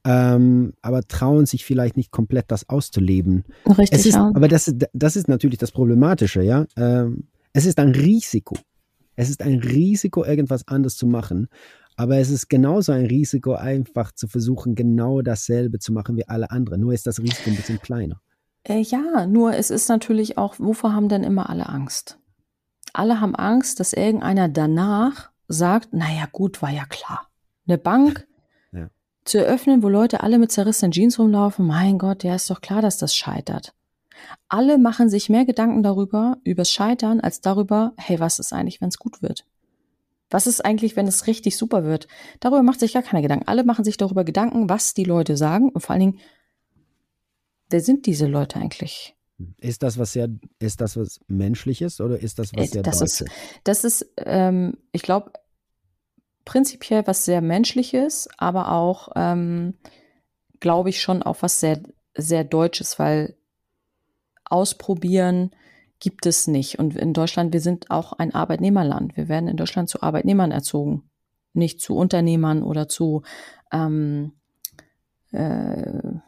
Ähm, 0.05 0.75
aber 0.83 1.03
trauen 1.03 1.47
sich 1.47 1.65
vielleicht 1.65 1.97
nicht 1.97 2.13
komplett 2.13 2.45
das 2.53 2.69
auszuleben. 2.69 3.45
Richtig, 3.67 4.07
ist, 4.07 4.15
ja. 4.15 4.31
Aber 4.33 4.47
das, 4.47 4.73
das 4.93 5.17
ist 5.17 5.27
natürlich 5.27 5.59
das 5.59 5.73
Problematische, 5.73 6.43
ja. 6.43 6.65
Ähm, 6.77 7.25
es 7.53 7.67
ist 7.67 7.81
ein 7.81 7.89
Risiko. 7.89 8.57
Es 9.17 9.31
ist 9.31 9.43
ein 9.43 9.59
Risiko, 9.59 10.25
irgendwas 10.25 10.69
anders 10.69 10.97
zu 10.97 11.07
machen. 11.07 11.49
Aber 11.97 12.19
es 12.19 12.31
ist 12.31 12.49
genauso 12.49 12.93
ein 12.93 13.07
Risiko, 13.07 13.55
einfach 13.55 14.13
zu 14.13 14.29
versuchen, 14.29 14.75
genau 14.75 15.23
dasselbe 15.23 15.79
zu 15.79 15.93
machen 15.93 16.17
wie 16.17 16.29
alle 16.29 16.51
anderen. 16.51 16.83
Nur 16.83 16.93
ist 16.93 17.07
das 17.07 17.19
Risiko 17.19 17.51
ein 17.51 17.57
bisschen 17.57 17.81
kleiner. 17.81 18.21
Äh, 18.65 18.81
ja, 18.81 19.27
nur 19.27 19.55
es 19.55 19.71
ist 19.71 19.89
natürlich 19.89 20.37
auch, 20.37 20.57
wovor 20.59 20.93
haben 20.93 21.09
denn 21.09 21.25
immer 21.25 21.49
alle 21.49 21.69
Angst? 21.69 22.19
Alle 22.93 23.21
haben 23.21 23.35
Angst, 23.35 23.81
dass 23.81 23.93
irgendeiner 23.93 24.49
danach 24.49 25.31
sagt, 25.49 25.95
naja, 25.95 26.29
gut, 26.31 26.61
war 26.61 26.71
ja 26.71 26.85
klar. 26.85 27.29
Eine 27.67 27.79
Bank 27.79 28.27
ja. 28.73 28.89
zu 29.25 29.39
eröffnen, 29.39 29.83
wo 29.83 29.89
Leute 29.89 30.23
alle 30.23 30.39
mit 30.39 30.53
zerrissenen 30.53 30.93
Jeans 30.93 31.19
rumlaufen, 31.19 31.67
mein 31.67 31.99
Gott, 31.99 32.25
ja, 32.25 32.35
ist 32.35 32.51
doch 32.51 32.61
klar, 32.61 32.83
dass 32.83 32.99
das 32.99 33.15
scheitert. 33.15 33.73
Alle 34.49 34.79
machen 34.79 35.09
sich 35.09 35.29
mehr 35.29 35.45
Gedanken 35.45 35.83
darüber, 35.83 36.39
übers 36.45 36.71
Scheitern, 36.71 37.21
als 37.21 37.41
darüber, 37.41 37.93
hey, 37.97 38.19
was 38.19 38.39
ist 38.39 38.53
eigentlich, 38.53 38.81
wenn 38.81 38.89
es 38.89 38.99
gut 38.99 39.23
wird? 39.23 39.47
Was 40.31 40.47
ist 40.47 40.65
eigentlich, 40.65 40.97
wenn 40.97 41.07
es 41.07 41.27
richtig 41.27 41.57
super 41.57 41.85
wird? 41.85 42.09
Darüber 42.41 42.63
macht 42.63 42.81
sich 42.81 42.95
gar 42.95 43.03
keiner 43.03 43.23
Gedanken. 43.23 43.47
Alle 43.49 43.65
machen 43.65 43.85
sich 43.85 43.97
darüber 43.97 44.25
Gedanken, 44.25 44.69
was 44.69 44.95
die 44.95 45.05
Leute 45.05 45.37
sagen 45.37 45.69
und 45.69 45.81
vor 45.81 45.93
allen 45.93 46.01
Dingen, 46.01 46.21
wer 47.71 47.81
sind 47.81 48.07
diese 48.07 48.27
Leute 48.27 48.59
eigentlich? 48.59 49.15
Ist 49.59 49.83
das 49.83 49.99
was 49.99 50.13
sehr, 50.13 50.29
ist 50.59 50.81
das 50.81 50.97
was 50.97 51.21
Menschliches 51.29 52.01
oder 52.01 52.19
ist 52.19 52.39
das 52.39 52.53
was 52.55 52.69
äh, 52.69 52.73
sehr 52.73 52.83
das 52.83 52.99
Deutsches? 52.99 53.21
Ist, 53.21 53.31
das 53.65 53.85
ist, 53.85 54.13
ähm, 54.19 54.79
ich 54.93 55.03
glaube, 55.03 55.33
prinzipiell 56.45 57.07
was 57.07 57.27
sehr 57.27 57.43
Menschliches, 57.43 58.29
aber 58.39 58.73
auch, 58.73 59.11
ähm, 59.15 59.75
glaube 60.59 60.89
ich, 60.89 61.03
schon 61.03 61.23
auch 61.23 61.43
was 61.43 61.61
sehr, 61.61 61.81
sehr 62.15 62.45
Deutsches, 62.45 62.99
weil 62.99 63.37
ausprobieren, 64.45 65.51
gibt 66.01 66.27
es 66.27 66.47
nicht. 66.47 66.79
Und 66.79 66.97
in 66.97 67.13
Deutschland, 67.13 67.53
wir 67.53 67.61
sind 67.61 67.91
auch 67.91 68.13
ein 68.13 68.35
Arbeitnehmerland. 68.35 69.17
Wir 69.17 69.29
werden 69.29 69.49
in 69.49 69.57
Deutschland 69.57 69.89
zu 69.89 70.03
Arbeitnehmern 70.03 70.53
erzogen, 70.53 71.05
nicht 71.53 71.81
zu 71.81 71.97
Unternehmern 71.97 72.63
oder 72.63 72.89
zu, 72.89 73.23
ähm, 73.73 74.33
äh, 75.33 76.19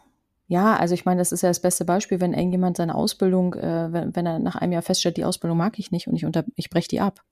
ja, 0.47 0.77
also 0.77 0.95
ich 0.95 1.05
meine, 1.05 1.21
das 1.21 1.33
ist 1.33 1.43
ja 1.43 1.51
das 1.51 1.61
beste 1.61 1.85
Beispiel, 1.85 2.21
wenn 2.21 2.33
irgendjemand 2.33 2.79
seine 2.79 2.95
Ausbildung, 2.95 3.55
äh, 3.55 3.93
wenn, 3.93 4.16
wenn 4.16 4.27
er 4.27 4.39
nach 4.39 4.57
einem 4.57 4.73
Jahr 4.73 4.83
feststellt, 4.83 5.19
die 5.19 5.25
Ausbildung 5.25 5.59
mag 5.59 5.79
ich 5.79 5.91
nicht 5.91 6.09
und 6.09 6.16
ich, 6.16 6.25
unter, 6.25 6.45
ich 6.57 6.71
breche 6.71 6.89
die 6.89 7.01
ab. 7.01 7.23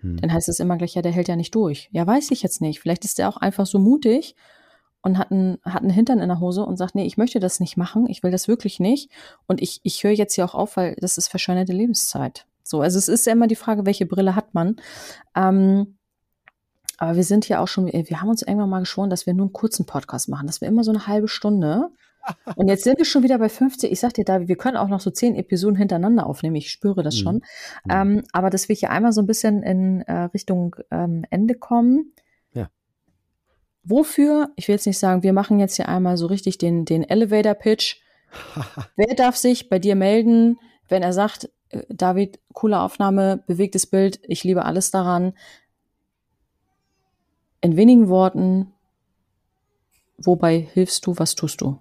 Hm. 0.00 0.16
Dann 0.20 0.32
heißt 0.32 0.48
es 0.48 0.58
immer 0.58 0.76
gleich, 0.76 0.94
ja, 0.94 1.02
der 1.02 1.12
hält 1.12 1.28
ja 1.28 1.36
nicht 1.36 1.54
durch. 1.54 1.88
Ja, 1.92 2.04
weiß 2.04 2.32
ich 2.32 2.42
jetzt 2.42 2.60
nicht. 2.60 2.80
Vielleicht 2.80 3.04
ist 3.04 3.18
der 3.18 3.28
auch 3.28 3.36
einfach 3.36 3.66
so 3.66 3.78
mutig 3.78 4.34
und 5.04 5.18
hat 5.18 5.30
einen, 5.30 5.58
hat 5.64 5.82
einen 5.82 5.90
Hintern 5.90 6.18
in 6.18 6.28
der 6.28 6.40
Hose 6.40 6.64
und 6.64 6.78
sagt, 6.78 6.94
nee, 6.94 7.04
ich 7.04 7.18
möchte 7.18 7.38
das 7.38 7.60
nicht 7.60 7.76
machen, 7.76 8.08
ich 8.08 8.22
will 8.22 8.30
das 8.30 8.48
wirklich 8.48 8.80
nicht. 8.80 9.10
Und 9.46 9.60
ich, 9.60 9.80
ich 9.82 10.02
höre 10.02 10.12
jetzt 10.12 10.34
hier 10.34 10.46
auch 10.46 10.54
auf, 10.54 10.78
weil 10.78 10.96
das 10.98 11.18
ist 11.18 11.28
verschwendete 11.28 11.74
Lebenszeit. 11.74 12.46
So, 12.62 12.80
also 12.80 12.98
es 12.98 13.08
ist 13.08 13.26
ja 13.26 13.32
immer 13.32 13.46
die 13.46 13.54
Frage, 13.54 13.84
welche 13.84 14.06
Brille 14.06 14.34
hat 14.34 14.54
man. 14.54 14.76
Ähm, 15.36 15.98
aber 16.96 17.16
wir 17.16 17.24
sind 17.24 17.46
ja 17.48 17.60
auch 17.60 17.68
schon, 17.68 17.86
wir 17.86 18.20
haben 18.20 18.30
uns 18.30 18.40
irgendwann 18.40 18.70
mal 18.70 18.80
geschworen, 18.80 19.10
dass 19.10 19.26
wir 19.26 19.34
nur 19.34 19.44
einen 19.44 19.52
kurzen 19.52 19.84
Podcast 19.84 20.30
machen, 20.30 20.46
dass 20.46 20.62
wir 20.62 20.68
immer 20.68 20.84
so 20.84 20.90
eine 20.90 21.06
halbe 21.06 21.28
Stunde. 21.28 21.90
Und 22.56 22.68
jetzt 22.68 22.84
sind 22.84 22.96
wir 22.96 23.04
schon 23.04 23.22
wieder 23.22 23.38
bei 23.38 23.50
50. 23.50 23.92
Ich 23.92 24.00
sag 24.00 24.14
dir, 24.14 24.24
da, 24.24 24.48
wir 24.48 24.56
können 24.56 24.78
auch 24.78 24.88
noch 24.88 25.00
so 25.00 25.10
zehn 25.10 25.34
Episoden 25.34 25.76
hintereinander 25.76 26.24
aufnehmen. 26.24 26.56
Ich 26.56 26.70
spüre 26.70 27.02
das 27.02 27.18
schon. 27.18 27.42
Mhm. 27.84 27.90
Ähm, 27.90 28.22
aber 28.32 28.48
dass 28.48 28.70
wir 28.70 28.76
hier 28.76 28.90
einmal 28.90 29.12
so 29.12 29.20
ein 29.20 29.26
bisschen 29.26 29.62
in 29.62 30.00
äh, 30.02 30.30
Richtung 30.32 30.76
ähm, 30.90 31.26
Ende 31.28 31.56
kommen. 31.56 32.14
Wofür? 33.84 34.50
Ich 34.56 34.66
will 34.66 34.74
jetzt 34.74 34.86
nicht 34.86 34.98
sagen, 34.98 35.22
wir 35.22 35.32
machen 35.32 35.60
jetzt 35.60 35.76
hier 35.76 35.88
einmal 35.88 36.16
so 36.16 36.26
richtig 36.26 36.58
den, 36.58 36.84
den 36.84 37.04
Elevator-Pitch. 37.04 37.96
Wer 38.96 39.14
darf 39.14 39.36
sich 39.36 39.68
bei 39.68 39.78
dir 39.78 39.94
melden, 39.94 40.58
wenn 40.88 41.02
er 41.02 41.12
sagt, 41.12 41.50
äh, 41.68 41.82
David, 41.88 42.40
coole 42.52 42.80
Aufnahme, 42.80 43.44
bewegtes 43.46 43.86
Bild, 43.86 44.20
ich 44.22 44.42
liebe 44.42 44.64
alles 44.64 44.90
daran. 44.90 45.34
In 47.60 47.76
wenigen 47.76 48.08
Worten, 48.08 48.72
wobei 50.18 50.58
hilfst 50.58 51.06
du, 51.06 51.18
was 51.18 51.34
tust 51.34 51.60
du? 51.60 51.78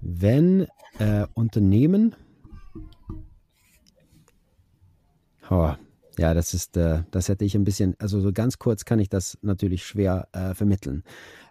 Wenn 0.00 0.66
äh, 0.98 1.26
Unternehmen, 1.34 2.16
oh, 5.50 5.72
Ja, 6.18 6.34
das 6.34 6.52
ist, 6.52 6.76
äh, 6.76 7.02
das 7.12 7.28
hätte 7.28 7.44
ich 7.44 7.54
ein 7.54 7.62
bisschen, 7.62 7.94
also 7.98 8.20
so 8.20 8.32
ganz 8.32 8.58
kurz 8.58 8.84
kann 8.84 8.98
ich 8.98 9.08
das 9.08 9.38
natürlich 9.40 9.84
schwer 9.86 10.26
äh, 10.32 10.52
vermitteln. 10.52 11.04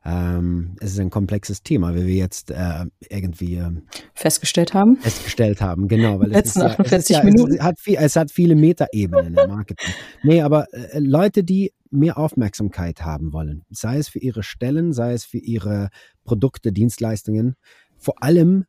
Ähm, 0.03 0.76
es 0.82 0.91
ist 0.91 0.99
ein 0.99 1.09
komplexes 1.09 1.63
Thema, 1.63 1.95
wie 1.95 2.05
wir 2.05 2.15
jetzt 2.15 2.51
äh, 2.51 2.86
irgendwie 3.09 3.55
äh, 3.55 3.72
festgestellt 4.13 4.74
haben. 4.74 4.97
Festgestellt 4.97 5.61
haben, 5.61 5.88
genau, 5.88 6.20
weil 6.20 6.34
es, 6.34 6.47
ist 6.47 6.57
ja, 6.57 6.76
es, 6.80 6.91
ist 6.91 7.09
ja, 7.09 7.24
es, 7.24 7.59
hat 7.61 7.80
viel, 7.80 7.97
es 7.97 8.15
hat 8.18 8.30
viele 8.30 8.55
Metaebenen 8.55 9.36
im 9.38 9.49
Marketing. 9.49 9.93
nee, 10.24 10.41
aber 10.41 10.68
äh, 10.74 10.99
Leute, 10.99 11.45
die 11.45 11.72
mehr 11.89 12.18
Aufmerksamkeit 12.18 13.05
haben 13.05 13.32
wollen, 13.32 13.63
sei 13.70 13.97
es 13.97 14.09
für 14.09 14.20
ihre 14.20 14.43
Stellen, 14.43 14.91
sei 14.91 15.13
es 15.13 15.24
für 15.24 15.38
ihre 15.38 15.89
Produkte, 16.26 16.74
Dienstleistungen, 16.74 17.55
vor 17.97 18.22
allem 18.22 18.65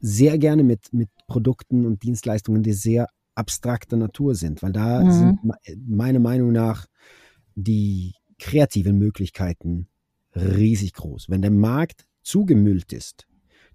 sehr 0.00 0.38
gerne 0.38 0.64
mit, 0.64 0.92
mit 0.92 1.10
Produkten 1.26 1.84
und 1.86 2.02
Dienstleistungen, 2.02 2.62
die 2.62 2.72
sehr 2.72 3.06
abstrakter 3.34 3.96
Natur 3.96 4.34
sind, 4.34 4.62
weil 4.62 4.72
da 4.72 5.02
mhm. 5.02 5.12
sind 5.12 5.38
meiner 5.88 6.18
Meinung 6.18 6.52
nach 6.52 6.86
die 7.54 8.14
kreativen 8.38 8.98
Möglichkeiten 8.98 9.88
riesig 10.34 10.94
groß. 10.94 11.28
Wenn 11.28 11.42
der 11.42 11.50
Markt 11.50 12.06
zugemüllt 12.22 12.92
ist, 12.92 13.26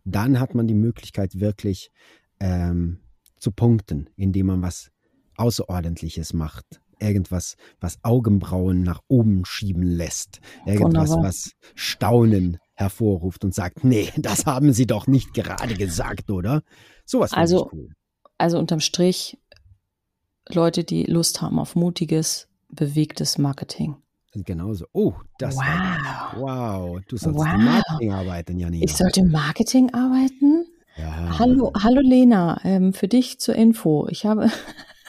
dann 0.03 0.39
hat 0.39 0.55
man 0.55 0.67
die 0.67 0.73
Möglichkeit 0.73 1.39
wirklich 1.39 1.91
ähm, 2.39 2.99
zu 3.39 3.51
punkten, 3.51 4.09
indem 4.15 4.47
man 4.47 4.61
was 4.61 4.91
Außerordentliches 5.35 6.33
macht. 6.33 6.81
Irgendwas, 6.99 7.57
was 7.79 7.99
Augenbrauen 8.01 8.81
nach 8.81 9.01
oben 9.07 9.45
schieben 9.45 9.83
lässt. 9.83 10.39
Irgendwas, 10.65 11.09
Wunderbar. 11.09 11.23
was 11.29 11.51
Staunen 11.75 12.57
hervorruft 12.73 13.43
und 13.43 13.53
sagt, 13.53 13.83
nee, 13.83 14.11
das 14.17 14.45
haben 14.45 14.73
Sie 14.73 14.87
doch 14.87 15.05
nicht 15.05 15.33
gerade 15.33 15.75
gesagt, 15.75 16.31
oder? 16.31 16.63
Sowas 17.05 17.33
also, 17.33 17.69
cool. 17.71 17.91
Also 18.39 18.57
unterm 18.57 18.79
Strich 18.79 19.37
Leute, 20.49 20.83
die 20.83 21.03
Lust 21.03 21.41
haben 21.41 21.59
auf 21.59 21.75
mutiges, 21.75 22.47
bewegtes 22.69 23.37
Marketing. 23.37 23.97
Genauso. 24.33 24.85
Oh, 24.93 25.13
das 25.39 25.55
wow. 25.55 25.63
War, 25.63 26.33
wow. 26.37 26.99
Du 27.07 27.17
sollst 27.17 27.39
wow. 27.39 27.47
im 27.53 27.65
Marketing 27.65 28.11
arbeiten, 28.11 28.59
Janina. 28.59 28.83
Ich 28.83 28.95
sollte 28.95 29.21
im 29.21 29.31
Marketing 29.31 29.93
arbeiten? 29.93 30.65
Ja. 30.97 31.39
Hallo, 31.39 31.71
hallo 31.81 32.01
Lena, 32.01 32.59
ähm, 32.63 32.93
für 32.93 33.07
dich 33.07 33.39
zur 33.39 33.55
Info. 33.55 34.07
Ich 34.09 34.25
habe, 34.25 34.51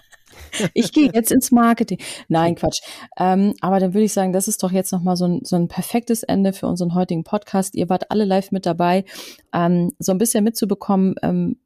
ich 0.74 0.93
gehe 0.93 1.11
jetzt 1.12 1.32
ins 1.32 1.51
Marketing. 1.51 1.99
Nein, 2.28 2.55
Quatsch. 2.55 2.80
Ähm, 3.18 3.55
aber 3.61 3.80
dann 3.80 3.95
würde 3.95 4.05
ich 4.05 4.12
sagen, 4.12 4.32
das 4.32 4.49
ist 4.49 4.62
doch 4.62 4.72
jetzt 4.72 4.93
nochmal 4.93 5.16
so 5.16 5.26
ein, 5.26 5.41
so 5.45 5.57
ein 5.57 5.68
perfektes 5.68 6.22
Ende 6.22 6.53
für 6.53 6.66
unseren 6.66 6.95
heutigen 6.95 7.24
Podcast. 7.24 7.74
Ihr 7.74 7.89
wart 7.89 8.11
alle 8.11 8.24
live 8.24 8.51
mit 8.51 8.66
dabei, 8.66 9.05
ähm, 9.53 9.93
so 9.99 10.12
ein 10.12 10.18
bisschen 10.18 10.45
mitzubekommen, 10.45 11.14
ähm, 11.22 11.57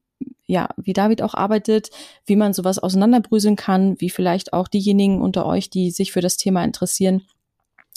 ja, 0.52 0.68
wie 0.76 0.92
David 0.92 1.22
auch 1.22 1.32
arbeitet, 1.32 1.88
wie 2.26 2.36
man 2.36 2.52
sowas 2.52 2.78
auseinanderbrüseln 2.78 3.56
kann, 3.56 3.98
wie 4.02 4.10
vielleicht 4.10 4.52
auch 4.52 4.68
diejenigen 4.68 5.22
unter 5.22 5.46
euch, 5.46 5.70
die 5.70 5.90
sich 5.90 6.12
für 6.12 6.20
das 6.20 6.36
Thema 6.36 6.62
interessieren, 6.62 7.22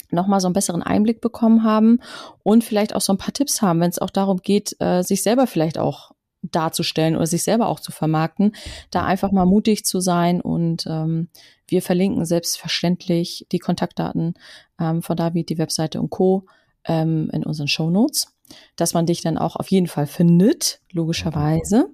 nochmal 0.09 0.39
so 0.39 0.47
einen 0.47 0.53
besseren 0.53 0.81
Einblick 0.81 1.19
bekommen 1.19 1.63
haben 1.63 1.99
und 2.43 2.63
vielleicht 2.63 2.95
auch 2.95 3.01
so 3.01 3.11
ein 3.11 3.17
paar 3.17 3.33
Tipps 3.33 3.61
haben, 3.61 3.81
wenn 3.81 3.89
es 3.89 3.99
auch 3.99 4.09
darum 4.09 4.37
geht, 4.37 4.77
äh, 4.79 5.01
sich 5.01 5.21
selber 5.21 5.47
vielleicht 5.47 5.77
auch 5.77 6.11
darzustellen 6.43 7.17
oder 7.17 7.25
sich 7.25 7.43
selber 7.43 7.67
auch 7.67 7.81
zu 7.81 7.91
vermarkten, 7.91 8.55
da 8.89 9.03
einfach 9.03 9.33
mal 9.33 9.45
mutig 9.45 9.83
zu 9.83 9.99
sein 9.99 10.39
und 10.39 10.85
ähm, 10.87 11.27
wir 11.67 11.81
verlinken 11.81 12.23
selbstverständlich 12.23 13.47
die 13.51 13.59
Kontaktdaten 13.59 14.35
ähm, 14.79 15.01
von 15.01 15.17
David, 15.17 15.49
die 15.49 15.57
Webseite 15.57 15.99
und 15.99 16.09
Co. 16.09 16.45
Ähm, 16.87 17.29
in 17.33 17.43
unseren 17.43 17.67
Show 17.67 17.89
Notes 17.89 18.35
dass 18.75 18.93
man 18.93 19.05
dich 19.05 19.21
dann 19.21 19.37
auch 19.37 19.55
auf 19.55 19.69
jeden 19.69 19.87
Fall 19.87 20.07
findet, 20.07 20.79
logischerweise. 20.91 21.89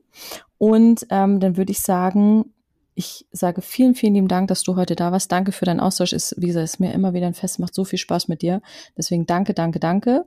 Und 0.62 1.08
ähm, 1.10 1.40
dann 1.40 1.58
würde 1.58 1.72
ich 1.72 1.80
sagen, 1.80 2.46
ich 2.94 3.26
sage 3.32 3.64
vielen, 3.64 3.96
vielen 3.96 4.14
lieben 4.14 4.28
Dank, 4.28 4.48
dass 4.48 4.62
du 4.62 4.76
heute 4.76 4.96
da 4.96 5.12
warst. 5.12 5.32
Danke 5.32 5.54
für 5.54 5.66
deinen 5.66 5.80
Austausch. 5.80 6.14
Ist, 6.14 6.36
wie 6.38 6.46
gesagt, 6.46 6.66
ist 6.66 6.80
mir 6.80 6.94
immer 6.94 7.16
wieder 7.16 7.26
ein 7.26 7.34
Fest, 7.34 7.58
macht 7.58 7.74
so 7.74 7.84
viel 7.84 7.98
Spaß 7.98 8.28
mit 8.28 8.44
dir. 8.44 8.62
Deswegen 8.96 9.26
danke, 9.26 9.56
danke, 9.56 9.80
danke. 9.80 10.24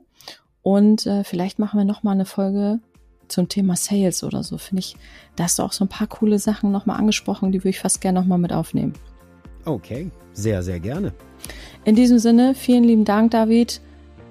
Und 0.61 1.05
äh, 1.05 1.23
vielleicht 1.23 1.57
machen 1.57 1.77
wir 1.77 1.85
nochmal 1.85 2.15
eine 2.15 2.25
Folge 2.25 2.81
zum 3.29 3.47
Thema 3.47 3.77
Sales 3.77 4.25
oder 4.25 4.43
so. 4.43 4.57
Finde 4.57 4.81
ich, 4.81 4.97
da 5.37 5.45
hast 5.45 5.57
du 5.57 5.63
auch 5.63 5.71
so 5.71 5.85
ein 5.85 5.87
paar 5.87 6.07
coole 6.07 6.37
Sachen 6.37 6.69
nochmal 6.69 6.97
angesprochen, 6.97 7.53
die 7.53 7.59
würde 7.59 7.69
ich 7.69 7.79
fast 7.79 8.01
gerne 8.01 8.19
nochmal 8.19 8.37
mit 8.37 8.51
aufnehmen. 8.51 8.91
Okay, 9.63 10.11
sehr, 10.33 10.63
sehr 10.63 10.81
gerne. 10.81 11.13
In 11.85 11.95
diesem 11.95 12.19
Sinne, 12.19 12.55
vielen 12.55 12.83
lieben 12.83 13.05
Dank, 13.05 13.31
David. 13.31 13.79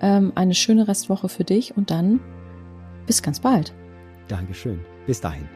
Ähm, 0.03 0.33
eine 0.35 0.55
schöne 0.55 0.87
Restwoche 0.87 1.31
für 1.31 1.45
dich 1.45 1.75
und 1.79 1.91
dann 1.91 2.21
bis 3.07 3.23
ganz 3.23 3.41
bald. 3.41 3.73
Dankeschön. 4.29 4.81
Bis 5.07 5.23
dahin. 5.23 5.49